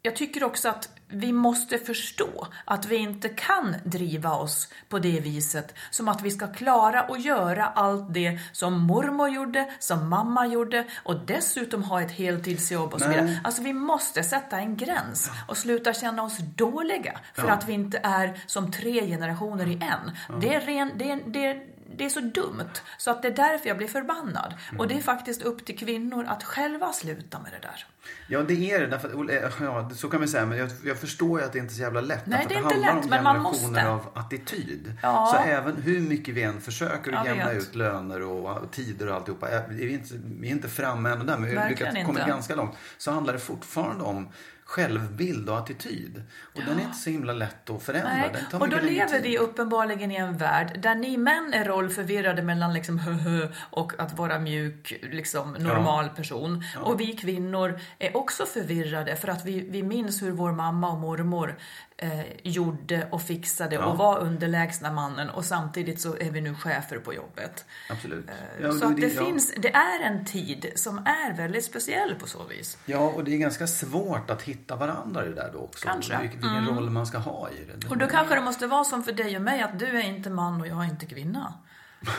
Jag 0.02 0.16
tycker 0.16 0.44
också 0.44 0.70
att 0.70 0.93
vi 1.14 1.34
måste 1.34 1.78
förstå 1.78 2.48
att 2.66 2.86
vi 2.86 2.96
inte 2.96 3.30
kan 3.30 3.76
driva 3.84 4.32
oss 4.32 4.68
på 4.90 5.00
det 5.00 5.20
viset 5.20 5.76
som 5.90 6.08
att 6.08 6.22
vi 6.22 6.32
ska 6.32 6.48
klara 6.48 7.02
att 7.02 7.24
göra 7.24 7.66
allt 7.66 8.14
det 8.14 8.40
som 8.52 8.80
mormor 8.80 9.30
gjorde, 9.30 9.70
som 9.80 10.10
mamma 10.10 10.48
gjorde 10.48 10.86
och 11.04 11.26
dessutom 11.26 11.84
ha 11.84 12.02
ett 12.02 12.12
heltidsjobb 12.12 12.94
och 12.94 13.02
så 13.02 13.10
vidare. 13.10 13.40
Alltså 13.44 13.62
vi 13.62 13.74
måste 13.74 14.24
sätta 14.24 14.60
en 14.60 14.78
gräns 14.78 15.32
och 15.48 15.58
sluta 15.58 15.94
känna 15.94 16.24
oss 16.24 16.38
dåliga 16.38 17.20
för 17.34 17.48
att 17.48 17.68
vi 17.70 17.74
inte 17.74 18.00
är 18.04 18.42
som 18.46 18.72
tre 18.72 19.08
generationer 19.08 19.68
i 19.68 19.74
en. 19.74 20.40
Det 20.42 20.56
är 20.56 20.62
ren, 20.62 20.92
det 20.96 21.12
är, 21.12 21.20
det 21.26 21.46
är, 21.46 21.73
det 21.98 22.06
är 22.06 22.10
så 22.10 22.20
dumt 22.20 22.70
så 22.98 23.12
att 23.12 23.22
det 23.22 23.28
är 23.28 23.36
därför 23.36 23.68
jag 23.68 23.78
blir 23.78 23.88
förbannad. 23.88 24.54
Och 24.78 24.88
det 24.88 24.96
är 24.96 25.02
faktiskt 25.02 25.42
upp 25.42 25.66
till 25.66 25.78
kvinnor 25.78 26.26
att 26.30 26.44
själva 26.44 26.94
sluta 26.94 27.40
med 27.40 27.52
det 27.52 27.68
där. 27.68 27.86
Ja, 28.28 28.42
det 28.42 28.72
är 28.72 28.80
det. 28.80 28.88
Därför, 28.88 29.08
att- 29.08 29.60
ja, 29.62 29.90
så 29.96 30.10
kan 30.10 30.20
man 30.20 30.30
säga. 30.30 30.46
Men 30.46 30.58
jag, 30.58 30.70
jag 30.86 30.98
förstår 30.98 31.40
ju 31.40 31.46
att 31.46 31.54
det 31.54 31.60
inte 31.60 31.74
är 31.74 31.76
så 31.76 31.82
jävla 31.82 32.02
lätt. 32.02 32.26
Nej, 32.26 32.46
därför 32.50 32.62
det 32.62 32.68
att 32.68 32.74
inte 32.76 32.88
handlar 32.88 32.96
lätt, 32.96 33.04
om 33.06 33.12
generationer 33.12 33.86
av 33.88 34.10
attityd. 34.14 34.94
Ja. 35.02 35.34
Så 35.38 35.50
även 35.50 35.76
hur 35.82 36.00
mycket 36.00 36.34
vi 36.36 36.44
än 36.44 36.62
försöker 36.62 37.14
att 37.14 37.26
jämna 37.26 37.46
vet. 37.54 37.58
ut 37.64 37.76
löner 37.76 38.22
och 38.22 38.72
tider 38.72 39.10
och 39.10 39.16
alltihopa. 39.16 39.50
är 39.50 39.68
Vi 39.70 39.94
inte, 39.94 40.14
vi 40.40 40.48
är 40.48 40.52
inte 40.52 40.70
framme 40.70 41.10
ännu 41.10 41.26
där, 41.26 41.38
men 41.38 41.50
vi 41.50 41.56
har 41.56 41.70
lyckats 41.70 41.98
komma 42.06 42.28
ganska 42.28 42.56
långt. 42.56 42.76
Så 42.98 43.12
handlar 43.12 43.34
det 43.34 43.40
fortfarande 43.40 44.04
om 44.04 44.30
självbild 44.66 45.50
och 45.50 45.58
attityd. 45.58 46.24
Och 46.54 46.62
den 46.66 46.80
är 46.80 46.84
inte 46.84 46.98
så 46.98 47.10
himla 47.10 47.34
lätt 47.34 47.70
att 47.70 47.84
förändra. 47.84 48.60
Och 48.60 48.70
då 48.70 48.80
lever 48.80 49.22
vi 49.22 49.38
uppenbarligen 49.38 50.12
i 50.12 50.16
en 50.16 50.38
värld 50.38 50.80
där 50.84 50.96
ni 50.96 51.18
män 51.18 51.54
är 51.54 51.66
rollförvirrade 51.66 52.42
mellan 52.42 52.74
liksom 52.74 53.00
hö 53.00 53.48
och 53.70 53.94
att 53.98 54.18
vara 54.18 54.40
mjuk, 54.40 54.94
liksom 55.02 55.54
normal 55.54 56.10
person. 56.10 56.64
Och 56.82 57.00
vi 57.02 57.14
kvinnor 57.14 57.80
är 58.00 58.18
också 58.18 58.46
förvirrade 58.46 59.16
för 59.16 59.28
att 59.28 59.46
vi, 59.46 59.70
vi 59.70 59.84
minns 59.84 60.22
hur 60.22 60.32
vår 60.32 60.52
mamma 60.52 60.92
och 60.92 61.00
mormor 61.00 61.56
eh, 61.98 62.22
gjorde 62.44 63.08
och 63.12 63.22
fixade 63.22 63.78
och 63.78 63.98
var 63.98 64.20
underlägsna 64.20 64.92
mannen 64.92 65.30
och 65.30 65.46
samtidigt 65.46 66.02
så 66.02 66.18
är 66.18 66.32
vi 66.32 66.42
nu 66.42 66.56
chefer 66.56 66.98
på 66.98 67.14
jobbet. 67.14 67.66
Absolut. 67.90 68.30
Eh, 68.30 68.36
Ja, 68.62 68.72
så 68.72 68.86
att 68.86 68.98
det, 68.98 69.08
ja. 69.08 69.26
finns, 69.26 69.54
det 69.58 69.76
är 69.76 70.00
en 70.00 70.26
tid 70.26 70.72
som 70.76 70.98
är 70.98 71.38
väldigt 71.38 71.66
speciell 71.66 72.16
på 72.16 72.28
så 72.28 72.44
vis. 72.44 72.78
Ja, 72.86 73.00
och 73.00 73.24
det 73.24 73.34
är 73.34 73.38
ganska 73.38 73.68
svårt 73.68 74.30
att 74.30 74.42
hitta 74.42 74.76
varandra 74.76 75.26
i 75.26 75.30
det 75.30 75.36
där 75.36 75.50
då 75.54 75.60
också. 75.60 75.88
Kanske. 75.88 76.22
Vilken, 76.22 76.40
vilken 76.40 76.76
roll 76.76 76.90
man 76.90 77.06
ska 77.08 77.18
ha 77.18 77.50
i 77.50 77.66
det. 77.66 77.88
Och 77.90 77.98
då 77.98 78.08
kanske 78.08 78.36
det 78.36 78.42
måste 78.42 78.68
vara 78.68 78.84
som 78.84 79.04
för 79.04 79.12
dig 79.12 79.36
och 79.36 79.42
mig 79.42 79.62
att 79.62 79.80
du 79.80 79.86
är 79.86 80.04
inte 80.04 80.30
man 80.30 80.62
och 80.62 80.68
jag 80.68 80.86
är 80.86 80.90
inte 80.90 81.06
kvinna. 81.06 81.54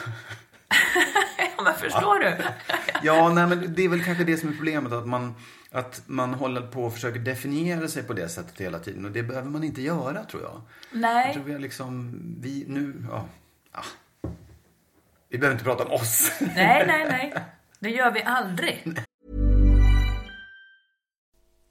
ja, 1.56 1.62
men 1.62 1.74
förstår 1.74 2.18
du? 2.18 2.36
Ja, 3.02 3.28
nej, 3.28 3.46
men 3.46 3.74
det 3.74 3.84
är 3.84 3.88
väl 3.88 4.04
kanske 4.04 4.24
det 4.24 4.36
som 4.36 4.48
är 4.48 4.52
problemet. 4.52 4.92
Att 4.92 5.06
man, 5.06 5.34
att 5.74 6.02
man 6.06 6.34
håller 6.34 6.60
på 6.60 6.84
och 6.84 6.92
försöker 6.92 7.20
definiera 7.20 7.88
sig 7.88 8.02
på 8.02 8.12
det 8.12 8.28
sättet 8.28 8.60
hela 8.60 8.78
tiden. 8.78 9.04
Och 9.04 9.10
det 9.10 9.22
behöver 9.22 9.50
man 9.50 9.64
inte 9.64 9.82
göra, 9.82 10.24
tror 10.24 10.42
jag. 10.42 10.60
Nej. 10.92 11.26
Jag 11.26 11.34
tror 11.34 11.44
vi 11.44 11.52
har 11.52 11.60
liksom, 11.60 12.20
vi 12.40 12.64
nu, 12.68 13.04
ja. 13.10 13.24
ja. 13.72 13.82
Vi 15.28 15.38
behöver 15.38 15.54
inte 15.54 15.64
prata 15.64 15.84
om 15.84 15.92
oss. 15.92 16.32
Nej, 16.40 16.84
nej, 16.86 17.06
nej. 17.08 17.34
Det 17.78 17.90
gör 17.90 18.10
vi 18.10 18.22
aldrig. 18.22 18.84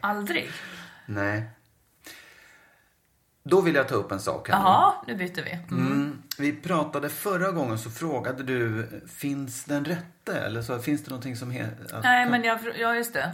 Aldrig. 0.00 0.50
Nej. 1.06 1.42
Då 3.48 3.60
vill 3.60 3.74
jag 3.74 3.88
ta 3.88 3.94
upp 3.94 4.12
en 4.12 4.20
sak 4.20 4.48
här 4.48 4.58
nu. 4.58 4.64
Jaha, 4.64 4.94
nu 5.06 5.14
byter 5.14 5.44
vi. 5.44 5.50
Mm. 5.50 5.86
Mm. 5.86 6.22
Vi 6.38 6.52
pratade 6.52 7.08
förra 7.08 7.50
gången 7.50 7.78
så 7.78 7.90
frågade 7.90 8.42
du, 8.42 8.88
finns 9.16 9.64
den 9.64 9.84
rätte? 9.84 10.38
Eller 10.40 10.62
så, 10.62 10.78
finns 10.78 11.04
det 11.04 11.10
någonting 11.10 11.36
som 11.36 11.50
heter... 11.50 12.00
Nej, 12.02 12.30
men 12.30 12.44
jag, 12.44 12.58
ja, 12.78 12.94
just 12.94 13.12
det. 13.12 13.32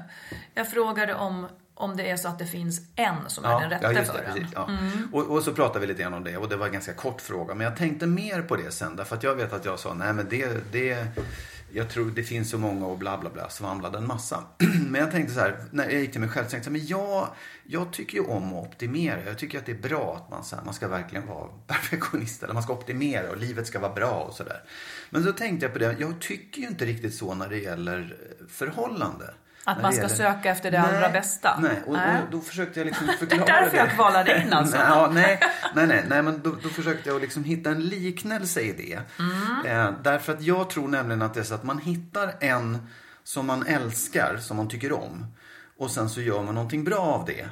Jag 0.54 0.70
frågade 0.70 1.14
om, 1.14 1.48
om 1.74 1.96
det 1.96 2.10
är 2.10 2.16
så 2.16 2.28
att 2.28 2.38
det 2.38 2.46
finns 2.46 2.80
en 2.96 3.16
som 3.26 3.44
är 3.44 3.60
den 3.60 3.70
rätta 3.70 3.92
just 3.92 4.12
för 4.12 4.22
en. 4.22 4.46
ja. 4.54 4.68
och, 5.12 5.30
och 5.30 5.42
så 5.42 5.52
pratade 5.52 5.80
vi 5.80 5.86
lite 5.86 6.02
grann 6.02 6.14
om 6.14 6.24
det 6.24 6.36
och 6.36 6.48
det 6.48 6.56
var 6.56 6.66
en 6.66 6.72
ganska 6.72 6.92
kort 6.94 7.20
fråga. 7.20 7.54
Men 7.54 7.64
jag 7.64 7.76
tänkte 7.76 8.06
mer 8.06 8.42
på 8.42 8.56
det 8.56 8.70
sen 8.70 8.96
därför 8.96 9.16
att 9.16 9.22
jag 9.22 9.34
vet 9.34 9.52
att 9.52 9.64
jag 9.64 9.78
sa 9.78 9.94
nej 9.94 10.12
men 10.12 10.28
det, 10.28 10.72
det 10.72 11.06
jag 11.74 11.90
tror 11.90 12.10
det 12.10 12.22
finns 12.22 12.50
så 12.50 12.58
många 12.58 12.86
och 12.86 12.98
bla 12.98 13.18
bla 13.18 13.30
bla 13.30 13.50
svamlade 13.50 13.98
en 13.98 14.06
massa. 14.06 14.44
men 14.90 15.00
jag 15.00 15.10
tänkte 15.10 15.34
så 15.34 15.40
här, 15.40 15.64
när 15.70 15.84
jag 15.84 16.00
gick 16.00 16.12
till 16.12 16.20
mig 16.20 16.28
själv 16.28 16.44
så 16.44 16.50
tänkte 16.50 16.70
jag, 16.70 16.72
men 16.72 16.86
jag, 16.86 17.28
jag 17.64 17.92
tycker 17.92 18.18
ju 18.18 18.24
om 18.24 18.54
att 18.54 18.66
optimera. 18.66 19.24
Jag 19.24 19.38
tycker 19.38 19.58
att 19.58 19.66
det 19.66 19.72
är 19.72 19.88
bra 19.88 20.16
att 20.16 20.30
man, 20.30 20.44
så 20.44 20.56
här, 20.56 20.64
man 20.64 20.74
ska 20.74 20.88
verkligen 20.88 21.26
vara 21.26 21.48
perfektionist 21.66 22.42
eller 22.42 22.54
man 22.54 22.62
ska 22.62 22.72
optimera 22.72 23.30
och 23.30 23.36
livet 23.36 23.66
ska 23.66 23.78
vara 23.78 23.94
bra 23.94 24.26
och 24.28 24.34
sådär. 24.34 24.62
Men 25.10 25.24
så 25.24 25.32
tänkte 25.32 25.66
jag 25.66 25.72
på 25.72 25.78
det, 25.78 25.96
jag 26.00 26.20
tycker 26.20 26.60
ju 26.60 26.68
inte 26.68 26.84
riktigt 26.84 27.14
så 27.14 27.34
när 27.34 27.48
det 27.48 27.58
gäller 27.58 28.16
eh, 28.40 28.46
förhållande. 28.48 29.34
Att 29.64 29.82
man 29.82 29.92
ska 29.92 30.08
söka 30.08 30.50
efter 30.50 30.70
det 30.70 30.80
allra 30.80 31.08
bästa. 31.08 31.58
Nej, 31.60 31.82
och, 31.86 31.92
Nej. 31.92 32.22
och 32.22 32.30
då 32.30 32.40
försökte 32.40 32.80
jag 32.80 32.86
liksom 32.86 33.06
förklara 33.18 33.44
Det 33.46 33.52
är 33.52 33.62
därför 33.62 33.76
jag 33.76 33.90
kvalade 33.90 34.42
in 34.42 34.52
alltså. 34.52 34.76
nej, 34.76 34.86
ja, 34.88 35.10
nej, 35.12 35.40
nej, 35.74 35.86
nej, 35.86 36.04
nej, 36.08 36.22
men 36.22 36.40
då, 36.42 36.56
då 36.62 36.68
försökte 36.68 37.08
jag 37.08 37.20
liksom 37.20 37.44
hitta 37.44 37.70
en 37.70 37.80
liknelse 37.80 38.60
i 38.60 38.72
det. 38.72 39.00
Mm. 39.18 39.66
Eh, 39.66 39.92
därför 40.02 40.32
att 40.32 40.42
jag 40.42 40.70
tror 40.70 40.88
nämligen 40.88 41.22
att 41.22 41.34
det 41.34 41.40
är 41.40 41.44
så 41.44 41.54
att 41.54 41.64
man 41.64 41.78
hittar 41.78 42.34
en 42.40 42.88
som 43.24 43.46
man 43.46 43.66
älskar, 43.66 44.36
som 44.36 44.56
man 44.56 44.68
tycker 44.68 44.92
om. 44.92 45.26
Och 45.78 45.90
sen 45.90 46.08
så 46.08 46.20
gör 46.20 46.42
man 46.42 46.54
någonting 46.54 46.84
bra 46.84 46.98
av 46.98 47.24
det. 47.24 47.48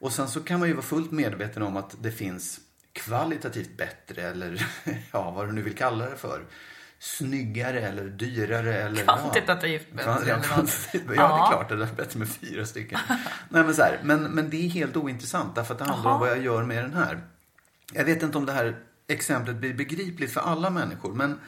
Och 0.00 0.12
sen 0.12 0.28
så 0.28 0.40
kan 0.40 0.58
man 0.58 0.68
ju 0.68 0.74
vara 0.74 0.84
fullt 0.84 1.10
medveten 1.10 1.62
om 1.62 1.76
att 1.76 1.96
det 2.02 2.10
finns 2.10 2.60
kvalitativt 2.92 3.76
bättre 3.76 4.22
eller 4.22 4.66
ja, 5.12 5.30
vad 5.30 5.48
du 5.48 5.52
nu 5.52 5.62
vill 5.62 5.76
kalla 5.76 6.10
det 6.10 6.16
för. 6.16 6.42
Snyggare 7.02 7.80
eller 7.80 8.04
dyrare 8.04 8.74
eller... 8.74 9.02
Kvantitativt 9.02 9.86
ja, 9.90 9.96
bättre 9.96 10.28
ja, 10.30 10.40
kvantitativt, 10.40 11.02
ja, 11.06 11.12
det 11.12 11.22
är 11.22 11.46
klart. 11.50 11.68
Det 11.68 11.74
är 11.74 11.96
bättre 11.96 12.18
med 12.18 12.28
fyra 12.28 12.66
stycken. 12.66 12.98
Nej, 13.48 13.64
men, 13.64 13.74
så 13.74 13.82
här, 13.82 14.00
men, 14.02 14.22
men 14.22 14.50
det 14.50 14.66
är 14.66 14.68
helt 14.68 14.96
ointressant 14.96 15.54
därför 15.54 15.74
att 15.74 15.78
det 15.78 15.84
handlar 15.84 16.10
om 16.10 16.20
vad 16.20 16.30
jag 16.30 16.42
gör 16.42 16.62
med 16.62 16.84
den 16.84 16.94
här. 16.94 17.20
Jag 17.92 18.04
vet 18.04 18.22
inte 18.22 18.38
om 18.38 18.46
det 18.46 18.52
här 18.52 18.76
exemplet 19.08 19.56
blir 19.56 19.74
begripligt 19.74 20.32
för 20.32 20.40
alla 20.40 20.70
människor. 20.70 21.14
Men 21.14 21.40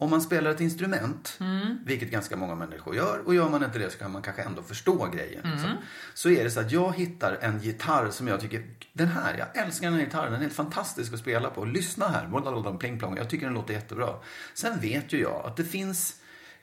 om 0.00 0.10
man 0.10 0.20
spelar 0.22 0.50
ett 0.50 0.60
instrument, 0.60 1.38
vilket 1.84 2.10
ganska 2.10 2.36
många 2.36 2.54
människor 2.54 2.96
gör, 2.96 3.22
och 3.26 3.34
gör 3.34 3.48
man 3.48 3.64
inte 3.64 3.78
det 3.78 3.90
så 3.90 3.98
kan 3.98 4.10
man 4.10 4.22
kanske 4.22 4.42
ändå 4.42 4.62
förstå 4.62 5.06
grejen. 5.06 5.42
liksom. 5.52 5.76
Så 6.14 6.30
är 6.30 6.44
det 6.44 6.50
så 6.50 6.60
att 6.60 6.72
jag 6.72 6.96
hittar 6.96 7.38
en 7.40 7.60
gitarr 7.60 8.10
som 8.10 8.28
jag 8.28 8.40
tycker, 8.40 8.64
den 8.92 9.08
här, 9.08 9.38
jag 9.38 9.64
älskar 9.64 9.86
den 9.86 9.98
här 9.98 10.04
gitarren, 10.04 10.32
den 10.32 10.40
är 10.40 10.44
helt 10.44 10.52
fantastisk 10.52 11.12
att 11.12 11.18
spela 11.18 11.50
på. 11.50 11.64
Lyssna 11.64 12.08
här, 12.08 12.78
pling 12.78 12.98
plong, 12.98 13.16
jag 13.16 13.30
tycker 13.30 13.46
den 13.46 13.54
låter 13.54 13.74
jättebra. 13.74 14.14
Sen 14.54 14.80
vet 14.80 15.12
ju 15.12 15.20
jag 15.20 15.42
att 15.46 15.56
det 15.56 15.64
finns 15.64 16.14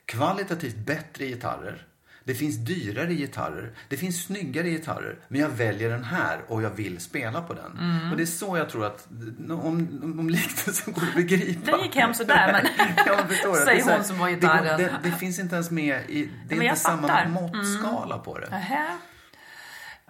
kvalitativt 0.04 0.76
bättre 0.76 1.26
gitarrer. 1.26 1.87
Det 2.28 2.34
finns 2.34 2.56
dyrare 2.56 3.14
gitarrer. 3.14 3.72
Det 3.88 3.96
finns 3.96 4.24
snyggare 4.24 4.70
gitarrer. 4.70 5.18
Men 5.28 5.40
jag 5.40 5.48
väljer 5.48 5.90
den 5.90 6.04
här 6.04 6.40
och 6.48 6.62
jag 6.62 6.70
vill 6.70 7.00
spela 7.00 7.42
på 7.42 7.54
den. 7.54 7.78
Mm. 7.78 8.10
Och 8.10 8.16
det 8.16 8.22
är 8.22 8.26
så 8.26 8.56
jag 8.56 8.70
tror 8.70 8.86
att, 8.86 9.08
om, 9.50 10.16
om 10.18 10.30
liknelsen 10.30 10.92
går 10.96 11.02
att 11.02 11.14
begripa. 11.14 11.70
Den 11.70 11.80
gick 11.80 11.96
hem 11.96 12.14
sådär, 12.14 12.52
men- 12.52 13.28
förstår? 13.28 13.54
Säger 13.54 13.84
Det 13.86 13.94
hon 13.94 14.04
som 14.04 14.20
har 14.20 14.28
det 14.28 14.34
gitarren. 14.34 14.78
Det, 14.78 14.92
det, 15.02 15.10
finns 15.10 15.38
inte 15.38 15.54
ens 15.54 15.70
med 15.70 16.10
i, 16.10 16.30
det 16.48 16.56
är 16.56 16.62
inte 16.62 16.76
samma 16.76 17.08
fattar. 17.08 17.24
Mm. 17.24 17.32
måttskala 17.32 18.18
på 18.18 18.38
det. 18.38 18.50
Nähä. 18.50 18.98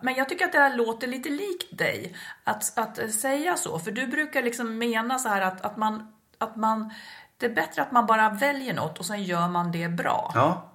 Men 0.02 0.14
jag 0.14 0.28
tycker 0.28 0.44
att 0.44 0.52
det 0.52 0.58
här 0.58 0.76
låter 0.76 1.06
lite 1.06 1.28
likt 1.28 1.78
dig, 1.78 2.14
att, 2.44 2.78
att 2.78 3.12
säga 3.12 3.56
så. 3.56 3.78
För 3.78 3.90
du 3.90 4.06
brukar 4.06 4.42
liksom 4.42 4.78
mena 4.78 5.18
så 5.18 5.28
här 5.28 5.40
att, 5.40 5.60
att, 5.60 5.76
man, 5.76 6.12
att 6.38 6.56
man... 6.56 6.92
Det 7.36 7.46
är 7.46 7.54
bättre 7.54 7.82
att 7.82 7.92
man 7.92 8.06
bara 8.06 8.30
väljer 8.30 8.74
något 8.74 8.98
och 8.98 9.06
sen 9.06 9.24
gör 9.24 9.48
man 9.48 9.72
det 9.72 9.88
bra. 9.88 10.32
Ja, 10.34 10.72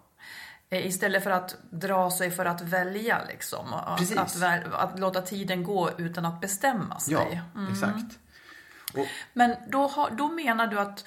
Istället 0.81 1.23
för 1.23 1.31
att 1.31 1.55
dra 1.69 2.11
sig 2.11 2.31
för 2.31 2.45
att 2.45 2.61
välja 2.61 3.21
liksom. 3.27 3.73
Att, 3.73 3.97
Precis. 3.97 4.43
att, 4.43 4.73
att 4.73 4.99
låta 4.99 5.21
tiden 5.21 5.63
gå 5.63 5.89
utan 5.97 6.25
att 6.25 6.41
bestämma 6.41 6.99
sig. 6.99 7.13
ja 7.13 7.29
exakt. 7.71 8.19
Och, 8.93 9.07
Men 9.33 9.55
då, 9.67 9.87
har, 9.87 10.11
då 10.11 10.27
menar 10.27 10.67
du 10.67 10.79
att... 10.79 11.05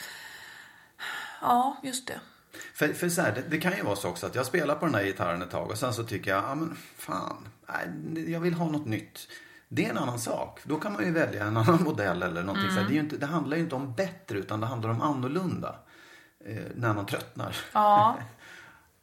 Ja, 1.41 1.77
just 1.83 2.07
det. 2.07 2.21
För, 2.75 2.89
för 2.89 3.09
så 3.09 3.23
här, 3.23 3.33
det, 3.33 3.43
det 3.49 3.59
kan 3.59 3.77
ju 3.77 3.83
vara 3.83 3.97
så 3.97 4.09
också 4.09 4.27
att 4.27 4.35
jag 4.35 4.47
spelar 4.47 4.75
på 4.75 4.87
den 4.87 4.95
här 4.95 5.05
gitarren 5.05 5.43
ett 5.43 5.51
tag 5.51 5.71
och 5.71 5.79
sen 5.79 5.95
så 5.95 6.05
tycker 6.05 6.31
jag, 6.31 6.45
ja 6.45 6.55
men 6.55 6.77
fan, 6.97 7.49
nej, 7.69 8.33
jag 8.33 8.41
vill 8.41 8.55
ha 8.55 8.71
något 8.71 8.87
nytt. 8.87 9.29
Det 9.69 9.87
är 9.87 9.91
en 9.91 9.99
annan 9.99 10.19
sak. 10.19 10.61
Då 10.64 10.77
kan 10.77 10.93
man 10.93 11.05
ju 11.05 11.11
välja 11.12 11.45
en 11.45 11.57
annan 11.57 11.83
modell 11.85 12.23
eller 12.23 12.43
någonting. 12.43 12.71
Så 12.71 12.81
här, 12.81 12.89
det, 12.89 12.95
ju 12.95 13.01
inte, 13.01 13.17
det 13.17 13.27
handlar 13.27 13.57
ju 13.57 13.62
inte 13.62 13.75
om 13.75 13.95
bättre 13.95 14.39
utan 14.39 14.61
det 14.61 14.67
handlar 14.67 14.91
om 14.91 15.03
annorlunda. 15.03 15.77
Eh, 16.45 16.62
när 16.75 16.95
man 16.95 17.07
tröttnar. 17.07 17.57
Ja. 17.73 18.17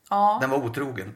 Ja. 0.09 0.37
Den 0.41 0.49
var 0.49 0.57
otrogen. 0.57 1.15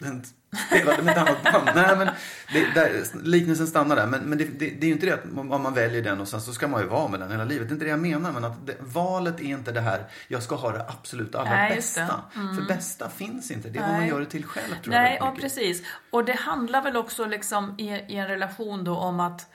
Den 0.00 0.24
spelade 0.68 1.02
med 1.02 1.12
ett 1.12 1.28
annat 1.28 1.42
band. 1.42 1.70
Nej, 1.74 1.96
men 1.96 2.08
det, 2.52 2.74
där, 2.74 3.04
liknelsen 3.22 3.66
stannar 3.66 3.96
där. 3.96 4.06
Men, 4.06 4.20
men 4.20 4.38
det, 4.38 4.44
det, 4.44 4.70
det 4.70 4.82
är 4.82 4.86
ju 4.86 4.92
inte 4.92 5.06
det 5.06 5.14
att 5.14 5.24
om 5.36 5.62
man 5.62 5.74
väljer 5.74 6.02
den 6.02 6.20
och 6.20 6.28
sen 6.28 6.40
så 6.40 6.52
ska 6.52 6.68
man 6.68 6.80
ju 6.80 6.86
vara 6.86 7.08
med 7.08 7.20
den 7.20 7.30
hela 7.30 7.44
livet. 7.44 7.68
Det 7.68 7.72
är 7.72 7.74
inte 7.74 7.84
det 7.84 7.90
jag 7.90 8.00
menar. 8.00 8.32
Men 8.32 8.44
att 8.44 8.66
det, 8.66 8.76
valet 8.80 9.40
är 9.40 9.44
inte 9.44 9.72
det 9.72 9.80
här, 9.80 10.04
jag 10.28 10.42
ska 10.42 10.54
ha 10.54 10.72
det 10.72 10.84
absolut 10.88 11.34
allra 11.34 11.50
Nej, 11.50 11.76
bästa. 11.76 12.22
För 12.32 12.68
bästa 12.68 13.08
finns 13.08 13.50
inte. 13.50 13.68
Det 13.68 13.78
är 13.78 13.82
vad 13.82 13.90
man 13.90 14.00
Nej. 14.00 14.08
gör 14.08 14.20
det 14.20 14.26
till 14.26 14.44
själv 14.44 14.68
tror 14.82 14.94
jag. 14.94 15.02
Nej, 15.02 15.18
väldigt 15.20 15.20
ja, 15.20 15.36
precis. 15.40 15.82
Och 16.10 16.24
det 16.24 16.36
handlar 16.38 16.82
väl 16.82 16.96
också 16.96 17.26
liksom 17.26 17.74
i, 17.78 17.88
i 17.88 18.16
en 18.16 18.28
relation 18.28 18.84
då 18.84 18.96
om 18.96 19.20
att 19.20 19.50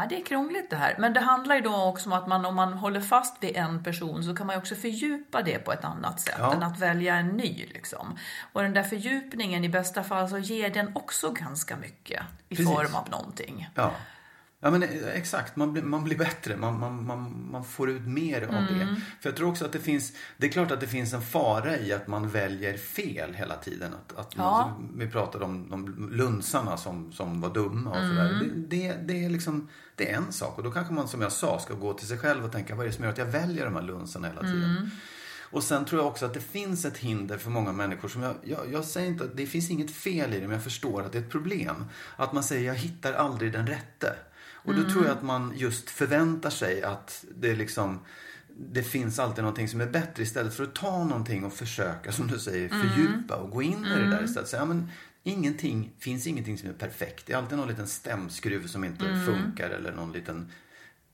Ja, 0.00 0.06
det 0.08 0.20
är 0.20 0.24
krångligt 0.24 0.70
det 0.70 0.76
här. 0.76 0.94
Men 0.98 1.12
det 1.12 1.20
handlar 1.20 1.54
ju 1.56 1.60
då 1.60 1.82
också 1.84 2.06
om 2.10 2.12
att 2.12 2.26
man, 2.26 2.44
om 2.46 2.54
man 2.54 2.72
håller 2.72 3.00
fast 3.00 3.36
vid 3.40 3.56
en 3.56 3.84
person 3.84 4.24
så 4.24 4.36
kan 4.36 4.46
man 4.46 4.56
ju 4.56 4.60
också 4.60 4.74
fördjupa 4.74 5.42
det 5.42 5.58
på 5.58 5.72
ett 5.72 5.84
annat 5.84 6.20
sätt 6.20 6.34
Ja. 6.38 6.52
än 6.54 6.62
att 6.62 6.78
välja 6.78 7.16
en 7.16 7.28
ny. 7.28 7.66
Liksom. 7.74 8.18
Och 8.52 8.62
den 8.62 8.72
där 8.72 8.82
fördjupningen 8.82 9.64
i 9.64 9.68
bästa 9.68 10.02
fall 10.04 10.28
så 10.28 10.38
ger 10.38 10.70
den 10.70 10.96
också 10.96 11.30
ganska 11.30 11.76
mycket 11.76 12.22
i 12.48 12.56
Precis. 12.56 12.72
form 12.74 12.94
av 12.94 13.10
någonting. 13.10 13.68
Ja. 13.74 13.90
Ja 14.64 14.70
men 14.70 14.82
eh, 14.82 15.08
exakt, 15.14 15.56
man 15.56 15.72
blir, 15.72 15.82
man 15.82 16.04
blir 16.04 16.18
bättre. 16.18 16.56
Man, 16.56 16.78
man, 16.80 17.06
man, 17.06 17.48
man 17.50 17.64
får 17.64 17.90
ut 17.90 18.06
mer 18.06 18.42
av 18.42 18.54
Mm. 18.54 18.78
det. 18.78 19.00
För 19.20 19.28
jag 19.28 19.36
tror 19.36 19.48
också 19.48 19.64
att 19.64 19.72
det 19.72 19.78
finns, 19.78 20.12
det 20.36 20.46
är 20.46 20.50
klart 20.50 20.70
att 20.70 20.80
det 20.80 20.86
finns 20.86 21.12
en 21.12 21.22
fara 21.22 21.78
i 21.78 21.92
att 21.92 22.06
man 22.06 22.28
väljer 22.28 22.76
fel 22.76 23.34
hela 23.34 23.56
tiden. 23.56 23.94
Att, 23.94 24.18
att 24.18 24.36
man, 24.36 24.46
Ja. 24.46 24.78
Vi 24.94 25.06
pratade 25.10 25.44
om 25.44 25.70
de 25.70 26.08
lunsarna 26.12 26.76
som, 26.76 27.12
som 27.12 27.40
var 27.40 27.54
dumma 27.54 27.90
och 27.90 27.96
sådär. 27.96 28.30
Mm. 28.30 28.64
Det, 28.68 28.76
det, 28.76 28.96
det, 29.04 29.24
är 29.24 29.30
liksom, 29.30 29.68
det 29.94 30.10
är 30.10 30.16
en 30.16 30.32
sak. 30.32 30.58
Och 30.58 30.64
då 30.64 30.70
kanske 30.70 30.94
man 30.94 31.08
som 31.08 31.22
jag 31.22 31.32
sa 31.32 31.58
ska 31.58 31.74
gå 31.74 31.92
till 31.92 32.08
sig 32.08 32.18
själv 32.18 32.44
och 32.44 32.52
tänka 32.52 32.74
vad 32.74 32.86
är 32.86 32.90
det 32.90 32.94
som 32.96 33.04
gör 33.04 33.12
att 33.12 33.18
jag 33.18 33.26
väljer 33.26 33.64
de 33.64 33.74
här 33.74 33.82
lunsarna 33.82 34.28
hela 34.28 34.40
tiden. 34.40 34.76
Mm. 34.76 34.90
Och 35.40 35.62
sen 35.62 35.84
tror 35.84 36.00
jag 36.00 36.08
också 36.08 36.26
att 36.26 36.34
det 36.34 36.40
finns 36.40 36.84
ett 36.84 36.98
hinder 36.98 37.38
för 37.38 37.50
många 37.50 37.72
människor 37.72 38.08
som 38.08 38.22
jag, 38.22 38.34
jag, 38.42 38.60
jag 38.72 38.84
säger 38.84 39.08
inte 39.08 39.24
att 39.24 39.36
det 39.36 39.46
finns 39.46 39.70
inget 39.70 39.90
fel 39.90 40.34
i 40.34 40.40
det 40.40 40.46
men 40.46 40.54
jag 40.54 40.64
förstår 40.64 41.02
att 41.02 41.12
det 41.12 41.18
är 41.18 41.22
ett 41.22 41.30
problem. 41.30 41.84
Att 42.16 42.32
man 42.32 42.42
säger 42.42 42.66
jag 42.66 42.74
hittar 42.74 43.12
aldrig 43.12 43.52
den 43.52 43.66
rätte. 43.66 44.16
Och 44.64 44.74
då 44.74 44.90
tror 44.90 45.04
jag 45.04 45.12
att 45.12 45.22
man 45.22 45.52
just 45.56 45.90
förväntar 45.90 46.50
sig 46.50 46.82
att 46.82 47.24
det 47.34 47.54
liksom 47.54 48.00
det 48.56 48.82
finns 48.82 49.18
alltid 49.18 49.44
någonting 49.44 49.68
som 49.68 49.80
är 49.80 49.86
bättre 49.86 50.22
istället 50.22 50.54
för 50.54 50.64
att 50.64 50.74
ta 50.74 51.04
någonting 51.04 51.44
och 51.44 51.52
försöka, 51.52 52.12
som 52.12 52.26
du 52.26 52.38
säger, 52.38 52.68
fördjupa 52.68 53.36
och 53.36 53.50
gå 53.50 53.62
in 53.62 53.84
i 53.84 53.98
det 53.98 54.10
där 54.10 54.24
istället. 54.24 54.48
Så, 54.48 54.56
ja, 54.56 54.64
men, 54.64 54.90
ingenting, 55.22 55.92
finns 55.98 56.26
ingenting 56.26 56.58
som 56.58 56.68
är 56.68 56.72
perfekt. 56.72 57.26
Det 57.26 57.32
är 57.32 57.36
alltid 57.36 57.58
någon 57.58 57.68
liten 57.68 57.86
stämskruv 57.86 58.66
som 58.66 58.84
inte 58.84 59.04
funkar 59.26 59.70
eller 59.70 59.92
någon 59.92 60.12
liten 60.12 60.50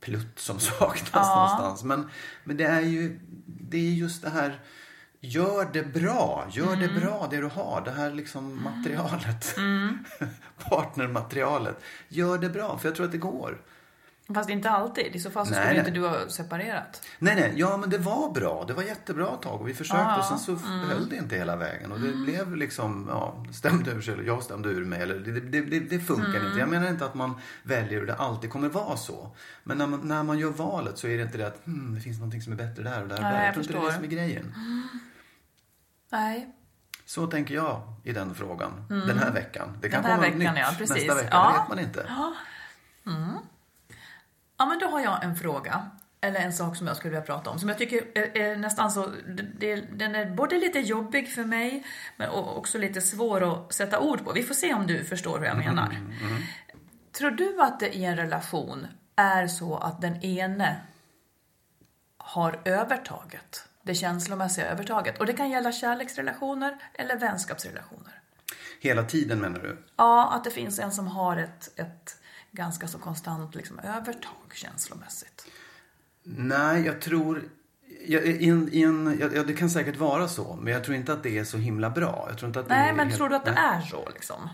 plutt 0.01 0.39
som 0.39 0.61
saknas 0.61 1.29
någonstans. 1.29 1.85
Men, 1.85 2.09
men 2.45 2.57
det 2.57 2.65
är 2.65 2.81
ju 2.81 3.21
det 3.47 3.79
är 3.79 3.91
just 3.91 4.23
det 4.23 4.31
här 4.31 4.61
Gör 5.23 5.71
det 5.73 5.83
bra, 5.83 6.49
gör 6.53 6.77
det 6.77 6.89
bra 6.89 7.29
det 7.31 7.37
du 7.37 7.47
har. 7.47 7.83
Det 7.85 7.91
här 7.91 8.11
liksom 8.11 8.63
materialet. 8.63 9.57
Partnermaterialet. 10.69 11.77
Gör 12.09 12.39
det 12.39 12.49
bra, 12.49 12.79
för 12.79 12.89
jag 12.89 12.97
tror 12.97 13.07
att 13.07 13.13
det 13.13 13.19
går. 13.19 13.59
Fast 14.35 14.51
inte 14.51 14.71
alltid. 14.71 15.17
I 15.17 15.19
så 15.19 15.31
fall 15.31 15.47
så 15.47 15.55
skulle 15.55 15.67
nej. 15.67 15.79
inte 15.79 15.91
du 15.91 16.07
ha 16.07 16.29
separerat. 16.29 17.07
Nej, 17.19 17.35
nej, 17.35 17.53
ja 17.57 17.77
men 17.77 17.91
det 17.91 17.99
var 17.99 18.31
bra. 18.31 18.65
Det 18.69 18.73
var 18.73 18.83
jättebra 18.83 19.35
ett 19.35 19.43
tag 19.43 19.61
och 19.61 19.69
vi 19.69 19.75
försökte 19.75 20.03
Ja, 20.03 20.19
och 20.19 20.25
sen 20.25 20.39
så 20.39 20.55
höll 20.67 21.09
det 21.09 21.17
inte 21.17 21.37
hela 21.37 21.57
vägen. 21.57 21.93
Och 21.93 22.01
det 22.01 22.13
blev 22.13 22.57
liksom, 22.57 23.07
ja, 23.09 23.45
stämde 23.53 23.91
ur 23.91 24.01
sig 24.01 24.15
eller 24.15 24.25
jag 24.25 24.43
stämde 24.43 24.69
ur 24.69 24.85
mig. 24.85 25.03
Eller 25.03 25.19
det, 25.19 25.41
det, 25.41 25.61
det, 25.61 25.81
det 25.81 26.01
funkar 26.01 26.47
inte. 26.47 26.59
Jag 26.59 26.69
menar 26.69 26.91
inte 26.91 27.05
att 27.05 27.15
man 27.15 27.35
väljer 27.63 28.01
och 28.01 28.07
det 28.07 28.15
alltid 28.15 28.51
kommer 28.51 28.69
vara 28.69 28.97
så. 28.97 29.37
Men 29.65 29.79
när 29.79 29.87
man, 29.87 30.01
när 30.09 30.23
man 30.23 30.39
gör 30.39 30.51
valet 30.51 30.99
så 30.99 31.07
är 31.07 31.17
det 31.17 31.23
inte 31.23 31.39
det 31.39 31.47
att 31.47 31.65
hmm, 31.65 31.95
det 31.95 32.01
finns 32.01 32.19
någonting 32.19 32.43
som 32.43 32.53
är 32.53 32.57
bättre 32.57 32.83
där 32.83 33.03
och 33.03 33.09
där. 33.09 33.17
och 33.17 33.23
där. 33.23 33.45
jag 33.45 33.55
tror 33.55 33.63
inte 33.63 33.73
det 33.73 33.79
är 33.79 33.87
det 33.87 33.93
som 33.93 34.05
är 34.05 34.09
grejen. 34.09 34.55
Nej. 36.11 36.60
Så 37.11 37.27
tänker 37.27 37.55
jag 37.55 37.83
i 38.05 38.13
den 38.13 38.35
frågan. 38.35 38.87
Den 38.89 39.19
här 39.19 39.33
veckan. 39.33 39.79
Det 39.81 39.89
kan 39.89 40.05
Mm. 40.05 40.11
Den 40.11 40.21
här 40.21 40.31
komma 40.31 40.39
veckan, 40.39 40.55
nytt 40.55 40.63
ja, 40.67 40.75
precis. 40.79 40.97
nästa 40.97 41.15
vecka. 41.15 41.29
Ja. 41.31 41.53
Det 41.53 41.59
vet 41.59 41.69
man 41.69 41.79
inte. 41.79 42.07
Ja, 44.59 44.67
men 44.67 44.79
då 44.79 44.87
har 44.87 45.01
jag 45.01 45.25
en 45.25 45.37
fråga. 45.37 45.91
Eller 46.21 46.41
en 46.41 46.53
sak 46.53 46.77
som 46.77 46.87
jag 46.87 46.97
skulle 46.97 47.11
vilja 47.11 47.27
prata 47.27 47.51
om. 47.51 47.59
Som 47.59 47.69
jag 47.69 47.79
tycker 47.79 48.19
är, 48.19 48.37
är 48.37 48.57
nästan 48.57 48.91
så... 48.91 49.13
Det, 49.59 49.77
den 49.77 50.15
är 50.15 50.31
både 50.31 50.59
lite 50.59 50.79
jobbig 50.79 51.33
för 51.33 51.45
mig, 51.45 51.87
men 52.17 52.31
också 52.31 52.79
lite 52.79 53.01
svår 53.01 53.53
att 53.53 53.73
sätta 53.73 54.01
ord 54.01 54.25
på. 54.25 54.33
Vi 54.33 54.43
får 54.43 54.55
se 54.55 54.75
om 54.75 54.87
du 54.87 55.05
förstår 55.05 55.39
hur 55.39 55.47
jag 55.47 55.57
menar. 55.57 55.97
Tror 57.13 57.31
du 57.31 57.63
att 57.63 57.81
det 57.81 57.97
i 57.97 58.05
en 58.05 58.17
relation 58.17 58.87
är 59.17 59.47
så 59.47 59.77
att 59.77 60.01
den 60.01 60.25
ene 60.25 60.81
har 62.19 62.61
övertaget? 62.65 63.70
Det 63.83 63.95
känslomässiga 63.95 64.67
övertaget. 64.67 65.19
Och 65.19 65.27
det 65.27 65.33
kan 65.33 65.51
gälla 65.51 65.73
kärleksrelationer 65.73 66.79
eller 66.95 67.19
vänskapsrelationer. 67.19 68.13
Hela 68.81 69.05
tiden 69.05 69.39
menar 69.41 69.59
du? 69.59 69.77
Ja, 69.97 70.31
att 70.33 70.45
det 70.45 70.51
finns 70.51 70.79
en 70.79 70.93
som 70.93 71.07
har 71.07 71.37
ett, 71.37 71.71
ett 71.81 72.17
ganska 72.51 72.89
så 72.89 72.99
konstant 72.99 73.55
liksom, 73.55 73.79
övertag 73.79 74.53
känslomässigt. 74.55 75.47
Nej, 76.23 76.87
jag 76.87 77.01
tror... 77.01 77.43
Jag, 78.07 78.27
i 78.27 78.49
en, 78.49 78.69
i 78.73 78.83
en, 78.83 79.19
ja, 79.21 79.29
ja, 79.35 79.43
det 79.43 79.53
kan 79.53 79.71
säkert 79.71 79.97
vara 79.97 80.29
så, 80.29 80.59
men 80.63 80.73
jag 80.73 80.85
tror 80.85 80.97
inte 80.97 81.13
att 81.13 81.23
det 81.23 81.39
är 81.39 81.45
så 81.45 81.59
himla 81.59 81.91
bra. 81.91 82.27
Jag 82.29 82.39
tror 82.39 82.47
inte 82.49 82.61
att 82.61 82.69
det 82.69 82.75
Nej, 82.75 82.93
men 82.93 83.07
helt- 83.07 83.17
tror 83.19 83.29
du 83.29 83.37
att 83.37 83.45
det 83.45 83.53
nej. 83.53 83.77
är 83.77 83.81
så 83.81 84.09
liksom? 84.15 84.49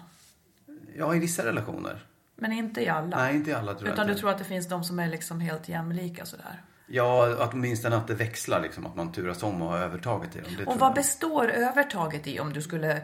Ja, 0.97 1.15
i 1.15 1.19
vissa 1.19 1.45
relationer. 1.45 2.07
Men 2.37 2.53
inte 2.53 2.81
i 2.83 2.89
alla? 2.89 3.17
Nej, 3.17 3.37
inte 3.37 3.51
i 3.51 3.55
alla 3.55 3.75
tror 3.75 3.87
jag 3.89 3.93
Utan 3.95 4.07
du 4.07 4.15
tror 4.15 4.31
att 4.31 4.39
det 4.39 4.45
finns 4.45 4.69
de 4.69 4.85
som 4.85 4.99
är 4.99 5.09
liksom 5.09 5.41
helt 5.41 5.69
jämlika 5.69 6.27
sådär? 6.27 6.63
Ja, 6.87 7.49
åtminstone 7.53 7.97
att 7.97 8.07
det 8.07 8.15
växlar 8.15 8.61
liksom, 8.61 8.87
att 8.87 8.97
man 8.97 9.13
turas 9.13 9.43
om 9.43 9.63
och 9.63 9.69
har 9.69 9.79
övertaget 9.79 10.37
i 10.37 10.41
dem. 10.41 10.51
Det 10.59 10.65
Och 10.65 10.79
vad 10.79 10.89
jag. 10.89 10.95
består 10.95 11.49
övertaget 11.49 12.27
i 12.27 12.41
om 12.41 12.53
du 12.53 12.63
skulle 12.63 13.03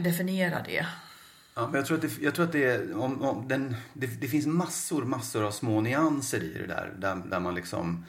definiera 0.00 0.62
det? 0.62 0.86
Ja, 1.54 1.66
men 1.66 1.74
jag 1.74 1.86
tror 1.86 1.96
att 1.96 2.02
det, 2.02 2.22
jag 2.22 2.34
tror 2.34 2.44
att 2.44 2.52
det, 2.52 2.64
är, 2.64 2.96
om, 2.98 3.22
om 3.22 3.48
den, 3.48 3.76
det, 3.92 4.06
det 4.06 4.28
finns 4.28 4.46
massor, 4.46 5.02
massor 5.04 5.44
av 5.44 5.50
små 5.50 5.80
nyanser 5.80 6.42
i 6.42 6.52
det 6.58 6.66
där. 6.66 6.92
Där, 6.98 7.14
där 7.14 7.40
man 7.40 7.54
liksom... 7.54 8.06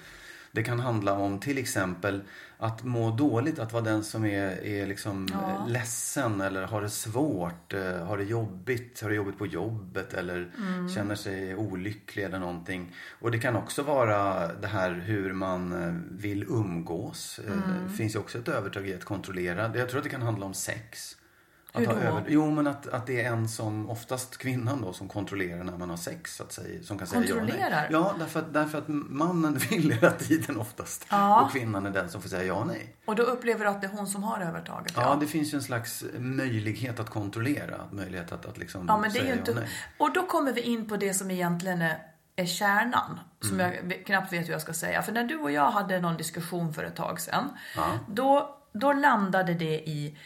Det 0.51 0.63
kan 0.63 0.79
handla 0.79 1.13
om 1.13 1.39
till 1.39 1.57
exempel 1.57 2.21
att 2.57 2.83
må 2.83 3.11
dåligt, 3.11 3.59
att 3.59 3.73
vara 3.73 3.83
den 3.83 4.03
som 4.03 4.25
är, 4.25 4.63
är 4.65 4.85
liksom 4.87 5.27
Ja. 5.31 5.65
ledsen 5.67 6.41
eller 6.41 6.63
har 6.63 6.81
det 6.81 6.89
svårt, 6.89 7.73
eh, 7.73 8.05
har 8.05 8.17
det 8.17 8.23
jobbigt, 8.23 9.01
har 9.01 9.09
det 9.09 9.15
jobbigt 9.15 9.37
på 9.37 9.45
jobbet 9.47 10.13
eller 10.13 10.51
Mm. 10.57 10.89
känner 10.89 11.15
sig 11.15 11.55
olycklig 11.55 12.23
eller 12.23 12.39
någonting. 12.39 12.95
Och 13.19 13.31
det 13.31 13.39
kan 13.39 13.55
också 13.55 13.83
vara 13.83 14.47
det 14.53 14.67
här 14.67 14.91
hur 15.05 15.33
man 15.33 15.83
eh, 15.83 15.93
vill 16.11 16.43
umgås. 16.43 17.39
Eh, 17.47 17.51
Mm. 17.53 17.87
Det 17.89 17.93
finns 17.93 18.15
ju 18.15 18.19
också 18.19 18.37
ett 18.39 18.47
övertag 18.47 18.87
i 18.87 18.95
att 18.95 19.03
kontrollera. 19.05 19.71
Jag 19.77 19.89
tror 19.89 19.97
att 19.97 20.03
det 20.03 20.09
kan 20.09 20.21
handla 20.21 20.45
om 20.45 20.53
sex. 20.53 21.17
Att 21.74 21.82
Hur 21.82 21.86
ha 21.88 21.93
då? 21.93 21.99
över... 21.99 22.24
Jo, 22.28 22.51
men 22.51 22.67
att, 22.67 22.88
att 22.88 23.07
det 23.07 23.22
är 23.22 23.32
en 23.32 23.49
som, 23.49 23.89
oftast 23.89 24.38
kvinnan 24.38 24.82
då, 24.82 24.93
som 24.93 25.07
kontrollerar 25.07 25.63
när 25.63 25.78
man 25.78 25.89
har 25.89 25.97
sex, 25.97 26.36
så 26.36 26.43
att 26.43 26.51
säga. 26.51 26.84
Som 26.84 26.97
kan 26.97 27.07
säga 27.07 27.22
ja. 27.28 27.36
Kontrollerar? 27.36 27.88
Ja, 27.91 28.13
därför 28.19 28.39
att, 28.39 28.53
därför 28.53 28.78
att 28.78 28.84
mannen 28.88 29.53
vill 29.69 29.91
hela 29.91 30.11
tiden 30.11 30.57
oftast. 30.57 31.05
Ja. 31.09 31.41
Och 31.41 31.51
kvinnan 31.51 31.86
är 31.86 31.89
den 31.91 32.09
som 32.09 32.22
får 32.22 32.30
säga 32.30 32.43
ja 32.43 32.53
och 32.53 32.67
nej. 32.67 32.95
Och 33.05 33.15
då 33.15 33.24
upplever 33.24 33.65
du 33.65 33.72
att 33.72 33.82
det 33.82 33.88
är 33.88 33.91
hon 33.91 34.07
som 34.07 34.24
har 34.24 34.39
övertaget? 34.39 34.93
Ja, 34.95 35.17
det 35.19 35.28
finns 35.28 35.53
ju 35.53 35.55
en 35.55 35.61
slags 35.63 36.03
möjlighet 36.17 36.99
att 36.99 37.09
kontrollera. 37.09 37.76
Möjlighet 37.91 38.32
att, 38.32 38.45
att 38.45 38.57
liksom 38.57 38.86
Ja, 38.88 38.97
men 38.97 39.11
det 39.11 39.19
är 39.19 39.24
ju 39.24 39.28
ja 39.30 39.34
och 39.34 39.39
inte... 39.39 39.53
nej. 39.59 39.69
Och 39.97 40.13
då 40.13 40.26
kommer 40.26 40.53
vi 40.53 40.61
in 40.61 40.88
på 40.89 40.97
det 40.97 41.13
som 41.13 41.32
egentligen 41.32 41.82
är, 41.82 41.97
är 42.36 42.45
kärnan. 42.45 43.19
Som 43.41 43.59
Mm. 43.59 43.89
jag 43.89 44.05
knappt 44.05 44.34
vet 44.34 44.47
hur 44.47 44.51
jag 44.51 44.61
ska 44.61 44.74
säga. 44.74 45.01
För 45.01 45.11
när 45.11 45.24
du 45.24 45.38
och 45.38 45.51
jag 45.51 45.72
hade 45.72 45.99
någon 45.99 46.17
diskussion 46.17 46.74
för 46.74 46.84
ett 46.84 46.95
tag 46.95 47.19
sedan. 47.22 47.49
Då, 48.07 48.57
då 48.74 48.93
landade 48.93 49.53
det 49.53 49.80
i 49.89 50.17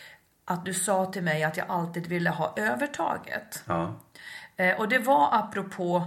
att 0.46 0.66
du 0.66 0.74
sa 0.74 1.06
till 1.06 1.24
mig 1.24 1.44
att 1.44 1.58
jag 1.58 1.70
alltid 1.70 2.08
ville 2.08 2.30
ha 2.30 2.54
övertaget. 2.58 3.64
Ja. 3.66 4.00
Eh, 4.56 4.80
och 4.80 4.90
det 4.90 5.00
var 5.00 5.30
apropå, 5.32 6.04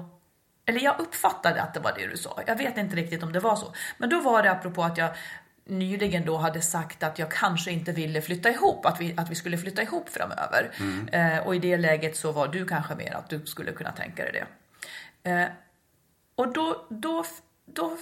eller 0.66 0.80
jag 0.80 1.00
uppfattade 1.00 1.62
att 1.62 1.74
det 1.74 1.80
var 1.80 1.92
det 1.96 2.06
du 2.06 2.16
sa. 2.16 2.40
Jag 2.46 2.56
vet 2.56 2.78
inte 2.78 2.96
riktigt 2.96 3.22
om 3.22 3.32
det 3.32 3.40
var 3.40 3.56
så. 3.56 3.72
Men 3.98 4.10
då 4.10 4.20
var 4.20 4.42
det 4.42 4.50
apropå 4.50 4.82
att 4.82 4.98
jag 4.98 5.10
nyligen 5.64 6.24
då 6.24 6.36
hade 6.36 6.60
sagt 6.60 7.02
att 7.02 7.18
jag 7.18 7.30
kanske 7.30 7.70
inte 7.70 7.92
ville 7.92 8.22
flytta 8.22 8.50
ihop, 8.50 8.86
att 8.86 9.00
vi, 9.00 9.14
att 9.16 9.30
vi 9.30 9.34
skulle 9.34 9.58
flytta 9.58 9.82
ihop 9.82 10.08
framöver. 10.08 10.70
Eh, 11.12 11.46
och 11.46 11.54
i 11.56 11.58
det 11.58 11.76
läget 11.76 12.16
så 12.16 12.32
var 12.32 12.48
du 12.48 12.66
kanske 12.66 12.94
mer 12.94 13.14
att 13.14 13.30
du 13.30 13.46
skulle 13.46 13.72
kunna 13.72 13.92
tänka 13.92 14.22
dig 14.22 14.32
det. 14.32 15.30
Eh, 15.30 15.48
och 16.34 16.52
då, 16.52 16.86
då, 16.88 17.24
då 17.66 17.96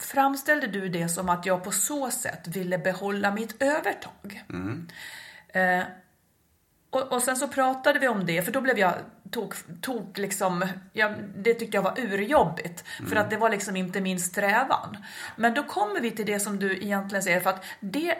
framställde 0.00 0.66
du 0.66 0.88
det 0.88 1.08
som 1.08 1.28
att 1.28 1.46
jag 1.46 1.64
på 1.64 1.70
så 1.70 2.10
sätt 2.10 2.46
ville 2.46 2.78
behålla 2.78 3.30
mitt 3.30 3.62
övertag. 3.62 4.44
Eh, 5.48 5.82
och, 6.90 7.12
och 7.12 7.22
sen 7.22 7.36
så 7.36 7.48
pratade 7.48 7.98
vi 7.98 8.08
om 8.08 8.26
det, 8.26 8.42
för 8.42 8.52
då 8.52 8.60
blev 8.60 8.78
jag 8.78 8.94
tok, 9.30 9.54
tok 9.80 10.18
liksom, 10.18 10.66
jag, 10.92 11.14
det 11.36 11.54
tyckte 11.54 11.76
jag 11.76 11.82
var 11.82 12.00
urjobbigt. 12.00 12.84
För 13.08 13.16
att 13.16 13.30
det 13.30 13.36
var 13.36 13.50
liksom 13.50 13.76
inte 13.76 14.00
min 14.00 14.20
strävan. 14.20 14.96
Men 15.36 15.54
då 15.54 15.62
kommer 15.62 16.00
vi 16.00 16.10
till 16.10 16.26
det 16.26 16.40
som 16.40 16.58
du 16.58 16.76
egentligen 16.76 17.22
säger, 17.22 17.40
för 17.40 17.50
att 17.50 17.64
det, 17.80 18.14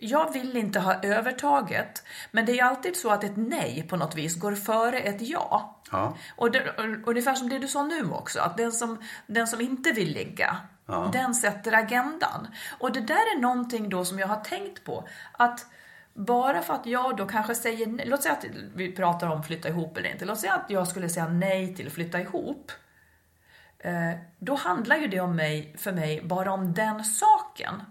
jag 0.00 0.32
vill 0.32 0.56
inte 0.56 0.80
ha 0.80 1.02
övertaget, 1.02 2.04
men 2.30 2.46
det 2.46 2.58
är 2.58 2.64
alltid 2.64 2.96
så 2.96 3.10
att 3.10 3.24
ett 3.24 3.36
nej 3.36 3.86
på 3.88 3.96
något 3.96 4.14
vis 4.14 4.34
går 4.34 4.54
före 4.54 4.98
ett 4.98 5.20
ja. 5.20 5.80
Ja. 5.90 6.16
Och, 6.36 6.50
det, 6.50 6.70
och 6.70 7.08
ungefär 7.08 7.34
som 7.34 7.48
det 7.48 7.58
du 7.58 7.68
sa 7.68 7.82
nu 7.82 8.10
också, 8.10 8.40
att 8.40 8.56
den 8.56 8.72
som, 8.72 9.02
den 9.26 9.46
som 9.46 9.60
inte 9.60 9.92
vill 9.92 10.12
ligga, 10.12 10.56
den 11.12 11.34
sätter 11.34 11.72
agendan. 11.72 12.46
Och 12.78 12.92
det 12.92 13.00
där 13.00 13.36
är 13.36 13.40
någonting 13.40 13.88
då 13.88 14.04
som 14.04 14.18
jag 14.18 14.26
har 14.26 14.40
tänkt 14.40 14.84
på, 14.84 15.08
att 15.32 15.66
bara 16.14 16.62
för 16.62 16.74
att 16.74 16.86
jag 16.86 17.16
då 17.16 17.26
kanske 17.26 17.54
säger 17.54 17.86
nej, 17.86 18.06
låt 18.06 18.22
säga 18.22 18.34
att 18.34 18.44
vi 18.74 18.92
pratar 18.92 19.28
om 19.28 19.42
flytta 19.42 19.68
ihop 19.68 19.96
eller 19.96 20.10
inte, 20.10 20.24
låt 20.24 20.40
säga 20.40 20.54
att 20.54 20.70
jag 20.70 20.88
skulle 20.88 21.08
säga 21.08 21.28
nej 21.28 21.74
till 21.74 21.90
flytta 21.90 22.20
ihop. 22.20 22.72
Eh, 23.78 24.10
då 24.38 24.54
handlar 24.54 24.96
ju 24.96 25.08
det 25.08 25.20
om 25.20 25.36
mig, 25.36 25.74
för 25.78 25.92
mig 25.92 26.22
bara 26.24 26.52
om 26.52 26.74
den 26.74 27.04
saken. 27.04 27.82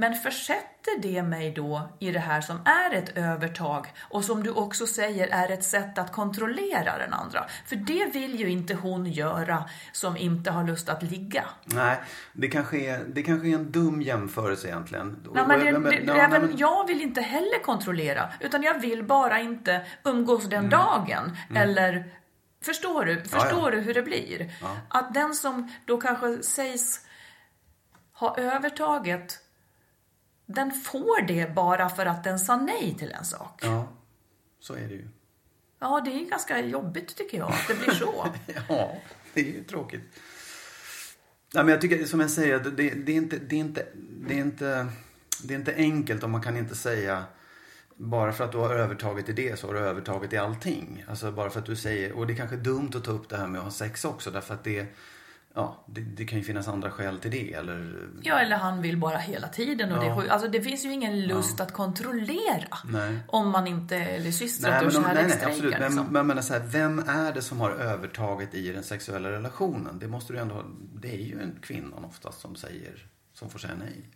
Men 0.00 0.14
försätter 0.14 0.98
det 1.02 1.22
mig 1.22 1.50
då 1.50 1.88
i 1.98 2.10
det 2.10 2.18
här 2.18 2.40
som 2.40 2.60
är 2.66 2.94
ett 2.94 3.16
övertag 3.18 3.86
och 4.10 4.24
som 4.24 4.42
du 4.42 4.50
också 4.50 4.86
säger 4.86 5.28
är 5.28 5.50
ett 5.50 5.64
sätt 5.64 5.98
att 5.98 6.12
kontrollera 6.12 6.98
den 6.98 7.12
andra? 7.12 7.46
För 7.66 7.76
det 7.76 8.06
vill 8.12 8.40
ju 8.40 8.50
inte 8.50 8.74
hon 8.74 9.06
göra 9.06 9.64
som 9.92 10.16
inte 10.16 10.50
har 10.50 10.64
lust 10.64 10.88
att 10.88 11.02
ligga. 11.02 11.44
Nej, 11.64 12.00
det 12.32 12.48
kanske, 12.48 12.78
är, 12.78 13.04
det 13.08 13.22
kanske 13.22 13.48
är 13.48 13.54
en 13.54 13.72
dum 13.72 14.02
jämförelse 14.02 14.68
egentligen. 14.68 15.28
Nej, 15.34 15.44
men 15.48 15.60
det, 15.64 15.72
Men- 15.72 15.82
det, 15.82 16.02
ja, 16.06 16.14
även 16.14 16.42
men- 16.42 16.56
jag 16.58 16.86
vill 16.86 17.00
inte 17.00 17.20
heller 17.20 17.62
kontrollera, 17.62 18.32
utan 18.40 18.62
jag 18.62 18.80
vill 18.80 19.04
bara 19.04 19.40
inte 19.40 19.86
umgås 20.04 20.44
den 20.44 20.58
Mm. 20.58 20.70
dagen. 20.70 21.36
Eller, 21.54 22.04
förstår 22.64 23.04
du? 23.04 23.20
Förstår 23.22 23.64
ja. 23.64 23.70
du 23.70 23.80
hur 23.80 23.94
det 23.94 24.02
blir? 24.02 24.50
Att 24.88 25.14
den 25.14 25.34
som 25.34 25.72
då 25.86 26.00
kanske 26.00 26.42
sägs 26.42 27.06
ha 28.12 28.36
övertaget, 28.38 29.38
den 30.54 30.72
får 30.72 31.22
det 31.26 31.54
bara 31.54 31.88
för 31.88 32.06
att 32.06 32.24
den 32.24 32.38
sa 32.38 32.56
nej 32.56 32.96
till 32.98 33.12
en 33.12 33.24
sak. 33.24 33.60
Ja, 33.62 33.88
så 34.60 34.74
är 34.74 34.88
det 34.88 34.94
ju. 34.94 35.08
Ja, 35.78 36.02
det 36.04 36.10
är 36.10 36.30
ganska 36.30 36.60
jobbigt 36.60 37.16
tycker 37.16 37.38
jag, 37.38 37.48
att 37.48 37.68
det 37.68 37.74
blir 37.74 37.90
så. 37.90 38.26
Ja, 38.68 38.96
det 39.34 39.40
är 39.40 39.44
ju 39.44 39.64
tråkigt. 39.64 40.02
Nej, 41.54 41.64
men 41.64 41.68
jag 41.68 41.80
tycker, 41.80 42.04
som 42.04 42.20
jag 42.20 42.30
säger, 42.30 42.58
det, 42.58 42.90
det, 42.90 43.12
är 43.12 43.16
inte, 43.16 43.38
det, 43.38 43.56
är 43.56 43.60
inte, 43.60 43.86
det, 44.28 44.34
är 44.34 44.40
inte, 44.40 44.86
det 45.42 45.54
är 45.54 45.58
inte 45.58 45.74
enkelt 45.74 46.22
och 46.22 46.30
man 46.30 46.42
kan 46.42 46.56
inte 46.56 46.74
säga 46.74 47.24
bara 47.96 48.32
för 48.32 48.44
att 48.44 48.52
du 48.52 48.58
har 48.58 48.74
övertaget 48.74 49.28
i 49.28 49.32
det 49.32 49.58
så 49.58 49.66
har 49.66 49.74
du 49.74 49.80
övertaget 49.80 50.32
i 50.32 50.36
allting. 50.36 51.04
Alltså 51.08 51.32
bara 51.32 51.50
för 51.50 51.60
att 51.60 51.66
du 51.66 51.76
säger, 51.76 52.12
och 52.12 52.26
det 52.26 52.32
är 52.32 52.36
kanske 52.36 52.56
dumt 52.56 52.90
att 52.94 53.04
ta 53.04 53.10
upp 53.10 53.28
det 53.28 53.36
här 53.36 53.46
med 53.46 53.58
att 53.58 53.64
ha 53.64 53.70
sex 53.70 54.04
också 54.04 54.30
därför 54.30 54.54
att 54.54 54.64
det, 54.64 54.86
ja, 55.54 55.84
det, 55.86 56.00
det 56.00 56.24
kan 56.24 56.38
ju 56.38 56.44
finnas 56.44 56.68
andra 56.68 56.90
skäl 56.90 57.18
till 57.18 57.30
det 57.30 57.52
eller 57.52 58.08
Ja, 58.22 58.38
eller 58.38 58.56
han 58.56 58.82
vill 58.82 58.96
bara 58.96 59.18
hela 59.18 59.48
tiden. 59.48 59.92
Och 59.92 60.04
det, 60.04 60.10
är 60.10 60.16
sjukt. 60.16 60.30
alltså, 60.30 60.48
det 60.48 60.62
finns 60.62 60.84
ju 60.84 60.92
ingen 60.92 61.26
lust 61.26 61.60
att 61.60 61.72
kontrollera. 61.72 62.78
Nej. 62.84 63.18
Om 63.26 63.50
man 63.50 63.66
inte 63.66 63.96
är 63.96 64.32
systrat 64.32 64.72
Nej, 64.72 64.86
och 64.86 65.02
men. 65.02 65.14
Men, 65.14 65.82
liksom. 65.82 66.06
men 66.10 66.26
menar 66.26 66.42
så 66.42 66.52
här, 66.52 66.60
vem 66.60 66.98
är 66.98 67.32
det 67.32 67.42
som 67.42 67.60
har 67.60 67.70
övertaget 67.70 68.54
i 68.54 68.72
den 68.72 68.82
sexuella 68.82 69.30
relationen? 69.30 69.98
Det 69.98 70.08
måste 70.08 70.32
du 70.32 70.38
ändå 70.38 70.64
Det 70.94 71.14
är 71.14 71.24
ju 71.24 71.42
en 71.42 71.58
kvinnan 71.62 72.04
oftast 72.04 72.40
som 72.40 72.56
säger, 72.56 73.06
som 73.32 73.50
får 73.50 73.58
säga 73.58 73.74
nej. 73.78 74.10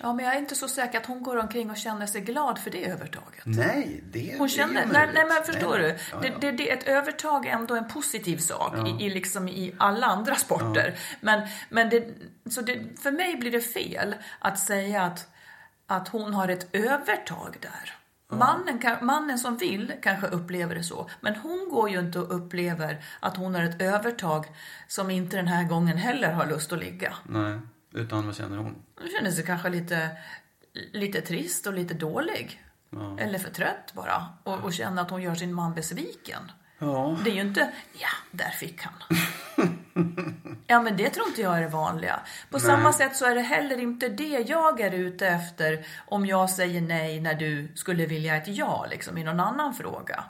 Ja, 0.00 0.12
men 0.12 0.24
jag 0.24 0.34
är 0.34 0.38
inte 0.38 0.54
så 0.54 0.68
säker 0.68 0.98
att 0.98 1.06
hon 1.06 1.22
går 1.22 1.36
omkring 1.36 1.70
och 1.70 1.76
känner 1.76 2.06
sig 2.06 2.20
glad 2.20 2.58
för 2.58 2.70
det 2.70 2.90
övertaget. 2.90 3.42
Nej, 3.44 4.04
det, 4.12 4.34
Hon 4.38 4.44
är 4.44 4.48
känner, 4.48 4.86
ju 4.86 4.92
nej, 4.92 5.10
nej 5.14 5.24
men 5.28 5.44
förstår 5.44 5.78
Nej, 5.78 5.80
du? 5.80 5.98
Ja, 6.12 6.20
Det, 6.20 6.28
ja. 6.28 6.34
det, 6.40 6.50
det, 6.50 6.70
ett 6.70 6.84
övertag 6.88 7.46
är 7.46 7.50
ändå 7.50 7.74
en 7.74 7.88
positiv 7.88 8.36
sak 8.36 8.88
i, 8.88 9.04
i, 9.04 9.10
liksom, 9.10 9.48
i 9.48 9.74
alla 9.78 10.06
andra 10.06 10.34
sporter. 10.34 10.94
Men, 11.20 11.48
men 11.68 11.88
det, 11.88 12.08
så 12.50 12.60
det, 12.60 13.00
för 13.02 13.10
mig 13.10 13.36
blir 13.36 13.50
det 13.50 13.60
fel 13.60 14.14
att 14.38 14.58
säga 14.58 15.02
att, 15.02 15.28
att 15.86 16.08
hon 16.08 16.34
har 16.34 16.48
ett 16.48 16.68
övertag 16.72 17.56
där. 17.60 17.94
Mannen, 18.38 18.78
kan, 18.78 19.06
mannen 19.06 19.38
som 19.38 19.56
vill 19.56 19.92
kanske 20.02 20.26
upplever 20.26 20.74
det 20.74 20.82
så, 20.82 21.10
men 21.20 21.36
hon 21.36 21.68
går 21.70 21.90
ju 21.90 22.00
inte 22.00 22.18
och 22.18 22.36
upplever 22.36 23.04
att 23.20 23.36
hon 23.36 23.54
har 23.54 23.62
ett 23.62 23.82
övertag 23.82 24.46
som 24.88 25.10
inte 25.10 25.36
den 25.36 25.48
här 25.48 25.64
gången 25.64 25.96
heller 25.96 26.32
har 26.32 26.46
lust 26.46 26.72
att 26.72 26.78
ligga. 26.78 27.12
Nej, 27.24 27.58
utan 27.94 28.26
vad 28.26 28.36
känner 28.36 28.56
hon? 28.56 28.74
Hon 29.02 29.10
känner 29.10 29.30
sig 29.30 29.44
kanske 29.44 29.68
lite, 29.68 30.10
lite 30.92 31.20
trist 31.20 31.66
och 31.66 31.72
lite 31.72 31.94
dålig. 31.94 32.62
Eller 33.18 33.38
för 33.38 33.50
trött 33.50 33.92
bara. 33.92 34.26
Och, 34.44 34.58
och 34.64 34.72
känner 34.72 35.02
att 35.02 35.10
hon 35.10 35.22
gör 35.22 35.34
sin 35.34 35.54
man 35.54 35.74
besviken. 35.74 36.52
Ja. 36.78 37.18
Det 37.24 37.30
är 37.30 37.34
ju 37.34 37.40
inte, 37.40 37.72
ja, 37.92 38.08
där 38.30 38.50
fick 38.50 38.82
han. 38.82 38.94
ja, 40.66 40.82
men 40.82 40.96
det 40.96 41.10
tror 41.10 41.26
inte 41.26 41.42
jag 41.42 41.56
är 41.56 41.60
det 41.60 41.68
vanliga. 41.68 42.20
På 42.50 42.60
samma 42.60 42.92
sätt 42.92 43.16
så 43.16 43.26
är 43.26 43.34
det 43.34 43.40
heller 43.40 43.80
inte 43.80 44.08
det 44.08 44.44
jag 44.48 44.80
är 44.80 44.92
ute 44.92 45.28
efter 45.28 45.86
om 46.06 46.26
jag 46.26 46.50
säger 46.50 46.80
nej 46.80 47.20
när 47.20 47.34
du 47.34 47.72
skulle 47.74 48.06
vilja 48.06 48.36
ett 48.36 48.48
ja, 48.48 48.86
liksom 48.90 49.18
i 49.18 49.24
någon 49.24 49.40
annan 49.40 49.74
fråga. 49.74 50.24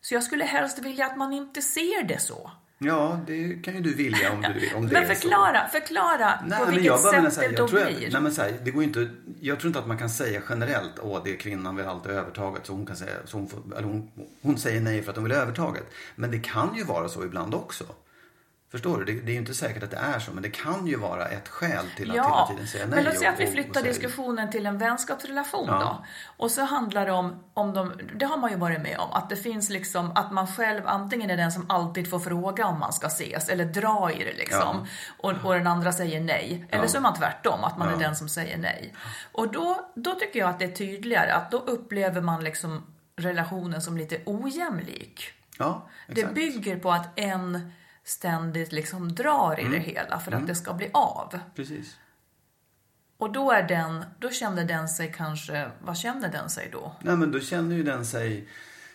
Så 0.00 0.14
jag 0.14 0.22
skulle 0.22 0.44
helst 0.44 0.78
vilja 0.78 1.06
att 1.06 1.16
man 1.16 1.32
inte 1.32 1.62
ser 1.62 2.04
det 2.04 2.18
så. 2.18 2.50
Ja, 2.78 3.20
det 3.26 3.62
kan 3.64 3.74
ju 3.74 3.80
du 3.80 3.94
vilja 3.94 4.32
om, 4.32 4.42
du, 4.42 4.74
om 4.74 4.86
det 4.88 4.92
Men 4.92 5.02
är 5.02 5.14
så. 5.14 5.20
förklara, 5.20 5.68
förklara 5.68 6.40
Nej, 6.46 6.58
på 6.58 6.64
men 6.64 6.74
vilket 6.74 6.84
jag 6.86 7.04
menar 7.14 7.30
sätt 7.30 7.34
så 7.34 7.40
här, 7.40 7.48
det 7.48 7.56
då 7.56 7.64
att, 7.64 7.70
blir. 7.70 8.08
nej, 8.12 8.20
men 8.22 8.32
så 8.32 8.42
här, 8.42 8.54
det 8.64 8.70
går 8.70 8.82
inte, 8.82 9.08
jag 9.40 9.58
tror 9.60 9.68
inte 9.68 9.78
att 9.78 9.86
man 9.86 9.98
kan 9.98 10.10
säga 10.10 10.42
generellt 10.48 10.92
åh 11.02 11.20
det 11.24 11.32
är 11.32 11.36
kvinnan 11.36 11.76
vill 11.76 11.86
alltid 11.86 12.12
övertaget 12.12 12.66
så 12.66 12.72
hon 12.72 12.86
kan 12.86 12.96
säga, 12.96 13.12
så 13.24 13.36
hon, 13.36 13.48
får, 13.48 13.58
eller 13.76 13.88
hon, 13.88 14.10
hon 14.42 14.58
säger 14.58 14.80
nej 14.80 15.02
för 15.02 15.10
att 15.10 15.16
hon 15.16 15.24
vill 15.24 15.32
ha 15.34 15.40
övertaget. 15.42 15.84
Men 16.14 16.30
det 16.30 16.38
kan 16.38 16.74
ju 16.76 16.84
vara 16.84 17.08
så 17.08 17.24
ibland 17.24 17.54
också. 17.54 17.84
Förstår 18.70 18.98
du? 18.98 19.04
Det, 19.04 19.20
det 19.20 19.30
är 19.30 19.32
ju 19.32 19.38
inte 19.38 19.54
säkert 19.54 19.82
att 19.82 19.90
det 19.90 19.96
är 19.96 20.18
så 20.18 20.32
men 20.32 20.42
det 20.42 20.50
kan 20.50 20.86
ju 20.86 20.96
vara 20.96 21.28
ett 21.28 21.48
skäl 21.48 21.86
till 21.96 22.10
att 22.10 22.16
hela 22.16 22.46
tiden 22.50 22.66
säga 22.66 22.86
nej. 22.86 22.94
men 22.96 23.04
låt 23.04 23.18
säga 23.18 23.30
att 23.32 23.40
vi 23.40 23.46
flyttar 23.46 23.82
diskussionen 23.82 24.50
till 24.50 24.66
en 24.66 24.78
vänskapsrelation 24.78 25.66
Ja. 25.68 25.78
då. 25.80 26.04
Och 26.44 26.50
så 26.50 26.62
handlar 26.64 27.06
det 27.06 27.12
om, 27.12 27.44
om 27.54 27.74
de, 27.74 27.92
det 28.14 28.26
har 28.26 28.36
man 28.36 28.50
ju 28.50 28.56
varit 28.56 28.80
med 28.82 28.98
om, 28.98 29.10
att 29.12 29.28
det 29.30 29.36
finns 29.36 29.70
liksom, 29.70 30.12
att 30.14 30.32
man 30.32 30.46
själv 30.46 30.82
antingen 30.86 31.30
är 31.30 31.36
den 31.36 31.52
som 31.52 31.66
alltid 31.70 32.10
får 32.10 32.18
fråga 32.18 32.66
om 32.66 32.78
man 32.78 32.92
ska 32.92 33.06
ses, 33.06 33.48
eller 33.48 33.64
dra 33.64 34.10
i 34.12 34.24
det 34.24 34.32
liksom. 34.36 34.86
Och, 35.18 35.32
och 35.44 35.54
den 35.54 35.66
andra 35.66 35.92
säger 35.92 36.20
nej. 36.20 36.66
Eller 36.70 36.86
så 36.86 36.96
är 36.96 37.00
man 37.02 37.14
tvärtom, 37.14 37.64
att 37.64 37.78
man 37.78 37.88
är 37.94 37.96
den 37.98 38.16
som 38.16 38.28
säger 38.28 38.58
nej. 38.58 38.94
Och 39.32 39.52
då, 39.52 39.90
då 39.94 40.14
tycker 40.14 40.38
jag 40.38 40.48
att 40.50 40.58
det 40.58 40.64
är 40.64 40.72
tydligare, 40.72 41.32
att 41.32 41.50
då 41.50 41.58
upplever 41.58 42.20
man 42.20 42.44
liksom 42.44 42.86
relationen 43.16 43.80
som 43.82 43.96
lite 43.96 44.18
ojämlik. 44.26 45.32
Ja, 45.58 45.88
Det 46.06 46.12
exakt. 46.12 46.34
bygger 46.34 46.78
på 46.78 46.92
att 46.92 47.18
en 47.18 47.72
ständigt 48.06 48.72
liksom 48.72 49.14
drar 49.14 49.60
i 49.60 49.68
det 49.68 49.78
hela 49.78 50.18
för 50.18 50.32
att 50.32 50.46
det 50.46 50.54
ska 50.54 50.74
bli 50.74 50.90
av. 50.92 51.38
Precis. 51.54 51.96
Och 53.18 53.32
då 53.32 53.52
är 53.52 53.62
den, 53.62 54.04
då 54.18 54.30
kände 54.30 54.64
den 54.64 54.88
sig 54.88 55.12
kanske, 55.16 55.70
vad 55.80 55.96
känner 55.96 56.32
den 56.32 56.50
sig 56.50 56.68
då? 56.72 56.96
Nej, 57.00 57.16
men 57.16 57.32
då 57.32 57.40
känner 57.40 57.76
ju 57.76 57.82
den 57.82 58.06
sig 58.06 58.48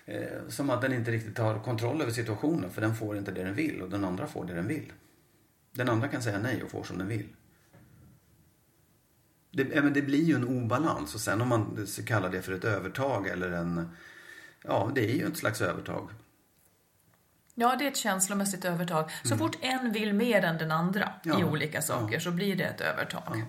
eh, 0.05 0.47
som 0.49 0.69
att 0.69 0.81
den 0.81 0.93
inte 0.93 1.11
riktigt 1.11 1.37
har 1.37 1.59
kontroll 1.59 2.01
över 2.01 2.11
situationen. 2.11 2.69
För 2.69 2.81
den 2.81 2.95
får 2.95 3.17
inte 3.17 3.31
det 3.31 3.43
den 3.43 3.55
vill 3.55 3.81
och 3.81 3.89
den 3.89 4.05
andra 4.05 4.27
får 4.27 4.45
det 4.45 4.53
den 4.53 4.67
vill. 4.67 4.91
Den 5.71 5.89
andra 5.89 6.07
kan 6.07 6.21
säga 6.21 6.39
nej 6.39 6.63
och 6.63 6.71
får 6.71 6.83
som 6.83 6.97
den 6.97 7.07
vill. 7.07 7.27
Det, 9.51 9.83
men 9.83 9.93
det 9.93 10.01
blir 10.01 10.23
ju 10.23 10.35
en 10.35 10.47
obalans 10.47 11.15
och 11.15 11.21
sen 11.21 11.41
om 11.41 11.47
man 11.47 11.87
kallar 12.05 12.29
det 12.29 12.41
för 12.41 12.53
ett 12.53 12.65
övertag 12.65 13.27
eller 13.27 13.51
en... 13.51 13.89
Ja, 14.63 14.91
det 14.95 15.11
är 15.11 15.15
ju 15.15 15.27
ett 15.27 15.37
slags 15.37 15.61
övertag. 15.61 16.09
Ja, 17.55 17.75
det 17.79 17.85
är 17.85 17.91
ett 17.91 17.97
känslomässigt 17.97 18.65
övertag. 18.65 19.09
Så 19.23 19.37
fort 19.37 19.57
en 19.61 19.91
vill 19.91 20.13
mer 20.13 20.45
än 20.45 20.57
den 20.57 20.71
andra 20.71 21.13
i 21.23 21.29
Ja, 21.29 21.45
olika 21.45 21.81
saker 21.81 22.19
så 22.19 22.31
blir 22.31 22.55
det 22.55 22.63
ett 22.63 22.81
övertag. 22.81 23.43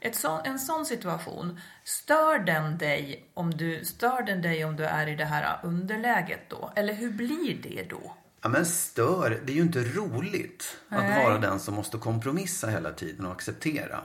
Ett 0.00 0.16
så, 0.16 0.40
en 0.44 0.58
sån 0.58 0.86
situation, 0.86 1.60
stör 1.84 2.38
den, 2.38 2.78
dig 2.78 3.30
om 3.34 3.50
du, 3.50 3.84
stör 3.84 4.22
den 4.22 4.42
dig 4.42 4.64
om 4.64 4.76
du 4.76 4.84
är 4.84 5.06
i 5.06 5.16
det 5.16 5.24
här 5.24 5.58
underläget 5.62 6.50
då? 6.50 6.72
Eller 6.76 6.94
hur 6.94 7.10
blir 7.10 7.62
det 7.62 7.90
då? 7.90 8.16
Ja, 8.42 8.48
men 8.48 8.66
stör, 8.66 9.40
det 9.44 9.52
är 9.52 9.56
ju 9.56 9.62
inte 9.62 9.80
roligt 9.80 10.76
att 10.88 11.02
Nej. 11.02 11.24
vara 11.24 11.38
den 11.38 11.60
som 11.60 11.74
måste 11.74 11.98
kompromissa 11.98 12.66
hela 12.66 12.92
tiden 12.92 13.26
och 13.26 13.32
acceptera. 13.32 14.00